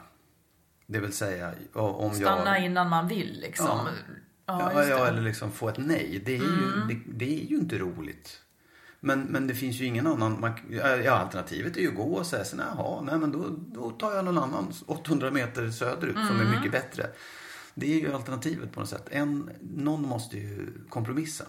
Det 0.87 0.99
vill 0.99 1.13
säga, 1.13 1.53
ja, 1.73 1.81
om 1.81 2.13
Stanna 2.13 2.57
jag... 2.57 2.65
innan 2.65 2.89
man 2.89 3.07
vill 3.07 3.39
liksom. 3.41 3.67
Ja. 3.67 3.91
Ja, 4.45 4.71
Ja, 4.73 4.85
ja, 4.85 5.07
eller 5.07 5.21
liksom 5.21 5.51
få 5.51 5.69
ett 5.69 5.77
nej. 5.77 6.21
Det 6.25 6.35
är, 6.35 6.39
ju, 6.39 6.85
det, 6.89 6.99
det 7.05 7.43
är 7.43 7.45
ju 7.45 7.55
inte 7.55 7.77
roligt. 7.77 8.41
Men, 8.99 9.21
men 9.21 9.47
det 9.47 9.55
finns 9.55 9.75
ju 9.75 9.85
ingen 9.85 10.07
annan... 10.07 10.39
Man, 10.39 10.51
ja, 11.05 11.11
alternativet 11.11 11.77
är 11.77 11.81
ju 11.81 11.87
att 11.87 11.95
gå 11.95 12.13
och 12.13 12.25
säga 12.25 12.45
så 12.45 12.57
jaha, 12.57 13.01
nej 13.01 13.17
men 13.17 13.31
då, 13.31 13.49
då 13.57 13.91
tar 13.91 14.15
jag 14.15 14.25
någon 14.25 14.37
annan 14.37 14.73
800 14.85 15.31
meter 15.31 15.71
söderut 15.71 16.15
som 16.15 16.39
är 16.39 16.55
mycket 16.55 16.71
bättre. 16.71 17.09
Det 17.73 17.93
är 17.93 17.99
ju 17.99 18.13
alternativet 18.13 18.71
på 18.71 18.79
något 18.79 18.89
sätt. 18.89 19.07
En, 19.11 19.49
någon 19.61 20.01
måste 20.01 20.37
ju 20.37 20.67
kompromissa. 20.89 21.45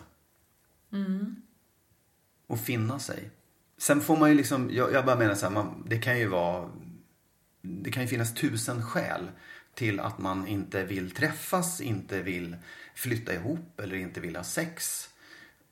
Och 2.46 2.61
finna 2.61 2.98
sig. 2.98 3.30
Sen 3.78 4.01
får 4.01 4.16
man 4.16 4.30
ju 4.30 4.36
liksom, 4.36 4.70
jag, 4.72 4.92
jag 4.92 5.07
bara 5.07 5.16
menar 5.16 5.34
så 5.34 5.46
här, 5.46 5.53
man, 5.53 5.84
det 5.86 5.98
kan 5.98 6.18
ju 6.18 6.28
vara, 6.28 6.70
det 7.62 7.90
kan 7.90 8.03
ju 8.03 8.09
finnas 8.09 8.34
tusen 8.34 8.82
skäl 8.82 9.30
till 9.74 10.01
att 10.01 10.18
man 10.18 10.46
inte 10.46 10.84
vill 10.84 11.11
träffas, 11.11 11.80
inte 11.80 12.22
vill 12.22 12.57
flytta 12.94 13.34
ihop 13.34 13.80
eller 13.80 13.96
inte 13.96 14.20
vill 14.20 14.36
ha 14.36 14.44
sex. 14.44 15.09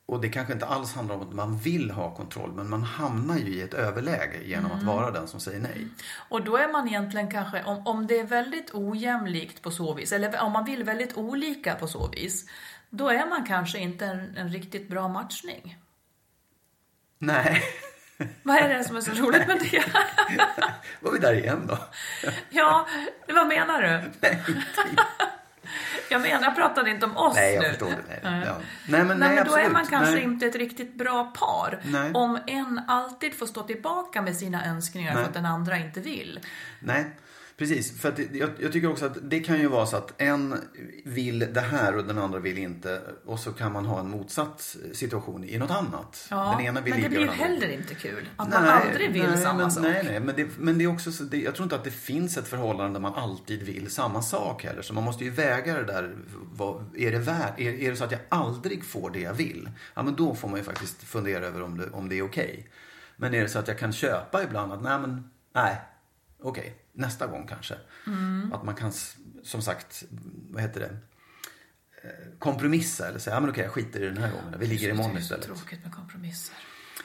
Och 0.09 0.21
det 0.21 0.29
kanske 0.29 0.53
inte 0.53 0.67
alls 0.67 0.95
handlar 0.95 1.15
om 1.15 1.23
att 1.23 1.33
man 1.33 1.59
vill 1.59 1.91
ha 1.91 2.15
kontroll, 2.15 2.53
men 2.53 2.71
man 2.71 2.83
hamnar 2.83 3.37
ju 3.37 3.55
i 3.55 3.61
ett 3.63 3.75
överläge 3.75 4.43
genom 4.45 4.73
att 4.73 4.83
vara 4.83 5.11
den 5.11 5.29
som 5.29 5.41
säger 5.41 5.61
nej. 5.61 5.89
Och 6.29 6.45
då 6.45 6.57
är 6.57 6.73
man 6.73 6.89
egentligen 6.89 7.31
kanske, 7.31 7.63
om, 7.65 7.87
om 7.87 8.07
det 8.07 8.19
är 8.21 8.25
väldigt 8.25 8.75
ojämlikt 8.75 9.63
på 9.63 9.71
så 9.71 9.95
vis, 9.95 10.13
eller 10.13 10.41
om 10.41 10.53
man 10.53 10.65
vill 10.65 10.85
väldigt 10.85 11.17
olika 11.17 11.75
på 11.75 11.87
så 11.87 12.09
vis, 12.09 12.45
då 12.91 13.09
är 13.09 13.27
man 13.27 13.47
kanske 13.47 13.79
inte 13.79 14.07
en, 14.07 14.37
en 14.37 14.49
riktigt 14.49 14.89
bra 14.89 15.09
matchning. 15.09 15.79
Nej, 17.19 17.63
Vad 18.43 18.57
är 18.57 18.69
det 18.69 18.85
som 18.85 18.97
är 18.97 19.01
så 19.01 19.13
roligt 19.23 19.47
med 19.47 19.59
det? 19.71 19.85
var 21.01 21.13
vi 21.13 21.19
där 21.19 21.35
igen 21.35 21.67
då? 21.69 21.79
ja, 22.51 22.87
vad 23.29 23.47
menar 23.47 23.83
du? 23.83 24.29
Jag 26.11 26.21
menar, 26.21 26.43
jag 26.43 26.57
pratade 26.57 26.91
inte 26.91 27.07
om 27.07 27.17
oss 27.17 27.35
Nej, 27.35 27.55
jag 27.55 27.63
nu. 27.63 27.69
förstår 27.69 27.87
det. 27.91 27.97
Nej, 28.09 28.21
Nej. 28.23 28.43
ja. 28.47 28.57
nej 28.87 29.05
men, 29.05 29.19
Nej, 29.19 29.29
nej, 29.29 29.37
men 29.37 29.47
då 29.47 29.57
är 29.57 29.71
man 29.71 29.87
kanske 29.87 30.15
nej. 30.15 30.23
inte 30.23 30.47
ett 30.47 30.57
riktigt 30.57 30.95
bra 30.95 31.25
par. 31.25 31.79
Nej. 31.83 32.11
Om 32.15 32.39
en 32.47 32.81
alltid 32.89 33.35
får 33.39 33.47
stå 33.47 33.63
tillbaka 33.63 34.23
med 34.23 34.37
sina 34.37 34.67
önskningar 34.67 35.15
Nej. 35.15 35.23
för 35.23 35.29
att 35.29 35.35
den 35.35 35.47
andra 35.47 35.77
inte 35.77 36.01
vill. 36.01 36.41
Nej, 36.81 37.11
precis. 37.59 38.01
För 38.01 38.09
att 38.09 38.19
jag, 38.33 38.51
jag 38.59 38.73
tycker 38.73 38.91
också 38.91 39.07
att 39.07 39.17
det 39.23 39.41
kan 39.41 39.59
ju 39.59 39.69
vara 39.69 39.87
så 39.87 39.97
att 39.97 40.15
en 40.19 40.55
vill 41.05 41.39
det 41.39 41.61
här 41.61 41.97
och 41.97 42.05
den 42.05 42.19
andra 42.19 42.39
vill 42.39 42.59
inte. 42.59 43.01
Och 43.25 43.41
så 43.41 43.53
kan 43.53 43.73
man 43.73 43.87
ha 43.87 44.01
en 44.01 44.11
motsatt 44.11 44.77
situation 44.93 45.45
i 45.45 45.59
något 45.59 45.71
annat. 45.71 46.27
Ja, 46.31 46.55
den 46.57 46.67
ena 46.67 46.81
vill 46.81 46.93
men 46.95 47.03
det 47.03 47.09
blir 47.09 47.21
ju 47.21 47.27
heller 47.27 47.69
inte 47.69 47.95
kul. 47.95 48.29
Att 48.37 48.51
man 48.51 48.65
aldrig 48.65 49.13
vill 49.13 49.23
nej, 49.23 49.39
samma 49.39 49.59
men, 49.59 49.71
sak. 49.71 49.83
Nej, 49.83 50.05
nej, 50.05 50.21
men 50.21 50.37
det, 50.37 50.49
men 50.59 50.79
det 50.79 50.85
är 50.85 50.89
också 50.89 51.13
så, 51.13 51.25
det, 51.25 51.37
jag 51.37 51.55
tror 51.55 51.65
inte 51.65 51.77
att 51.77 51.85
det 51.85 51.91
finns 51.91 52.37
ett 52.37 52.49
förhållande 52.49 52.93
där 52.93 53.01
man 53.01 53.15
alltid 53.15 53.63
vill 53.63 53.91
samma 53.91 54.23
sak 54.23 54.65
heller. 54.65 54.83
Så 54.83 54.95
man 54.95 55.05
måste 55.05 55.25
ju 55.25 55.31
väga 55.31 55.75
det 55.75 55.85
där. 55.85 56.17
Vad, 56.53 56.97
är, 56.97 57.13
det 57.13 57.19
värt, 57.19 57.61
är, 57.61 57.73
är 57.73 57.91
det 57.91 57.97
så 57.97 58.05
att 58.05 58.13
jag 58.13 58.21
aldrig 58.29 58.85
får 58.85 59.11
det 59.11 59.21
jag 59.21 59.35
vill? 59.35 59.71
Ja, 59.95 60.03
men 60.03 60.17
då 60.17 60.35
får 60.35 60.49
man 60.49 60.59
ju 60.59 60.65
faktiskt 60.65 61.03
fundera 61.03 61.47
över 61.47 61.63
om 61.63 61.79
det, 61.79 61.91
om 61.91 62.09
det 62.09 62.19
är 62.19 62.23
okej. 62.23 62.69
Men 63.17 63.35
är 63.35 63.43
det 63.43 63.49
så 63.49 63.59
att 63.59 63.69
jag 63.69 63.79
kan 63.79 63.93
köpa 63.93 64.43
ibland 64.43 64.73
att 64.73 64.83
nej, 64.83 64.99
men 64.99 65.31
nej, 65.55 65.81
okej, 66.43 66.75
nästa 66.99 67.27
gång 67.27 67.47
kanske. 67.47 67.75
Mm. 68.07 68.53
Att 68.53 68.65
man 68.65 68.75
kan, 68.75 68.93
som 69.43 69.63
sagt, 69.63 70.05
vad 70.51 70.63
heter 70.63 70.81
det? 70.81 70.97
Eh, 72.03 72.39
Kompromissa 72.39 73.09
eller 73.09 73.19
säga, 73.19 73.37
ja 73.37 73.41
men 73.41 73.51
okej 73.51 73.63
jag 73.65 73.73
skiter 73.73 74.03
i 74.03 74.05
den 74.05 74.19
här 74.19 74.31
gången. 74.31 74.55
Vi 74.59 74.67
ligger 74.67 74.89
imorgon 74.89 75.15
det 75.15 75.19
är 75.19 75.23
så 75.23 75.35
istället. 75.35 75.59
tråkigt 75.59 75.85
med 75.85 75.95
kompromisser. 75.95 76.55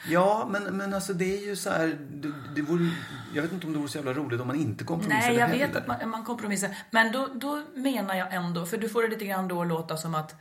Ja, 0.07 0.47
men, 0.51 0.63
men 0.63 0.93
alltså 0.93 1.13
det 1.13 1.37
är 1.37 1.45
ju 1.45 1.55
så 1.55 1.69
här, 1.69 1.87
det, 2.11 2.33
det 2.55 2.61
vore, 2.61 2.89
jag 3.33 3.41
vet 3.41 3.51
inte 3.51 3.67
om 3.67 3.73
det 3.73 3.79
vore 3.79 3.89
så 3.89 3.97
jävla 3.97 4.13
roligt 4.13 4.41
om 4.41 4.47
man 4.47 4.55
inte 4.55 4.83
kompromissade 4.83 5.27
Nej, 5.27 5.39
jag 5.39 5.47
heller. 5.47 5.67
vet 5.67 5.75
att 5.75 5.87
man, 5.87 6.09
man 6.09 6.23
kompromissar. 6.23 6.77
Men 6.91 7.11
då, 7.11 7.27
då 7.35 7.63
menar 7.75 8.15
jag 8.15 8.33
ändå, 8.33 8.65
för 8.65 8.77
du 8.77 8.89
får 8.89 9.03
det 9.03 9.07
lite 9.09 9.25
grann 9.25 9.47
då 9.47 9.63
låta 9.63 9.97
som 9.97 10.15
att, 10.15 10.35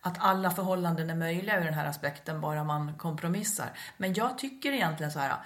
att 0.00 0.16
alla 0.18 0.50
förhållanden 0.50 1.10
är 1.10 1.14
möjliga 1.14 1.60
ur 1.60 1.64
den 1.64 1.74
här 1.74 1.86
aspekten, 1.86 2.40
bara 2.40 2.64
man 2.64 2.94
kompromissar. 2.94 3.70
Men 3.96 4.14
jag 4.14 4.38
tycker 4.38 4.72
egentligen 4.72 5.12
så 5.12 5.18
här, 5.18 5.36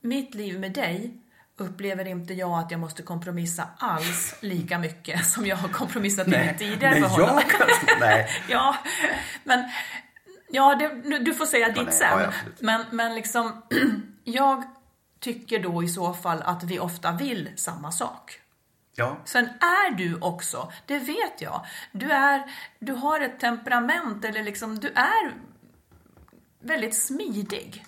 mitt 0.00 0.34
liv 0.34 0.60
med 0.60 0.72
dig 0.72 1.20
upplever 1.56 2.06
inte 2.06 2.34
jag 2.34 2.58
att 2.58 2.70
jag 2.70 2.80
måste 2.80 3.02
kompromissa 3.02 3.68
alls 3.78 4.34
lika 4.40 4.78
mycket 4.78 5.26
som 5.26 5.46
jag 5.46 5.56
har 5.56 5.68
kompromissat 5.68 6.28
i 6.28 6.30
mitt 6.30 6.58
tidigare 6.58 7.00
förhållande. 7.00 7.44
nej. 8.00 8.28
ja, 8.48 8.76
men 9.44 9.70
ja, 10.48 10.74
det, 10.74 11.18
du 11.18 11.34
får 11.34 11.46
säga 11.46 11.68
ditt 11.68 11.84
nej, 11.84 11.92
sen. 11.92 12.08
ja, 12.10 12.22
ja, 12.22 12.32
men, 12.60 12.84
men 12.90 13.14
liksom, 13.14 13.62
jag 14.24 14.64
tycker 15.20 15.58
då 15.58 15.82
i 15.82 15.88
så 15.88 16.14
fall 16.14 16.42
att 16.42 16.64
vi 16.64 16.78
ofta 16.78 17.12
vill 17.12 17.50
samma 17.56 17.92
sak. 17.92 18.40
Ja, 18.98 19.16
Sen 19.24 19.44
är 19.60 19.94
du 19.94 20.18
också, 20.20 20.72
det 20.86 20.98
vet 20.98 21.40
jag, 21.40 21.66
du, 21.92 22.10
är, 22.10 22.42
du 22.78 22.92
har 22.92 23.20
ett 23.20 23.40
temperament 23.40 24.24
eller 24.24 24.42
liksom, 24.42 24.78
du 24.78 24.88
är 24.88 25.34
väldigt 26.60 26.96
smidig. 26.96 27.84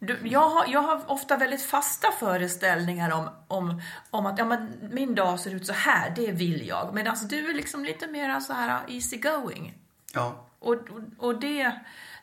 Du, 0.00 0.18
jag, 0.24 0.48
har, 0.48 0.66
jag 0.68 0.82
har 0.82 1.10
ofta 1.10 1.36
väldigt 1.36 1.62
fasta 1.62 2.12
föreställningar 2.12 3.10
om, 3.10 3.28
om, 3.48 3.82
om 4.10 4.26
att 4.26 4.38
ja, 4.38 4.44
men 4.44 4.88
min 4.92 5.14
dag 5.14 5.40
ser 5.40 5.54
ut 5.54 5.66
så 5.66 5.72
här, 5.72 6.12
det 6.16 6.32
vill 6.32 6.66
jag. 6.68 6.94
Men 6.94 7.06
alltså, 7.06 7.26
du 7.26 7.50
är 7.50 7.54
liksom 7.54 7.84
lite 7.84 8.06
mer 8.06 8.40
så 8.40 8.52
här 8.52 8.80
easy 8.88 9.16
going. 9.16 9.74
ja. 10.14 10.44
Och, 10.60 10.74
och, 10.74 11.00
och 11.18 11.40
det, 11.40 11.80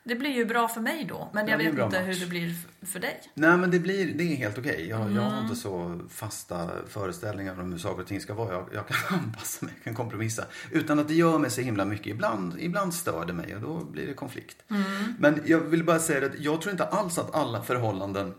det 0.07 0.15
blir 0.15 0.29
ju 0.29 0.45
bra 0.45 0.67
för 0.67 0.81
mig 0.81 1.05
då. 1.09 1.29
Men 1.33 1.45
Ja, 1.45 1.51
jag 1.51 1.57
vet 1.57 1.67
inte 1.67 1.83
match. 1.83 1.95
hur 1.95 2.15
det 2.19 2.25
blir 2.25 2.53
för 2.81 2.99
dig. 2.99 3.21
Nej 3.33 3.57
men 3.57 3.71
det 3.71 3.79
blir, 3.79 4.13
det 4.13 4.23
är 4.23 4.35
helt 4.35 4.57
okej. 4.57 4.85
Jag, 4.89 4.99
jag 5.01 5.07
Mm. 5.11 5.23
har 5.23 5.41
inte 5.41 5.55
så 5.55 5.99
fasta 6.09 6.69
föreställningar 6.87 7.59
om 7.61 7.71
hur 7.71 7.79
saker 7.79 8.01
och 8.01 8.07
ting 8.07 8.21
ska 8.21 8.33
vara. 8.33 8.53
Jag, 8.53 8.69
jag 8.73 8.87
kan 8.87 9.19
anpassa 9.19 9.65
mig, 9.65 9.73
jag 9.77 9.83
kan 9.83 9.93
kompromissa. 9.95 10.45
Utan 10.71 10.99
att 10.99 11.07
det 11.07 11.13
gör 11.13 11.37
mig 11.39 11.51
så 11.51 11.61
himla 11.61 11.85
mycket. 11.85 12.07
Ibland, 12.07 12.55
ibland 12.59 12.93
stör 12.93 13.25
det 13.25 13.33
mig 13.33 13.55
och 13.55 13.61
då 13.61 13.83
blir 13.85 14.07
det 14.07 14.13
konflikt. 14.13 14.57
Mm. 14.69 14.83
Men 15.19 15.41
jag 15.45 15.59
vill 15.59 15.83
bara 15.83 15.99
säga 15.99 16.25
att 16.25 16.39
jag 16.39 16.61
tror 16.61 16.71
inte 16.71 16.85
alls 16.85 17.17
att 17.17 17.35
alla 17.35 17.63
förhållanden 17.63 18.33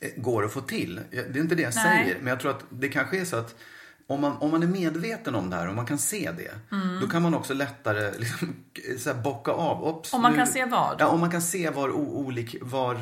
eh, 0.00 0.10
går 0.16 0.44
att 0.44 0.52
få 0.52 0.60
till. 0.60 1.00
Det 1.10 1.18
är 1.18 1.36
inte 1.38 1.54
det 1.54 1.62
jag 1.62 1.74
Nej. 1.74 2.04
säger. 2.04 2.18
Men 2.18 2.26
jag 2.26 2.40
tror 2.40 2.50
att 2.50 2.64
det 2.70 2.88
kanske 2.88 3.20
är 3.20 3.24
så 3.24 3.36
att 3.36 3.54
om 4.06 4.20
man, 4.20 4.36
om 4.36 4.50
man 4.50 4.62
är 4.62 4.66
medveten 4.66 5.34
om 5.34 5.50
det 5.50 5.56
här 5.56 5.68
och 5.68 5.74
man 5.74 5.86
kan 5.86 5.98
se 5.98 6.30
det. 6.36 6.74
Mm. 6.76 7.00
Då 7.00 7.06
kan 7.08 7.22
man 7.22 7.34
också 7.34 7.54
lättare 7.54 8.12
liksom, 8.18 8.48
så 8.98 9.12
här, 9.12 9.22
bocka 9.22 9.52
av. 9.52 9.84
Ops, 9.84 10.14
Om 10.14 10.22
man 10.22 10.32
nu- 10.32 10.38
kan 10.38 10.46
se 10.46 10.64
vad? 10.64 10.96
Ja, 10.98 11.06
om 11.06 11.20
man 11.20 11.30
kan 11.30 11.42
se 11.42 11.70
var, 11.70 11.90
olik, 11.96 12.56
var 12.62 12.98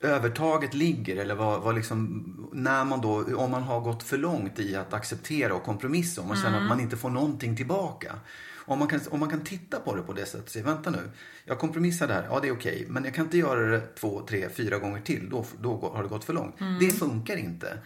övertaget 0.00 0.74
ligger 0.74 1.16
eller 1.16 1.34
vad, 1.34 1.60
vad 1.62 1.74
liksom, 1.74 2.24
när 2.52 2.84
man 2.84 3.00
då, 3.00 3.36
om 3.36 3.50
man 3.50 3.62
har 3.62 3.80
gått 3.80 4.02
för 4.02 4.18
långt 4.18 4.58
i 4.58 4.76
att 4.76 4.92
acceptera 4.94 5.54
och 5.54 5.62
kompromissa, 5.62 6.20
om 6.20 6.28
man 6.28 6.36
känner 6.36 6.60
att 6.62 6.68
man 6.68 6.80
inte 6.80 6.96
får 6.96 7.10
någonting 7.10 7.56
tillbaka. 7.56 8.12
Om 8.66 8.78
man, 8.78 8.88
kan, 8.88 9.00
om 9.10 9.20
man 9.20 9.28
kan 9.28 9.40
titta 9.40 9.80
på 9.80 9.94
det 9.94 10.02
på 10.02 10.12
det 10.12 10.26
sättet 10.26 10.50
säga, 10.50 10.64
vänta 10.64 10.90
nu, 10.90 11.10
jag 11.44 11.58
kompromissar 11.58 12.08
där, 12.08 12.26
ja 12.30 12.40
det 12.40 12.48
är 12.48 12.52
okej, 12.52 12.86
men 12.88 13.04
jag 13.04 13.14
kan 13.14 13.24
inte 13.24 13.38
göra 13.38 13.60
det 13.60 13.80
två, 13.80 14.22
tre, 14.28 14.48
fyra 14.48 14.78
gånger 14.78 15.00
till, 15.00 15.30
då, 15.30 15.44
då 15.60 15.92
har 15.94 16.02
det 16.02 16.08
gått 16.08 16.24
för 16.24 16.32
långt. 16.32 16.54
Det 16.80 16.90
funkar 16.90 17.36
inte. 17.36 17.78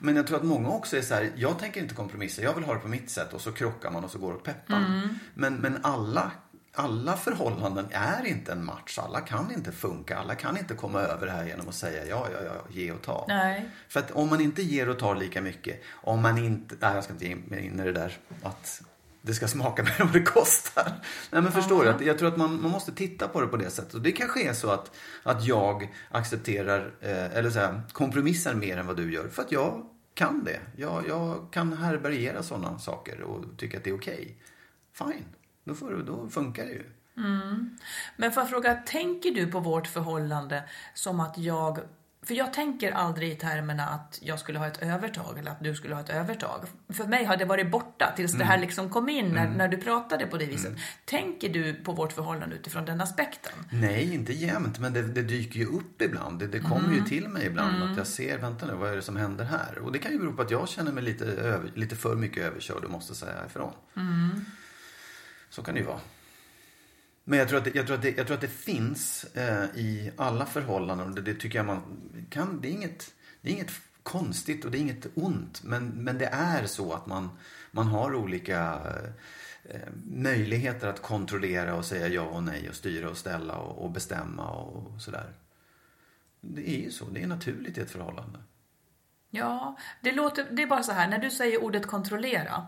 Men 0.00 0.16
jag 0.16 0.26
tror 0.26 0.36
att 0.36 0.44
många 0.44 0.68
också 0.68 0.96
är 0.96 1.02
så 1.02 1.14
här, 1.14 1.30
jag 1.36 1.58
tänker 1.58 1.80
inte 1.80 1.94
kompromissa, 1.94 2.42
jag 2.42 2.54
vill 2.54 2.64
ha 2.64 2.74
det 2.74 2.80
på 2.80 2.88
mitt 2.88 3.10
sätt 3.10 3.34
och 3.34 3.40
så 3.40 3.52
krockar 3.52 3.90
man 3.90 4.04
och 4.04 4.10
så 4.10 4.18
går 4.18 4.34
åt 4.34 4.44
peppan. 4.44 5.08
Men, 5.34 5.54
men 5.54 5.78
alla 5.82 6.30
alla 6.78 7.16
förhållanden 7.16 7.86
är 7.90 8.26
inte 8.26 8.52
en 8.52 8.64
match. 8.64 8.98
Alla 8.98 9.20
kan 9.20 9.52
inte 9.52 9.72
funka. 9.72 10.18
Alla 10.18 10.34
kan 10.34 10.56
inte 10.58 10.74
komma 10.74 11.00
över 11.00 11.26
det 11.26 11.32
här 11.32 11.46
genom 11.46 11.68
att 11.68 11.74
säga 11.74 12.06
ja, 12.06 12.28
ja, 12.32 12.38
ja, 12.44 12.64
ge 12.70 12.92
och 12.92 13.02
ta. 13.02 13.24
Nej. 13.28 13.68
För 13.88 14.00
att 14.00 14.10
om 14.10 14.28
man 14.28 14.40
inte 14.40 14.62
ger 14.62 14.88
och 14.88 14.98
tar 14.98 15.16
lika 15.16 15.42
mycket, 15.42 15.82
om 15.90 16.22
man 16.22 16.38
inte, 16.38 16.74
nej 16.80 16.94
jag 16.94 17.04
ska 17.04 17.12
inte 17.12 17.26
ge 17.26 17.36
mig 17.36 17.66
in 17.66 17.80
i 17.80 17.84
det 17.84 17.92
där 17.92 18.16
att 18.42 18.82
det 19.28 19.34
ska 19.34 19.48
smaka 19.48 19.82
mer 19.82 20.00
än 20.00 20.12
det 20.12 20.22
kostar. 20.22 20.92
Nej 21.30 21.42
men 21.42 21.52
förstår 21.52 21.84
du? 21.84 21.90
Att 21.90 22.00
jag 22.00 22.18
tror 22.18 22.28
att 22.28 22.36
man, 22.36 22.62
man 22.62 22.70
måste 22.70 22.92
titta 22.92 23.28
på 23.28 23.40
det 23.40 23.46
på 23.46 23.56
det 23.56 23.70
sättet. 23.70 23.94
Och 23.94 24.00
det 24.00 24.12
kanske 24.12 24.48
är 24.48 24.52
så 24.52 24.70
att, 24.70 24.96
att 25.22 25.44
jag 25.44 25.94
accepterar, 26.10 26.94
eh, 27.00 27.36
eller 27.36 27.50
så 27.50 27.58
här, 27.58 27.82
kompromissar 27.92 28.54
mer 28.54 28.76
än 28.76 28.86
vad 28.86 28.96
du 28.96 29.12
gör. 29.12 29.28
För 29.28 29.42
att 29.42 29.52
jag 29.52 29.86
kan 30.14 30.44
det. 30.44 30.60
Jag, 30.76 31.04
jag 31.08 31.48
kan 31.52 31.72
härbärgera 31.72 32.42
sådana 32.42 32.78
saker 32.78 33.22
och 33.22 33.44
tycka 33.58 33.78
att 33.78 33.84
det 33.84 33.90
är 33.90 33.96
okej. 33.96 34.36
Okay. 34.94 35.12
Fine, 35.12 35.24
då, 35.64 35.74
får, 35.74 36.02
då 36.06 36.28
funkar 36.28 36.64
det 36.64 36.72
ju. 36.72 36.84
Mm. 37.16 37.78
Men 38.16 38.32
får 38.32 38.40
jag 38.40 38.50
fråga, 38.50 38.74
tänker 38.74 39.30
du 39.30 39.46
på 39.46 39.60
vårt 39.60 39.86
förhållande 39.86 40.62
som 40.94 41.20
att 41.20 41.38
jag 41.38 41.78
för 42.28 42.34
jag 42.34 42.52
tänker 42.52 42.92
aldrig 42.92 43.32
i 43.32 43.34
termerna 43.34 43.86
att 43.86 44.18
jag 44.22 44.38
skulle 44.38 44.58
ha 44.58 44.66
ett 44.66 44.82
övertag 44.82 45.38
eller 45.38 45.50
att 45.50 45.64
du 45.64 45.74
skulle 45.74 45.94
ha 45.94 46.02
ett 46.02 46.10
övertag. 46.10 46.64
För 46.88 47.06
mig 47.06 47.24
har 47.24 47.36
det 47.36 47.44
varit 47.44 47.70
borta 47.70 48.12
tills 48.16 48.32
mm. 48.32 48.38
det 48.38 48.44
här 48.44 48.54
mm. 48.54 48.66
liksom 48.66 48.90
kom 48.90 49.08
in 49.08 49.28
när, 49.28 49.44
mm. 49.44 49.58
när 49.58 49.68
du 49.68 49.76
pratade 49.76 50.26
på 50.26 50.36
det 50.36 50.44
viset. 50.44 50.66
Mm. 50.66 50.80
Tänker 51.04 51.48
du 51.48 51.74
på 51.74 51.92
vårt 51.92 52.12
förhållande 52.12 52.56
utifrån 52.56 52.84
den 52.84 53.00
aspekten? 53.00 53.52
Nej, 53.70 54.14
inte 54.14 54.32
jämt, 54.32 54.78
men 54.78 54.92
det, 54.92 55.02
det 55.02 55.22
dyker 55.22 55.60
ju 55.60 55.66
upp 55.66 56.02
ibland. 56.02 56.38
Det, 56.38 56.46
det 56.46 56.60
kommer 56.60 56.88
ju 56.88 56.98
mm. 56.98 57.08
till 57.08 57.28
mig 57.28 57.46
ibland 57.46 57.82
att 57.82 57.96
jag 57.96 58.06
ser, 58.06 58.38
vänta 58.38 58.66
nu, 58.66 58.74
vad 58.74 58.92
är 58.92 58.96
det 58.96 59.02
som 59.02 59.16
händer 59.16 59.44
här? 59.44 59.78
Och 59.78 59.92
det 59.92 59.98
kan 59.98 60.12
ju 60.12 60.18
bero 60.18 60.32
på 60.32 60.42
att 60.42 60.50
jag 60.50 60.68
känner 60.68 60.92
mig 60.92 61.02
lite, 61.02 61.24
över, 61.24 61.70
lite 61.74 61.96
för 61.96 62.16
mycket 62.16 62.44
överkörd 62.44 62.84
och 62.84 62.90
måste 62.90 63.14
säga 63.14 63.46
ifrån. 63.46 63.72
Så 65.50 65.62
kan 65.62 65.74
det 65.74 65.80
ju 65.80 65.86
vara. 65.86 66.00
Men 67.28 67.38
jag 67.38 67.48
tror 67.48 67.58
att 67.58 67.64
det, 67.64 67.74
jag 67.74 67.86
tror 67.86 67.96
att 67.96 68.02
det, 68.02 68.16
jag 68.16 68.26
tror 68.26 68.34
att 68.34 68.40
det 68.40 68.48
finns 68.48 69.24
eh, 69.24 69.64
i 69.64 70.10
alla 70.16 70.46
förhållanden. 70.46 71.14
Det, 71.14 71.20
det, 71.22 71.34
tycker 71.34 71.58
jag 71.58 71.66
man 71.66 71.82
kan. 72.30 72.60
Det 72.60 72.68
är, 72.68 72.72
inget, 72.72 73.14
det 73.40 73.48
är 73.48 73.52
inget 73.52 73.72
konstigt 74.02 74.64
och 74.64 74.70
det 74.70 74.78
är 74.78 74.80
inget 74.80 75.06
ont. 75.14 75.62
Men, 75.64 75.88
men 75.88 76.18
det 76.18 76.26
är 76.26 76.66
så 76.66 76.92
att 76.92 77.06
man, 77.06 77.28
man 77.70 77.86
har 77.86 78.14
olika 78.14 78.80
eh, 79.64 79.88
möjligheter 80.04 80.88
att 80.88 81.02
kontrollera 81.02 81.74
och 81.74 81.84
säga 81.84 82.08
ja 82.08 82.22
och 82.22 82.42
nej 82.42 82.68
och 82.68 82.74
styra 82.74 83.10
och 83.10 83.16
ställa 83.16 83.56
och, 83.56 83.84
och 83.84 83.90
bestämma 83.90 84.50
och 84.50 85.00
sådär. 85.00 85.32
Det 86.40 86.70
är 86.70 86.82
ju 86.82 86.90
så. 86.90 87.04
Det 87.04 87.22
är 87.22 87.26
naturligt 87.26 87.78
i 87.78 87.80
ett 87.80 87.90
förhållande. 87.90 88.38
Ja, 89.30 89.76
det, 90.00 90.12
låter, 90.12 90.46
det 90.50 90.62
är 90.62 90.66
bara 90.66 90.82
så 90.82 90.92
här. 90.92 91.08
När 91.08 91.18
du 91.18 91.30
säger 91.30 91.62
ordet 91.62 91.86
kontrollera 91.86 92.66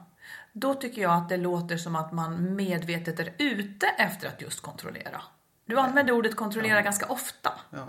då 0.52 0.74
tycker 0.74 1.02
jag 1.02 1.12
att 1.12 1.28
det 1.28 1.36
låter 1.36 1.76
som 1.76 1.96
att 1.96 2.12
man 2.12 2.54
medvetet 2.56 3.20
är 3.20 3.34
ute 3.38 3.86
efter 3.86 4.28
att 4.28 4.40
just 4.40 4.60
kontrollera. 4.60 5.22
Du 5.64 5.78
använder 5.78 6.12
ordet 6.12 6.36
kontrollera 6.36 6.76
ja. 6.76 6.80
ganska 6.80 7.06
ofta. 7.06 7.52
Ja. 7.70 7.88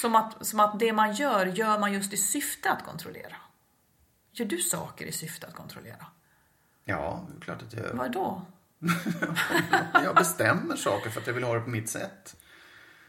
Som, 0.00 0.14
att, 0.14 0.46
som 0.46 0.60
att 0.60 0.78
det 0.78 0.92
man 0.92 1.14
gör, 1.14 1.46
gör 1.46 1.78
man 1.78 1.92
just 1.92 2.12
i 2.12 2.16
syfte 2.16 2.70
att 2.70 2.84
kontrollera. 2.84 3.36
Gör 4.32 4.46
du 4.46 4.58
saker 4.58 5.06
i 5.06 5.12
syfte 5.12 5.46
att 5.46 5.54
kontrollera? 5.54 6.06
Ja, 6.84 7.28
klart 7.40 7.62
att 7.62 7.72
jag 7.72 7.82
gör. 7.82 7.94
Vad 7.94 8.12
då? 8.12 8.42
jag 10.04 10.14
bestämmer 10.14 10.76
saker 10.76 11.10
för 11.10 11.20
att 11.20 11.26
jag 11.26 11.34
vill 11.34 11.44
ha 11.44 11.54
det 11.54 11.60
på 11.60 11.70
mitt 11.70 11.90
sätt. 11.90 12.36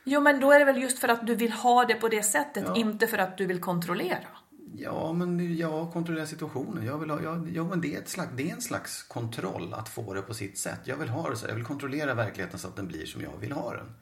Jo, 0.03 0.21
men 0.21 0.39
då 0.39 0.51
är 0.51 0.59
det 0.59 0.65
väl 0.65 0.81
just 0.81 0.99
för 0.99 1.07
att 1.07 1.27
du 1.27 1.35
vill 1.35 1.51
ha 1.51 1.85
det 1.85 1.95
på 1.95 2.07
det 2.07 2.23
sättet, 2.23 2.63
ja. 2.67 2.75
inte 2.75 3.07
för 3.07 3.17
att 3.17 3.37
du 3.37 3.45
vill 3.45 3.59
kontrollera. 3.59 4.27
Ja, 4.75 5.13
men 5.13 5.57
jag 5.57 5.93
kontrollerar 5.93 6.25
situationen. 6.25 6.85
Jag 6.85 6.97
vill 6.97 7.09
ha, 7.09 7.21
jag, 7.21 7.51
ja, 7.55 7.63
men 7.63 7.81
det, 7.81 7.95
är 7.95 7.99
ett 7.99 8.09
slags, 8.09 8.31
det 8.35 8.49
är 8.49 8.53
en 8.53 8.61
slags 8.61 9.03
kontroll 9.03 9.73
att 9.73 9.89
få 9.89 10.13
det 10.13 10.21
på 10.21 10.33
sitt 10.33 10.57
sätt. 10.57 10.79
Jag 10.83 10.95
vill 10.95 11.09
ha 11.09 11.29
det 11.29 11.35
så. 11.35 11.47
Jag 11.47 11.55
vill 11.55 11.65
kontrollera 11.65 12.13
verkligheten 12.13 12.59
så 12.59 12.67
att 12.67 12.75
den 12.75 12.87
blir 12.87 13.05
som 13.05 13.21
jag 13.21 13.37
vill 13.39 13.51
ha 13.51 13.73
den. 13.73 13.93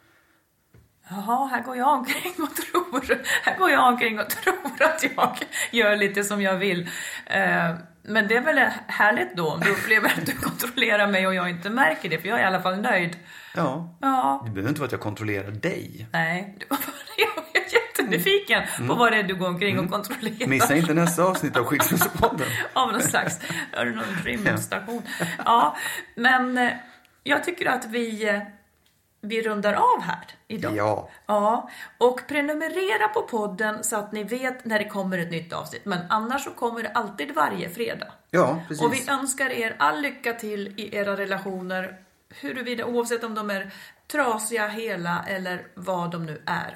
Jaha, 1.09 1.45
här 1.47 1.63
går 1.63 1.75
jag 1.75 1.93
omkring 1.93 2.33
och 2.37 2.55
tror, 2.55 3.21
här 3.43 3.57
går 3.57 3.69
jag 3.69 3.87
omkring 3.87 4.19
och 4.19 4.29
tror 4.29 4.83
att 4.83 5.03
jag 5.15 5.37
gör 5.71 5.95
lite 5.95 6.23
som 6.23 6.41
jag 6.41 6.57
vill. 6.57 6.89
Eh, 7.25 7.75
men 8.03 8.27
det 8.27 8.35
är 8.35 8.41
väl 8.41 8.57
härligt 8.87 9.37
då 9.37 9.49
om 9.49 9.59
du 9.59 9.71
upplever 9.71 10.07
att 10.07 10.25
du 10.25 10.31
kontrollerar 10.31 11.07
mig 11.07 11.27
och 11.27 11.35
jag 11.35 11.49
inte 11.49 11.69
märker 11.69 12.09
det, 12.09 12.19
för 12.19 12.27
jag 12.27 12.39
är 12.39 12.43
i 12.43 12.45
alla 12.45 12.61
fall 12.61 12.81
nöjd. 12.81 13.17
Ja. 13.55 13.97
ja. 14.01 14.41
Det 14.45 14.51
behöver 14.51 14.69
inte 14.69 14.81
vara 14.81 14.85
att 14.85 14.91
jag 14.91 15.01
kontrollerar 15.01 15.51
dig. 15.51 16.07
Nej, 16.11 16.55
det 16.59 16.65
var 16.69 16.77
bara 16.77 17.43
jättenyfiken 17.71 18.63
mm. 18.77 18.87
på 18.87 18.95
vad 18.95 19.11
det 19.11 19.17
är 19.17 19.23
du 19.23 19.35
går 19.35 19.47
omkring 19.47 19.73
mm. 19.73 19.85
och 19.85 19.91
kontrollerar. 19.91 20.47
Missa 20.47 20.75
inte 20.75 20.93
nästa 20.93 21.23
avsnitt 21.23 21.57
av 21.57 21.63
Skilsmässopodden. 21.63 22.47
av 22.73 22.91
någon 22.91 23.01
slags, 23.01 23.39
är 23.71 23.85
det 23.85 23.91
någon 23.91 24.15
rymdstation? 24.23 25.01
Ja, 25.45 25.77
men 26.15 26.57
eh, 26.57 26.71
jag 27.23 27.43
tycker 27.43 27.69
att 27.69 27.85
vi 27.85 28.29
eh, 28.29 28.41
vi 29.21 29.41
rundar 29.41 29.73
av 29.73 30.01
här 30.01 30.25
idag. 30.47 30.75
Ja. 30.75 31.09
ja. 31.25 31.69
Och 31.97 32.21
prenumerera 32.27 33.07
på 33.07 33.21
podden 33.21 33.83
så 33.83 33.95
att 33.95 34.11
ni 34.11 34.23
vet 34.23 34.65
när 34.65 34.79
det 34.79 34.85
kommer 34.85 35.17
ett 35.17 35.31
nytt 35.31 35.53
avsnitt. 35.53 35.85
Men 35.85 35.99
annars 36.09 36.43
så 36.43 36.51
kommer 36.51 36.83
det 36.83 36.89
alltid 36.89 37.35
varje 37.35 37.69
fredag. 37.69 38.07
Ja, 38.31 38.59
precis. 38.67 38.85
Och 38.85 38.93
vi 38.93 39.09
önskar 39.09 39.49
er 39.49 39.75
all 39.79 40.01
lycka 40.01 40.33
till 40.33 40.73
i 40.77 40.95
era 40.95 41.17
relationer. 41.17 41.97
Huruvida, 42.35 42.85
oavsett 42.85 43.23
om 43.23 43.35
de 43.35 43.49
är 43.49 43.71
trasiga, 44.11 44.67
hela 44.67 45.23
eller 45.27 45.67
vad 45.75 46.11
de 46.11 46.25
nu 46.25 46.41
är. 46.45 46.75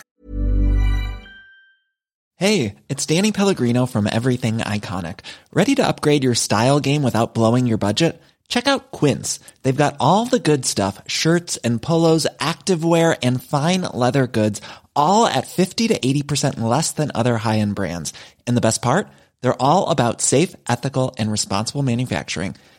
Hej, 2.39 2.75
it's 2.87 3.15
Danny 3.15 3.31
Pellegrino 3.31 3.87
from 3.87 4.07
Everything 4.07 4.57
Iconic. 4.57 5.19
Ready 5.53 5.75
to 5.75 5.87
upgrade 5.87 6.23
your 6.23 6.35
style 6.35 6.79
game 6.79 7.03
without 7.03 7.33
blowing 7.33 7.67
your 7.67 7.77
budget? 7.77 8.21
Check 8.47 8.67
out 8.67 8.91
Quince. 8.91 9.39
They've 9.61 9.83
got 9.83 9.95
all 9.99 10.25
the 10.25 10.39
good 10.39 10.65
stuff, 10.65 11.01
shirts 11.07 11.57
and 11.63 11.81
polos, 11.81 12.27
activewear 12.39 13.15
and 13.23 13.41
fine 13.41 13.81
leather 13.81 14.27
goods, 14.27 14.61
all 14.95 15.25
at 15.27 15.47
50 15.47 15.87
to 15.87 15.99
80% 15.99 16.59
less 16.59 16.91
than 16.91 17.11
other 17.15 17.37
high-end 17.37 17.75
brands. 17.75 18.13
And 18.47 18.57
the 18.57 18.61
best 18.61 18.81
part? 18.81 19.07
They're 19.41 19.61
all 19.61 19.89
about 19.89 20.21
safe, 20.21 20.55
ethical 20.67 21.15
and 21.17 21.31
responsible 21.31 21.83
manufacturing. 21.83 22.55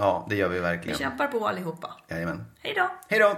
Ja, 0.00 0.26
det 0.28 0.36
gör 0.36 0.48
vi 0.48 0.60
verkligen. 0.60 0.98
Vi 0.98 1.04
kämpar 1.04 1.26
på 1.26 1.48
allihopa. 1.48 1.90
Jajamän. 2.08 2.44
Hej 2.60 2.74
då. 2.76 2.90
Hej 3.08 3.20
då. 3.20 3.36